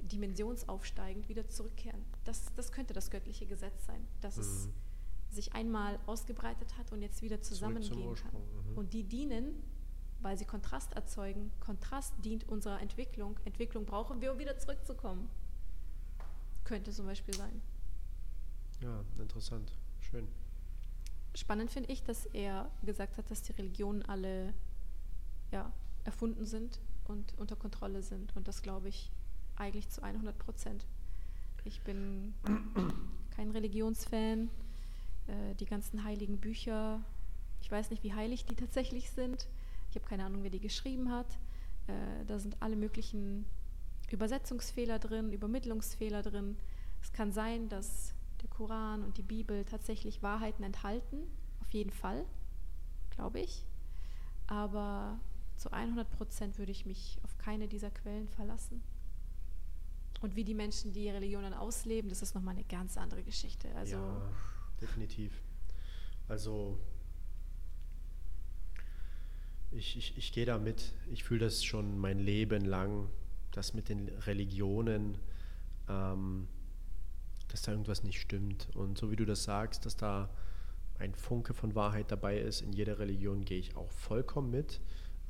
dimensionsaufsteigend 0.02 1.28
wieder 1.28 1.48
zurückkehren. 1.48 2.04
Das, 2.24 2.54
das 2.54 2.72
könnte 2.72 2.94
das 2.94 3.10
göttliche 3.10 3.46
Gesetz 3.46 3.86
sein, 3.86 4.06
dass 4.20 4.36
mhm. 4.36 4.42
es 4.42 4.68
sich 5.30 5.52
einmal 5.52 5.98
ausgebreitet 6.06 6.76
hat 6.76 6.92
und 6.92 7.02
jetzt 7.02 7.22
wieder 7.22 7.40
zusammengehen 7.40 8.14
kann. 8.14 8.32
Mhm. 8.32 8.78
Und 8.78 8.92
die 8.92 9.04
dienen 9.04 9.62
weil 10.22 10.36
sie 10.36 10.44
Kontrast 10.44 10.92
erzeugen. 10.94 11.50
Kontrast 11.60 12.14
dient 12.24 12.48
unserer 12.48 12.80
Entwicklung. 12.80 13.38
Entwicklung 13.44 13.86
brauchen 13.86 14.20
wir, 14.20 14.32
um 14.32 14.38
wieder 14.38 14.58
zurückzukommen. 14.58 15.28
Könnte 16.64 16.90
zum 16.92 17.06
Beispiel 17.06 17.34
sein. 17.34 17.60
Ja, 18.80 19.04
interessant. 19.18 19.72
Schön. 20.00 20.28
Spannend 21.34 21.70
finde 21.70 21.92
ich, 21.92 22.02
dass 22.02 22.26
er 22.26 22.70
gesagt 22.82 23.16
hat, 23.16 23.30
dass 23.30 23.42
die 23.42 23.52
Religionen 23.52 24.02
alle 24.02 24.52
ja, 25.52 25.72
erfunden 26.04 26.44
sind 26.44 26.80
und 27.06 27.38
unter 27.38 27.56
Kontrolle 27.56 28.02
sind. 28.02 28.34
Und 28.36 28.48
das 28.48 28.62
glaube 28.62 28.88
ich 28.88 29.10
eigentlich 29.60 29.88
zu 29.88 30.02
100 30.02 30.38
Prozent. 30.38 30.86
Ich 31.64 31.82
bin 31.82 32.34
kein 33.36 33.50
Religionsfan. 33.50 34.50
Äh, 35.26 35.54
die 35.56 35.66
ganzen 35.66 36.04
heiligen 36.04 36.38
Bücher, 36.38 37.00
ich 37.60 37.70
weiß 37.70 37.90
nicht, 37.90 38.02
wie 38.02 38.14
heilig 38.14 38.44
die 38.46 38.56
tatsächlich 38.56 39.10
sind. 39.10 39.48
Ich 39.90 39.96
habe 39.96 40.06
keine 40.06 40.24
Ahnung, 40.24 40.42
wer 40.42 40.50
die 40.50 40.60
geschrieben 40.60 41.10
hat. 41.10 41.38
Äh, 41.86 42.24
da 42.26 42.38
sind 42.38 42.56
alle 42.60 42.76
möglichen 42.76 43.44
Übersetzungsfehler 44.10 44.98
drin, 44.98 45.32
Übermittlungsfehler 45.32 46.22
drin. 46.22 46.56
Es 47.02 47.12
kann 47.12 47.32
sein, 47.32 47.68
dass 47.68 48.14
der 48.42 48.48
Koran 48.48 49.04
und 49.04 49.18
die 49.18 49.22
Bibel 49.22 49.64
tatsächlich 49.64 50.22
Wahrheiten 50.22 50.62
enthalten, 50.62 51.18
auf 51.60 51.70
jeden 51.72 51.92
Fall, 51.92 52.24
glaube 53.10 53.40
ich. 53.40 53.64
Aber 54.46 55.20
zu 55.56 55.70
100 55.70 56.10
Prozent 56.10 56.58
würde 56.58 56.72
ich 56.72 56.86
mich 56.86 57.18
auf 57.22 57.36
keine 57.38 57.68
dieser 57.68 57.90
Quellen 57.90 58.28
verlassen. 58.28 58.82
Und 60.20 60.36
wie 60.36 60.44
die 60.44 60.54
Menschen 60.54 60.92
die 60.92 61.08
Religionen 61.08 61.54
ausleben, 61.54 62.10
das 62.10 62.20
ist 62.22 62.34
nochmal 62.34 62.54
eine 62.54 62.64
ganz 62.64 62.96
andere 62.96 63.22
Geschichte. 63.22 63.68
Also 63.74 63.96
ja, 63.96 64.32
definitiv. 64.80 65.32
Also 66.28 66.78
ich, 69.70 69.96
ich, 69.96 70.18
ich 70.18 70.32
gehe 70.32 70.44
da 70.44 70.58
mit. 70.58 70.92
Ich 71.10 71.24
fühle 71.24 71.40
das 71.40 71.64
schon 71.64 71.98
mein 71.98 72.18
Leben 72.18 72.64
lang, 72.64 73.08
dass 73.52 73.72
mit 73.72 73.88
den 73.88 74.08
Religionen, 74.08 75.18
ähm, 75.88 76.48
dass 77.48 77.62
da 77.62 77.72
irgendwas 77.72 78.02
nicht 78.02 78.20
stimmt. 78.20 78.68
Und 78.74 78.98
so 78.98 79.10
wie 79.10 79.16
du 79.16 79.24
das 79.24 79.44
sagst, 79.44 79.86
dass 79.86 79.96
da 79.96 80.28
ein 80.98 81.14
Funke 81.14 81.54
von 81.54 81.74
Wahrheit 81.74 82.10
dabei 82.10 82.38
ist, 82.38 82.60
in 82.60 82.72
jeder 82.72 82.98
Religion 82.98 83.44
gehe 83.44 83.58
ich 83.58 83.76
auch 83.76 83.90
vollkommen 83.90 84.50
mit. 84.50 84.80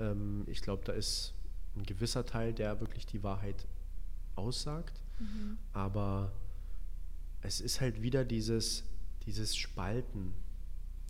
Ähm, 0.00 0.44
ich 0.48 0.62
glaube, 0.62 0.84
da 0.84 0.92
ist 0.92 1.34
ein 1.76 1.84
gewisser 1.84 2.26
Teil, 2.26 2.52
der 2.52 2.80
wirklich 2.80 3.06
die 3.06 3.22
Wahrheit 3.22 3.66
aussagt. 4.36 5.02
Mhm. 5.18 5.58
Aber 5.72 6.32
es 7.42 7.60
ist 7.60 7.80
halt 7.80 8.02
wieder 8.02 8.24
dieses, 8.24 8.84
dieses 9.26 9.56
Spalten. 9.56 10.34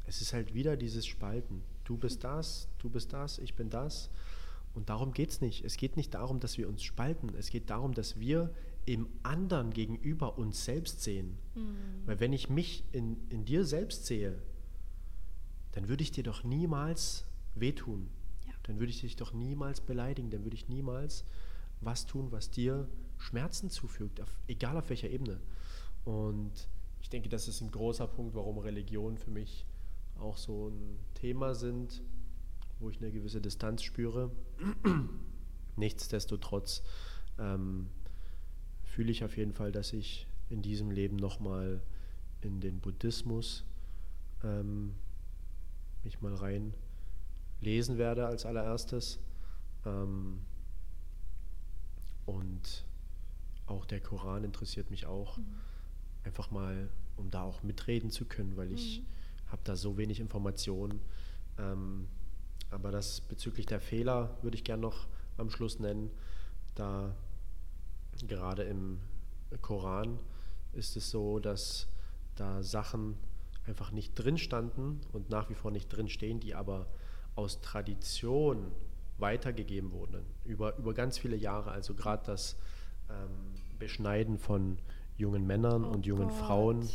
Es 0.07 0.21
ist 0.21 0.33
halt 0.33 0.55
wieder 0.55 0.77
dieses 0.77 1.07
Spalten. 1.07 1.63
Du 1.85 1.97
bist 1.97 2.25
das, 2.25 2.69
du 2.79 2.89
bist 2.89 3.13
das, 3.13 3.39
ich 3.39 3.55
bin 3.55 3.71
das. 3.71 4.11
Und 4.75 4.89
darum 4.89 5.13
geht 5.13 5.31
es 5.31 5.41
nicht. 5.41 5.65
Es 5.65 5.77
geht 5.77 5.97
nicht 5.97 6.15
darum, 6.15 6.39
dass 6.41 6.57
wir 6.57 6.69
uns 6.69 6.83
spalten. 6.83 7.35
Es 7.37 7.51
geht 7.51 7.71
darum, 7.71 7.95
dass 7.95 8.21
wir 8.21 8.55
im 8.87 9.09
anderen 9.23 9.73
gegenüber 9.73 10.39
uns 10.39 10.65
selbst 10.65 11.03
sehen. 11.03 11.37
Mhm. 11.55 12.07
Weil 12.07 12.21
wenn 12.21 12.33
ich 12.33 12.49
mich 12.49 12.85
in, 12.93 13.17
in 13.29 13.45
dir 13.45 13.65
selbst 13.65 14.07
sehe, 14.07 14.41
dann 15.73 15.89
würde 15.89 16.03
ich 16.03 16.13
dir 16.13 16.25
doch 16.25 16.45
niemals 16.45 17.25
wehtun. 17.55 18.09
Ja. 18.47 18.53
Dann 18.65 18.79
würde 18.79 18.91
ich 18.91 19.01
dich 19.01 19.17
doch 19.17 19.33
niemals 19.33 19.81
beleidigen. 19.81 20.31
Dann 20.31 20.45
würde 20.45 20.57
ich 20.57 20.69
niemals 20.69 21.25
was 21.81 22.07
tun, 22.07 22.31
was 22.31 22.51
dir 22.51 22.89
Schmerzen 23.21 23.71
zufügt, 23.71 24.21
auf, 24.21 24.41
egal 24.49 24.77
auf 24.77 24.89
welcher 24.89 25.11
Ebene. 25.11 25.41
Und 26.05 26.69
ich 27.01 27.09
denke, 27.11 27.29
das 27.29 27.49
ist 27.49 27.61
ein 27.61 27.71
großer 27.71 28.07
Punkt, 28.07 28.35
warum 28.35 28.59
Religion 28.59 29.19
für 29.19 29.31
mich 29.31 29.67
auch 30.19 30.37
so 30.37 30.69
ein 30.69 30.99
Thema 31.15 31.55
sind, 31.55 32.03
wo 32.79 32.91
ich 32.91 33.01
eine 33.01 33.11
gewisse 33.11 33.41
Distanz 33.41 33.83
spüre. 33.83 34.31
Nichtsdestotrotz 35.77 36.83
ähm, 37.39 37.89
fühle 38.85 39.13
ich 39.13 39.25
auf 39.25 39.37
jeden 39.37 39.53
Fall, 39.53 39.73
dass 39.73 39.93
ich 39.93 40.27
in 40.49 40.63
diesem 40.63 40.91
Leben 40.91 41.17
nochmal 41.17 41.83
in 42.41 42.61
den 42.61 42.81
Buddhismus 42.81 43.65
ähm, 44.43 44.95
mich 46.03 46.21
mal 46.21 46.35
rein 46.35 46.75
lesen 47.61 47.99
werde 47.99 48.27
als 48.27 48.47
allererstes. 48.47 49.21
Ähm, 49.85 50.41
und 52.27 52.85
auch 53.71 53.87
der 53.87 54.01
Koran 54.01 54.45
interessiert 54.45 54.91
mich 54.91 55.07
auch. 55.07 55.39
Mhm. 55.39 55.45
Einfach 56.25 56.51
mal, 56.51 56.89
um 57.17 57.31
da 57.31 57.43
auch 57.43 57.63
mitreden 57.63 58.11
zu 58.11 58.25
können, 58.25 58.57
weil 58.57 58.73
ich 58.73 59.01
mhm. 59.01 59.53
habe 59.53 59.63
da 59.65 59.77
so 59.77 59.97
wenig 59.97 60.21
Informationen. 60.21 61.01
Ähm, 61.59 62.09
aber 62.71 62.91
das 62.91 63.21
bezüglich 63.21 63.67
der 63.67 63.81
Fehler 63.81 64.37
würde 64.43 64.57
ich 64.57 64.65
gerne 64.65 64.83
noch 64.83 65.09
am 65.39 65.51
Schluss 65.51 65.79
nennen. 65.79 66.11
Da 66.75 67.15
gerade 68.27 68.63
im 68.65 68.99
Koran 69.61 70.19
ist 70.73 70.97
es 70.97 71.11
so, 71.11 71.39
dass 71.41 71.89
da 72.37 72.63
Sachen 72.63 73.17
einfach 73.67 73.91
nicht 73.93 74.15
drin 74.15 74.39
standen 74.39 75.01
und 75.13 75.31
nach 75.31 75.51
wie 75.51 75.55
vor 75.55 75.71
nicht 75.71 75.89
drin 75.89 76.09
stehen, 76.09 76.41
die 76.41 76.55
aber 76.55 76.87
aus 77.35 77.61
Tradition 77.61 78.73
weitergegeben 79.19 79.93
wurden 79.93 80.25
über, 80.45 80.77
über 80.79 80.95
ganz 80.95 81.19
viele 81.19 81.37
Jahre. 81.37 81.71
Also 81.71 81.95
gerade 81.95 82.25
das 82.27 82.57
ähm, 83.11 83.55
Beschneiden 83.81 84.39
von 84.39 84.79
jungen 85.17 85.45
Männern 85.45 85.85
oh 85.85 85.89
und 85.89 86.07
jungen 86.07 86.29
Gott. 86.29 86.39
Frauen, 86.39 86.89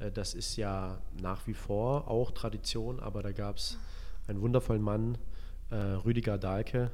äh, 0.00 0.10
das 0.10 0.34
ist 0.34 0.56
ja 0.56 1.00
nach 1.18 1.46
wie 1.46 1.54
vor 1.54 2.08
auch 2.08 2.30
Tradition, 2.32 3.00
aber 3.00 3.22
da 3.22 3.32
gab 3.32 3.56
es 3.56 3.78
einen 4.26 4.42
wundervollen 4.42 4.82
Mann, 4.82 5.16
äh, 5.70 5.76
Rüdiger 5.76 6.36
Dahlke, 6.36 6.90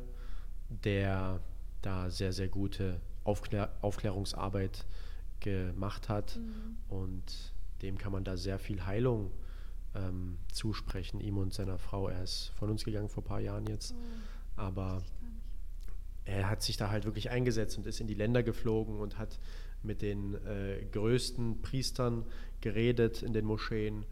der 0.69 1.41
da 1.83 2.11
sehr, 2.11 2.33
sehr 2.33 2.49
gute 2.49 3.01
Aufklär 3.25 3.71
Aufklärungsarbeit 3.81 4.87
gemacht 5.41 6.09
hat 6.09 6.37
mhm. 6.37 6.77
und 6.89 7.53
dem 7.83 7.99
kann 7.99 8.13
man 8.13 8.25
da 8.25 8.37
sehr 8.37 8.59
viel 8.59 8.85
Heilung 8.85 9.31
ähm, 9.95 10.39
zusprechen, 10.53 11.21
ihm 11.21 11.39
und 11.39 11.53
seiner 11.53 11.79
Frau. 11.79 12.09
Er 12.09 12.23
ist 12.23 12.53
von 12.57 12.71
uns 12.71 12.85
gegangen 12.85 13.09
vor 13.09 13.23
ein 13.23 13.27
paar 13.27 13.41
Jahren 13.41 13.67
jetzt, 13.67 13.95
oh, 13.95 14.61
aber 14.61 15.03
er 16.31 16.49
hat 16.49 16.63
sich 16.63 16.77
da 16.77 16.91
halt 16.91 17.05
wirklich 17.05 17.31
eingesetzt 17.31 17.79
und 17.79 17.87
ist 17.87 18.01
in 18.01 18.07
die 18.07 18.15
Länder 18.15 18.43
geflogen 18.43 18.99
und 18.99 19.19
hat 19.19 19.39
mit 19.83 20.03
den 20.03 20.35
äh, 20.47 20.85
größten 20.93 21.63
Priestern 21.63 22.25
geredet 22.61 23.23
in 23.23 23.33
den 23.33 23.45
Moscheen 23.45 24.05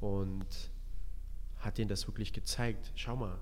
und 0.00 0.70
hat 1.58 1.78
ihnen 1.78 1.88
das 1.88 2.06
wirklich 2.08 2.32
gezeigt. 2.32 2.92
Schau 2.94 3.16
mal, 3.16 3.38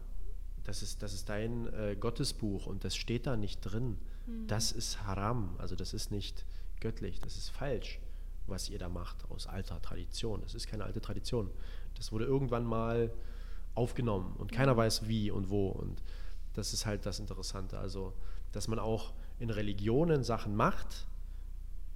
das 0.65 0.83
ist, 0.83 1.03
das 1.03 1.15
ist 1.15 1.29
dein 1.29 1.73
äh, 1.73 1.97
Gottesbuch 1.99 2.67
und 2.67 2.85
das 2.85 2.95
steht 2.97 3.27
da 3.27 3.37
nicht 3.37 3.61
drin. 3.61 3.99
Mhm. 4.27 4.47
Das 4.47 4.73
ist 4.73 5.03
Haram, 5.05 5.57
also 5.59 5.75
das 5.75 5.95
ist 5.95 6.11
nicht 6.11 6.45
göttlich, 6.81 7.21
das 7.21 7.37
ist 7.37 7.49
falsch 7.49 8.01
was 8.51 8.69
ihr 8.69 8.79
da 8.79 8.89
macht 8.89 9.31
aus 9.31 9.47
alter 9.47 9.81
Tradition. 9.81 10.43
Das 10.43 10.55
ist 10.55 10.67
keine 10.67 10.85
alte 10.85 11.01
Tradition. 11.01 11.51
Das 11.95 12.13
wurde 12.13 12.25
irgendwann 12.25 12.65
mal 12.65 13.13
aufgenommen 13.75 14.35
und 14.37 14.53
keiner 14.53 14.77
weiß 14.77 15.09
wie 15.09 15.31
und 15.31 15.49
wo. 15.49 15.69
Und 15.69 16.03
das 16.55 16.73
ist 16.73 16.87
halt 16.87 17.07
das 17.07 17.19
Interessante. 17.19 17.79
Also, 17.79 18.15
dass 18.53 18.69
man 18.69 18.79
auch 18.79 19.13
in 19.39 19.51
Religionen 19.51 20.25
Sachen 20.25 20.57
macht, 20.57 21.07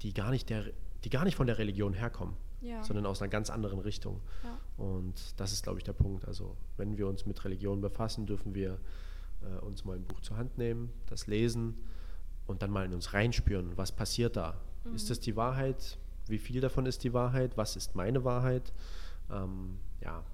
die 0.02 0.12
gar 0.12 0.30
nicht, 0.30 0.50
der, 0.50 0.64
die 1.04 1.10
gar 1.10 1.24
nicht 1.24 1.36
von 1.36 1.46
der 1.46 1.58
Religion 1.58 1.92
herkommen, 1.92 2.36
ja. 2.60 2.82
sondern 2.82 3.06
aus 3.06 3.20
einer 3.20 3.30
ganz 3.30 3.50
anderen 3.50 3.78
Richtung. 3.78 4.20
Ja. 4.42 4.84
Und 4.84 5.38
das 5.38 5.52
ist, 5.52 5.62
glaube 5.62 5.78
ich, 5.78 5.84
der 5.84 5.92
Punkt. 5.92 6.26
Also, 6.26 6.56
wenn 6.76 6.96
wir 6.96 7.08
uns 7.08 7.26
mit 7.26 7.44
Religion 7.44 7.80
befassen, 7.80 8.26
dürfen 8.26 8.54
wir 8.54 8.78
äh, 9.42 9.64
uns 9.64 9.84
mal 9.84 9.96
ein 9.96 10.04
Buch 10.04 10.20
zur 10.20 10.36
Hand 10.36 10.58
nehmen, 10.58 10.90
das 11.06 11.26
lesen 11.26 11.76
und 12.46 12.62
dann 12.62 12.70
mal 12.70 12.84
in 12.84 12.94
uns 12.94 13.12
reinspüren, 13.12 13.76
was 13.76 13.92
passiert 13.92 14.36
da. 14.36 14.60
Mhm. 14.84 14.94
Ist 14.94 15.10
das 15.10 15.20
die 15.20 15.36
Wahrheit? 15.36 15.98
wie 16.26 16.38
viel 16.38 16.60
davon 16.60 16.86
ist 16.86 17.04
die 17.04 17.12
Wahrheit, 17.12 17.56
was 17.56 17.76
ist 17.76 17.94
meine 17.94 18.24
Wahrheit. 18.24 18.72
Ähm, 19.30 19.78
ja, 20.00 20.24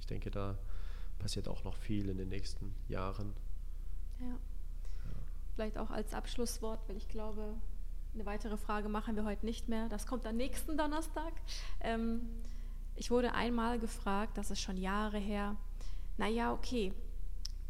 ich 0.00 0.06
denke, 0.06 0.30
da 0.30 0.58
passiert 1.22 1.48
auch 1.48 1.64
noch 1.64 1.76
viel 1.76 2.08
in 2.08 2.18
den 2.18 2.28
nächsten 2.28 2.74
Jahren. 2.88 3.32
Ja. 4.20 4.26
ja. 4.26 4.36
Vielleicht 5.54 5.78
auch 5.78 5.90
als 5.90 6.12
Abschlusswort, 6.12 6.80
weil 6.88 6.96
ich 6.96 7.08
glaube, 7.08 7.54
eine 8.12 8.26
weitere 8.26 8.56
Frage 8.56 8.88
machen 8.88 9.16
wir 9.16 9.24
heute 9.24 9.46
nicht 9.46 9.68
mehr. 9.68 9.88
Das 9.88 10.06
kommt 10.06 10.26
am 10.26 10.36
nächsten 10.36 10.76
Donnerstag. 10.76 11.32
Ähm, 11.80 12.20
ich 12.96 13.10
wurde 13.10 13.32
einmal 13.32 13.78
gefragt, 13.78 14.36
das 14.36 14.50
ist 14.50 14.60
schon 14.60 14.76
Jahre 14.76 15.18
her, 15.18 15.56
naja, 16.18 16.52
okay, 16.52 16.92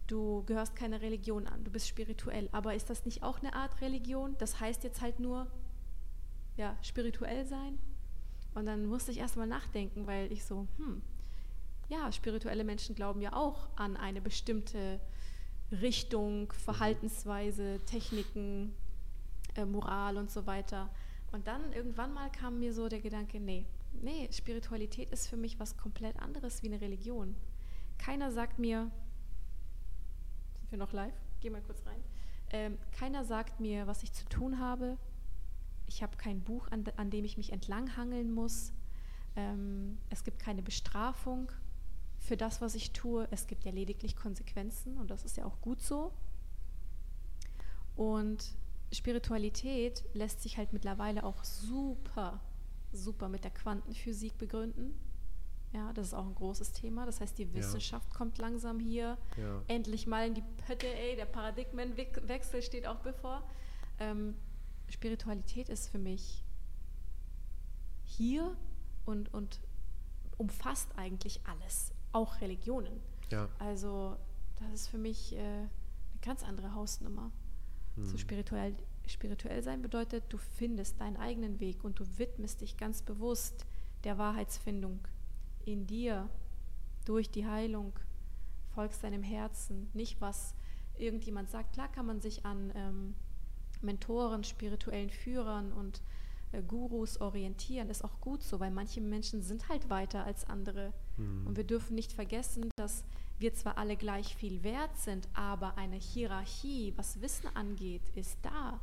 du 0.09 0.43
gehörst 0.45 0.75
keiner 0.75 1.01
Religion 1.01 1.47
an, 1.47 1.63
du 1.63 1.71
bist 1.71 1.87
spirituell, 1.87 2.49
aber 2.53 2.75
ist 2.75 2.91
das 2.91 3.05
nicht 3.05 3.23
auch 3.23 3.39
eine 3.39 3.55
Art 3.55 3.81
Religion? 3.81 4.35
Das 4.39 4.59
heißt 4.59 4.83
jetzt 4.83 5.01
halt 5.01 5.21
nur, 5.21 5.47
ja, 6.57 6.77
spirituell 6.83 7.47
sein. 7.47 7.79
Und 8.55 8.67
dann 8.67 8.87
musste 8.87 9.13
ich 9.13 9.19
erstmal 9.19 9.47
nachdenken, 9.47 10.07
weil 10.07 10.31
ich 10.33 10.45
so, 10.45 10.67
hm, 10.77 11.03
ja, 11.93 12.11
spirituelle 12.11 12.65
Menschen 12.65 12.95
glauben 12.95 13.21
ja 13.21 13.35
auch 13.35 13.69
an 13.77 13.99
eine 13.99 14.23
bestimmte 14.23 14.99
Richtung, 15.71 16.51
Verhaltensweise, 16.53 17.81
Techniken, 17.85 18.75
äh, 19.57 19.67
Moral 19.67 20.17
und 20.17 20.31
so 20.31 20.47
weiter. 20.47 20.89
Und 21.33 21.47
dann 21.47 21.73
irgendwann 21.75 22.15
mal 22.15 22.31
kam 22.33 22.61
mir 22.61 22.73
so 22.73 22.89
der 22.89 23.01
Gedanke, 23.01 23.41
nee, 23.41 23.67
nee, 24.01 24.27
Spiritualität 24.33 25.11
ist 25.11 25.29
für 25.29 25.37
mich 25.37 25.61
was 25.61 25.77
komplett 25.77 26.19
anderes 26.19 26.63
wie 26.63 26.69
eine 26.69 26.81
Religion. 26.81 27.35
Keiner 27.99 28.31
sagt 28.31 28.59
mir, 28.59 28.91
sind 30.61 30.71
wir 30.71 30.79
noch 30.79 30.93
live? 30.95 31.15
Geh 31.41 31.51
mal 31.51 31.63
kurz 31.63 31.85
rein. 31.85 32.01
Ähm, 32.51 32.79
keiner 32.93 33.25
sagt 33.25 33.61
mir, 33.61 33.87
was 33.87 34.03
ich 34.03 34.13
zu 34.13 34.25
tun 34.31 34.59
habe, 34.59 34.97
ich 35.87 36.03
habe 36.03 36.17
kein 36.17 36.41
Buch, 36.41 36.69
an, 36.71 36.85
an, 36.97 37.11
dem 37.11 37.27
ich 37.27 37.37
mich 37.37 37.53
entlanghangeln 37.53 38.33
muss. 38.33 38.73
Ähm, 39.37 39.99
es 40.09 40.25
gibt 40.25 40.39
keine 40.39 40.63
Bestrafung 40.63 41.53
für 42.23 42.37
das, 42.37 42.61
was 42.61 42.75
ich 42.75 42.93
tue. 42.93 43.27
Es 43.31 43.47
gibt 43.47 43.65
ja 43.65 43.73
lediglich 43.73 44.17
Konsequenzen 44.17 44.97
und 44.97 45.11
das 45.11 45.25
ist 45.25 45.37
ja 45.37 45.45
auch 45.45 45.61
gut 45.61 45.83
so. 45.83 46.13
Und 47.97 48.55
Spiritualität 48.93 50.05
lässt 50.15 50.41
sich 50.43 50.57
halt 50.57 50.73
mittlerweile 50.73 51.25
auch 51.25 51.43
super, 51.45 52.41
super 52.93 53.29
mit 53.29 53.45
der 53.45 53.51
Quantenphysik 53.51 54.39
begründen. 54.39 54.95
Ja, 55.73 55.93
das 55.95 56.09
ist 56.09 56.15
auch 56.15 56.27
ein 56.27 56.35
großes 56.35 56.73
Thema. 56.73 57.07
Das 57.07 57.21
heißt, 57.21 57.39
die 57.39 57.53
Wissenschaft 57.55 58.09
ja. 58.11 58.17
kommt 58.17 58.39
langsam 58.39 58.79
hier 58.79 59.19
ja. 59.39 59.63
endlich 59.69 60.07
mal 60.07 60.27
in 60.27 60.35
die 60.35 60.45
Pötte, 60.67 60.87
ey, 60.87 61.17
der 61.17 61.25
Paradigmenwechsel 61.25 62.63
steht 62.63 62.87
auch 62.87 63.01
bevor. 63.01 63.43
Ähm, 63.99 64.35
Spiritualität 64.89 65.71
ist 65.71 65.89
für 65.89 65.99
mich 65.99 66.45
hier 68.05 68.55
und, 69.07 69.33
und 69.33 69.61
umfasst 70.37 70.89
eigentlich 70.97 71.41
alles, 71.47 71.93
auch 72.13 72.41
Religionen. 72.41 73.01
Ja. 73.31 73.49
Also 73.59 74.17
das 74.61 74.73
ist 74.73 74.89
für 74.89 74.99
mich 74.99 75.35
äh, 75.35 75.39
eine 75.39 75.71
ganz 76.21 76.45
andere 76.45 76.75
Hausnummer. 76.75 77.31
Hm. 77.97 78.05
So 78.07 78.17
spirituell, 78.17 78.75
spirituell 79.07 79.63
sein 79.63 79.83
bedeutet, 79.83 80.25
du 80.29 80.39
findest 80.39 81.01
deinen 81.01 81.17
eigenen 81.17 81.61
Weg 81.61 81.85
und 81.85 81.99
du 81.99 82.05
widmest 82.17 82.61
dich 82.61 82.77
ganz 82.77 83.03
bewusst 83.03 83.67
der 84.05 84.19
Wahrheitsfindung 84.19 85.01
in 85.65 85.87
dir 85.87 86.29
durch 87.05 87.31
die 87.31 87.47
Heilung 87.47 87.93
folgst 88.75 89.05
deinem 89.05 89.23
Herzen, 89.23 89.91
nicht 89.93 90.21
was 90.21 90.55
irgendjemand 90.97 91.51
sagt. 91.51 91.75
Klar 91.75 91.91
kann 91.91 92.07
man 92.07 92.21
sich 92.21 92.45
an 92.45 92.73
ähm, 92.75 93.15
Mentoren, 93.81 94.45
spirituellen 94.45 95.11
Führern 95.11 95.73
und 95.73 96.01
äh, 96.53 96.63
Gurus 96.63 97.21
orientieren. 97.21 97.89
Das 97.89 97.99
ist 97.99 98.05
auch 98.05 98.21
gut 98.21 98.43
so, 98.43 98.61
weil 98.61 98.71
manche 98.71 99.01
Menschen 99.01 99.43
sind 99.43 99.69
halt 99.69 99.91
weiter 99.91 100.25
als 100.25 100.45
andere. 100.45 100.93
Mhm. 101.17 101.47
Und 101.47 101.57
wir 101.57 101.65
dürfen 101.65 101.95
nicht 101.95 102.13
vergessen, 102.13 102.71
dass 102.77 103.05
wir 103.39 103.55
zwar 103.55 103.79
alle 103.79 103.97
gleich 103.97 104.37
viel 104.37 104.63
wert 104.63 104.97
sind, 104.99 105.29
aber 105.35 105.77
eine 105.77 105.97
Hierarchie, 105.97 106.93
was 106.97 107.21
Wissen 107.21 107.49
angeht, 107.55 108.03
ist 108.15 108.39
da 108.43 108.81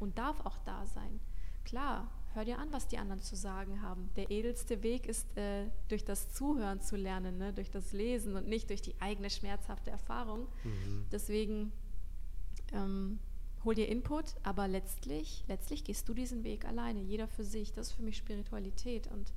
und 0.00 0.18
darf 0.18 0.44
auch 0.44 0.58
da 0.64 0.84
sein. 0.86 1.20
Klar, 1.64 2.10
hör 2.34 2.44
dir 2.44 2.58
an, 2.58 2.72
was 2.72 2.88
die 2.88 2.98
anderen 2.98 3.22
zu 3.22 3.36
sagen 3.36 3.82
haben. 3.82 4.10
Der 4.16 4.30
edelste 4.30 4.82
Weg 4.82 5.06
ist, 5.06 5.36
äh, 5.36 5.66
durch 5.88 6.04
das 6.04 6.32
Zuhören 6.32 6.80
zu 6.80 6.96
lernen, 6.96 7.38
ne? 7.38 7.52
durch 7.52 7.70
das 7.70 7.92
Lesen 7.92 8.34
und 8.36 8.48
nicht 8.48 8.70
durch 8.70 8.82
die 8.82 9.00
eigene 9.00 9.30
schmerzhafte 9.30 9.90
Erfahrung. 9.90 10.48
Mhm. 10.64 11.06
Deswegen 11.12 11.72
ähm, 12.72 13.18
hol 13.64 13.74
dir 13.74 13.88
Input, 13.88 14.34
aber 14.42 14.66
letztlich, 14.66 15.44
letztlich 15.46 15.84
gehst 15.84 16.08
du 16.08 16.14
diesen 16.14 16.42
Weg 16.44 16.64
alleine, 16.64 17.00
jeder 17.00 17.28
für 17.28 17.44
sich. 17.44 17.72
Das 17.72 17.88
ist 17.88 17.92
für 17.94 18.02
mich 18.02 18.16
Spiritualität 18.16 19.06
und, 19.08 19.32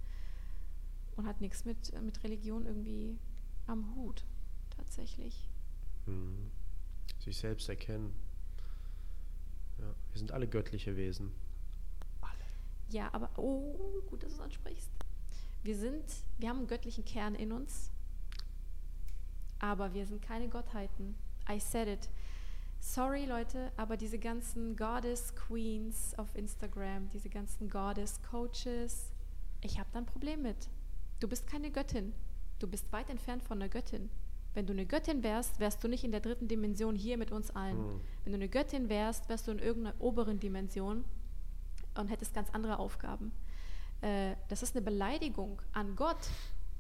und 1.15 1.27
hat 1.27 1.41
nichts 1.41 1.65
mit, 1.65 1.99
mit 2.01 2.23
Religion 2.23 2.65
irgendwie 2.65 3.17
am 3.67 3.95
Hut, 3.95 4.25
tatsächlich. 4.69 5.49
Mhm. 6.05 6.51
Sich 7.19 7.37
selbst 7.37 7.69
erkennen. 7.69 8.13
Ja, 9.79 9.93
wir 10.11 10.19
sind 10.19 10.31
alle 10.31 10.47
göttliche 10.47 10.95
Wesen. 10.95 11.31
Ja, 12.89 13.09
aber, 13.13 13.29
oh, 13.37 14.01
gut, 14.09 14.23
dass 14.23 14.31
du 14.31 14.37
es 14.37 14.41
ansprichst. 14.41 14.91
Wir 15.63 15.75
sind, 15.75 16.03
wir 16.37 16.49
haben 16.49 16.59
einen 16.59 16.67
göttlichen 16.67 17.03
Kern 17.03 17.33
in 17.33 17.51
uns, 17.51 17.89
aber 19.59 19.93
wir 19.93 20.05
sind 20.05 20.21
keine 20.21 20.47
Gottheiten. 20.47 21.15
I 21.49 21.59
said 21.59 21.87
it. 21.87 22.09
Sorry, 22.79 23.25
Leute, 23.25 23.71
aber 23.77 23.97
diese 23.97 24.19
ganzen 24.19 24.75
Goddess 24.75 25.33
Queens 25.35 26.13
auf 26.19 26.35
Instagram, 26.35 27.09
diese 27.09 27.29
ganzen 27.29 27.69
Goddess 27.69 28.21
Coaches, 28.21 29.11
ich 29.61 29.79
habe 29.79 29.89
da 29.91 29.99
ein 29.99 30.05
Problem 30.05 30.43
mit. 30.43 30.69
Du 31.25 31.29
bist 31.29 31.47
keine 31.47 31.71
Göttin. 31.71 32.13
Du 32.59 32.67
bist 32.67 32.93
weit 32.93 33.09
entfernt 33.09 33.41
von 33.41 33.59
einer 33.59 33.67
Göttin. 33.67 34.11
Wenn 34.53 34.67
du 34.67 34.73
eine 34.73 34.85
Göttin 34.85 35.23
wärst, 35.23 35.59
wärst 35.59 35.83
du 35.83 35.87
nicht 35.87 36.03
in 36.03 36.11
der 36.11 36.19
dritten 36.19 36.47
Dimension 36.47 36.95
hier 36.95 37.17
mit 37.17 37.31
uns 37.31 37.49
allen. 37.49 37.79
Mhm. 37.79 38.01
Wenn 38.23 38.33
du 38.33 38.35
eine 38.35 38.47
Göttin 38.47 38.89
wärst, 38.89 39.27
wärst 39.27 39.47
du 39.47 39.51
in 39.51 39.57
irgendeiner 39.57 39.99
oberen 39.99 40.39
Dimension 40.39 41.03
und 41.97 42.09
hättest 42.09 42.35
ganz 42.35 42.51
andere 42.51 42.77
Aufgaben. 42.77 43.31
Äh, 44.01 44.35
das 44.49 44.61
ist 44.61 44.75
eine 44.75 44.85
Beleidigung 44.85 45.63
an 45.71 45.95
Gott, 45.95 46.29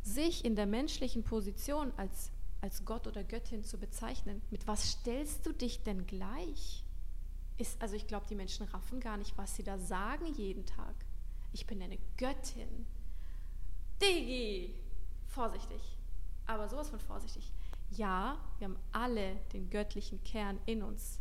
sich 0.03 0.45
in 0.45 0.55
der 0.55 0.67
menschlichen 0.67 1.23
Position 1.23 1.91
als, 1.97 2.29
als 2.61 2.85
Gott 2.85 3.07
oder 3.07 3.23
Göttin 3.23 3.63
zu 3.63 3.79
bezeichnen. 3.79 4.43
Mit 4.51 4.67
was 4.67 4.91
stellst 4.91 5.43
du 5.47 5.53
dich 5.53 5.81
denn 5.81 6.05
gleich? 6.05 6.83
Ist, 7.57 7.81
also 7.81 7.95
ich 7.95 8.05
glaube, 8.05 8.27
die 8.29 8.35
Menschen 8.35 8.67
raffen 8.67 8.99
gar 8.99 9.17
nicht, 9.17 9.35
was 9.39 9.55
sie 9.55 9.63
da 9.63 9.79
sagen 9.79 10.27
jeden 10.35 10.67
Tag. 10.67 10.93
Ich 11.51 11.65
bin 11.65 11.81
eine 11.81 11.97
Göttin. 12.17 12.85
Digi! 14.01 14.75
Vorsichtig. 15.27 15.81
Aber 16.45 16.69
sowas 16.69 16.89
von 16.89 16.99
vorsichtig. 16.99 17.51
Ja, 17.91 18.37
wir 18.59 18.65
haben 18.65 18.79
alle 18.91 19.35
den 19.53 19.69
göttlichen 19.69 20.23
Kern 20.23 20.59
in 20.65 20.83
uns 20.83 21.19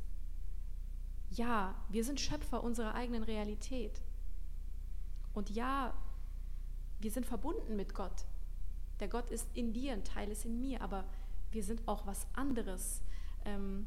ja, 1.37 1.75
wir 1.89 2.05
sind 2.05 2.20
Schöpfer 2.20 2.62
unserer 2.62 2.95
eigenen 2.95 3.22
Realität. 3.22 4.01
Und 5.33 5.51
ja, 5.51 5.95
wir 7.01 7.11
sind 7.11 7.27
verbunden 7.27 7.77
mit 7.77 7.95
Gott. 7.95 8.25
Der 9.01 9.09
Gott 9.09 9.31
ist 9.31 9.49
in 9.55 9.72
dir, 9.72 9.93
ein 9.93 10.05
Teil 10.05 10.31
ist 10.31 10.45
in 10.45 10.61
mir, 10.61 10.81
aber 10.81 11.05
wir 11.51 11.64
sind 11.64 11.87
auch 11.89 12.07
was 12.07 12.27
anderes. 12.35 13.03
Ähm, 13.45 13.87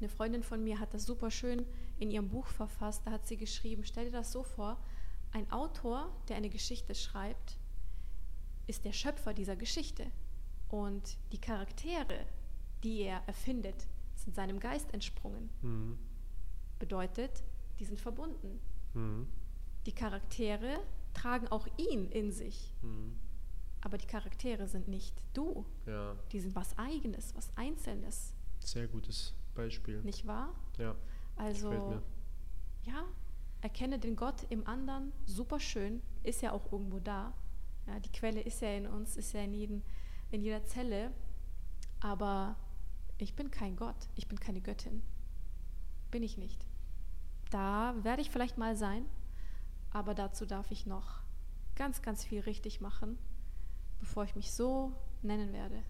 eine 0.00 0.08
Freundin 0.08 0.42
von 0.42 0.62
mir 0.64 0.80
hat 0.80 0.92
das 0.92 1.06
super 1.06 1.30
schön 1.30 1.64
in 1.98 2.10
ihrem 2.10 2.28
Buch 2.28 2.46
verfasst. 2.46 3.06
Da 3.06 3.12
hat 3.12 3.26
sie 3.26 3.36
geschrieben, 3.36 3.84
stell 3.84 4.06
dir 4.06 4.18
das 4.18 4.32
so 4.32 4.42
vor, 4.42 4.78
ein 5.30 5.50
Autor, 5.52 6.10
der 6.28 6.36
eine 6.36 6.50
Geschichte 6.50 6.94
schreibt, 6.94 7.56
ist 8.66 8.84
der 8.84 8.92
Schöpfer 8.92 9.34
dieser 9.34 9.56
Geschichte. 9.56 10.06
Und 10.68 11.18
die 11.32 11.40
Charaktere, 11.40 12.26
die 12.82 13.02
er 13.02 13.22
erfindet, 13.26 13.86
sind 14.14 14.34
seinem 14.34 14.58
Geist 14.60 14.92
entsprungen. 14.92 15.50
Mhm 15.62 15.98
bedeutet, 16.78 17.42
die 17.78 17.84
sind 17.84 18.00
verbunden. 18.00 18.60
Mhm. 18.94 19.26
Die 19.86 19.92
Charaktere 19.92 20.78
tragen 21.12 21.48
auch 21.48 21.66
ihn 21.76 22.10
in 22.10 22.30
sich. 22.32 22.72
Mhm. 22.82 23.18
Aber 23.80 23.98
die 23.98 24.06
Charaktere 24.06 24.66
sind 24.66 24.88
nicht 24.88 25.14
du. 25.34 25.64
Ja. 25.86 26.16
Die 26.32 26.40
sind 26.40 26.54
was 26.54 26.76
Eigenes, 26.78 27.34
was 27.34 27.54
Einzelnes. 27.56 28.34
Sehr 28.60 28.86
gutes 28.86 29.34
Beispiel. 29.54 30.02
Nicht 30.02 30.26
wahr? 30.26 30.54
Ja. 30.78 30.94
Also, 31.36 32.02
ja, 32.82 33.04
erkenne 33.60 33.98
den 33.98 34.16
Gott 34.16 34.46
im 34.50 34.66
anderen, 34.66 35.12
super 35.26 35.60
schön, 35.60 36.00
ist 36.22 36.42
ja 36.42 36.52
auch 36.52 36.70
irgendwo 36.72 36.98
da. 36.98 37.34
Ja, 37.86 38.00
die 38.00 38.12
Quelle 38.12 38.40
ist 38.40 38.60
ja 38.62 38.68
in 38.68 38.86
uns, 38.86 39.16
ist 39.16 39.32
ja 39.32 39.42
in, 39.42 39.54
jeden, 39.54 39.82
in 40.30 40.42
jeder 40.42 40.64
Zelle. 40.64 41.12
Aber 42.00 42.56
ich 43.18 43.34
bin 43.34 43.50
kein 43.50 43.76
Gott, 43.76 44.08
ich 44.14 44.28
bin 44.28 44.38
keine 44.38 44.60
Göttin. 44.60 45.02
Bin 46.10 46.22
ich 46.22 46.38
nicht. 46.38 46.66
Da 47.50 47.94
werde 48.02 48.22
ich 48.22 48.30
vielleicht 48.30 48.58
mal 48.58 48.76
sein, 48.76 49.06
aber 49.90 50.14
dazu 50.14 50.46
darf 50.46 50.70
ich 50.70 50.86
noch 50.86 51.20
ganz, 51.76 52.02
ganz 52.02 52.24
viel 52.24 52.40
richtig 52.40 52.80
machen, 52.80 53.18
bevor 54.00 54.24
ich 54.24 54.34
mich 54.34 54.52
so 54.52 54.92
nennen 55.22 55.52
werde. 55.52 55.82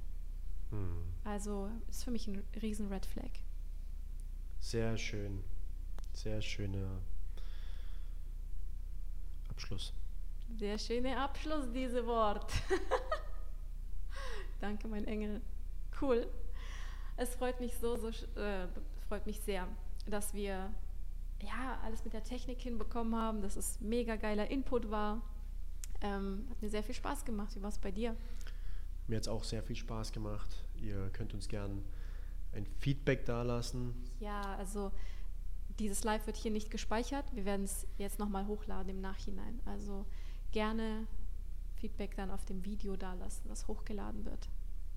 Hm. 0.70 1.05
Also 1.24 1.70
ist 1.88 2.05
für 2.05 2.11
mich 2.11 2.26
ein 2.26 2.42
riesen 2.61 2.88
Red 2.88 3.07
Flag. 3.07 3.30
Sehr 4.61 4.97
schön. 4.97 5.42
Sehr 6.12 6.40
schöner 6.40 7.01
Abschluss. 9.49 9.92
Sehr 10.57 10.78
schöner 10.78 11.20
Abschluss, 11.20 11.70
diese 11.72 12.07
Wort. 12.07 12.53
Danke, 14.61 14.88
mein 14.88 15.07
Engel. 15.07 15.40
Cool. 16.01 16.26
Es 17.16 17.34
freut 17.34 17.61
mich 17.61 17.76
so, 17.78 17.97
so 17.97 18.09
äh, 18.40 18.66
freut 19.09 19.26
mich 19.26 19.40
sehr, 19.40 19.68
dass 20.07 20.34
wir 20.34 20.70
ja 21.42 21.78
alles 21.84 22.05
mit 22.05 22.12
der 22.12 22.24
Technik 22.24 22.61
hinbekommen 22.61 23.14
haben, 23.14 23.42
dass 23.42 23.57
es 23.57 23.80
mega 23.80 24.16
geiler 24.16 24.51
Input 24.51 24.90
war. 24.90 25.22
Ähm, 26.01 26.47
hat 26.51 26.61
mir 26.62 26.68
sehr 26.68 26.82
viel 26.82 26.95
Spaß 26.95 27.24
gemacht. 27.24 27.55
Wie 27.57 27.62
war 27.62 27.68
es 27.68 27.78
bei 27.78 27.90
dir? 27.90 28.16
Mir 29.07 29.16
hat 29.16 29.22
es 29.22 29.28
auch 29.28 29.45
sehr 29.45 29.62
viel 29.62 29.76
Spaß 29.76 30.12
gemacht. 30.12 30.64
Ihr 30.76 31.11
könnt 31.11 31.34
uns 31.34 31.49
gern 31.49 31.84
ein 32.53 32.66
Feedback 32.79 33.26
dalassen. 33.26 33.95
Ja, 34.21 34.57
also 34.57 34.92
dieses 35.79 36.04
Live 36.04 36.26
wird 36.26 36.37
hier 36.37 36.50
nicht 36.50 36.71
gespeichert. 36.71 37.25
Wir 37.34 37.45
werden 37.45 37.64
es 37.64 37.87
jetzt 37.99 38.18
nochmal 38.18 38.46
hochladen 38.46 38.91
im 38.91 39.00
Nachhinein. 39.00 39.61
Also 39.64 40.07
gerne 40.55 41.07
Feedback 41.75 42.14
dann 42.14 42.31
auf 42.31 42.45
dem 42.45 42.64
Video 42.64 42.97
dalassen, 42.97 43.49
das 43.49 43.67
hochgeladen 43.67 44.25
wird. 44.25 44.49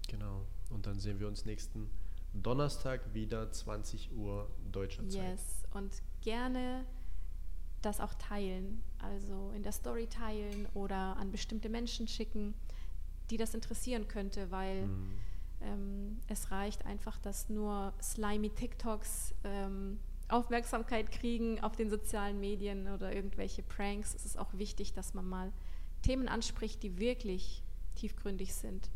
Genau. 0.07 0.45
Und 0.69 0.85
dann 0.85 0.99
sehen 0.99 1.19
wir 1.19 1.27
uns 1.27 1.45
nächsten 1.45 1.89
Donnerstag 2.31 3.13
wieder 3.13 3.51
20 3.51 4.13
Uhr 4.15 4.49
deutscher 4.71 5.09
Zeit. 5.09 5.31
Yes, 5.31 5.63
und 5.73 5.91
gerne 6.21 6.85
das 7.81 7.99
auch 7.99 8.13
teilen, 8.13 8.83
also 8.99 9.51
in 9.55 9.63
der 9.63 9.71
Story 9.71 10.07
teilen 10.07 10.67
oder 10.75 11.17
an 11.17 11.31
bestimmte 11.31 11.69
Menschen 11.69 12.07
schicken, 12.07 12.53
die 13.31 13.37
das 13.37 13.55
interessieren 13.55 14.07
könnte, 14.07 14.51
weil 14.51 14.85
mhm. 14.85 15.19
ähm, 15.61 16.19
es 16.27 16.51
reicht 16.51 16.85
einfach, 16.85 17.17
dass 17.17 17.49
nur 17.49 17.93
slimy 18.01 18.51
TikToks 18.51 19.33
ähm, 19.43 19.99
Aufmerksamkeit 20.29 21.11
kriegen 21.11 21.61
auf 21.61 21.75
den 21.75 21.89
sozialen 21.89 22.39
Medien 22.39 22.89
oder 22.89 23.13
irgendwelche 23.13 23.63
Pranks. 23.63 24.13
Es 24.13 24.25
ist 24.25 24.37
auch 24.37 24.53
wichtig, 24.53 24.93
dass 24.93 25.13
man 25.13 25.27
mal 25.27 25.53
Themen 26.01 26.27
anspricht, 26.27 26.83
die 26.83 26.99
wirklich 26.99 27.63
tiefgründig 27.95 28.53
sind 28.53 28.89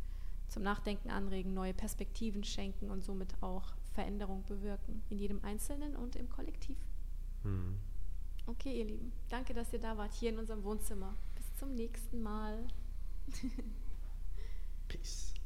zum 0.52 0.64
Nachdenken 0.64 1.10
anregen, 1.10 1.53
neue 1.53 1.74
Perspektiven 1.74 2.44
schenken 2.44 2.91
und 2.91 3.03
somit 3.03 3.41
auch 3.41 3.74
Veränderung 3.94 4.44
bewirken, 4.45 5.02
in 5.10 5.18
jedem 5.18 5.44
Einzelnen 5.44 5.95
und 5.95 6.16
im 6.18 6.30
Kollektiv. 6.30 6.78
Mhm. 7.44 7.78
Okay, 8.45 8.80
ihr 8.80 8.86
Lieben, 8.86 9.14
danke, 9.30 9.53
dass 9.53 9.72
ihr 9.72 9.80
da 9.80 9.98
wart, 9.98 10.14
hier 10.14 10.32
in 10.32 10.40
unserem 10.40 10.64
Wohnzimmer. 10.64 11.16
Bis 11.36 11.56
zum 11.56 11.74
nächsten 11.74 12.22
Mal. 12.22 12.68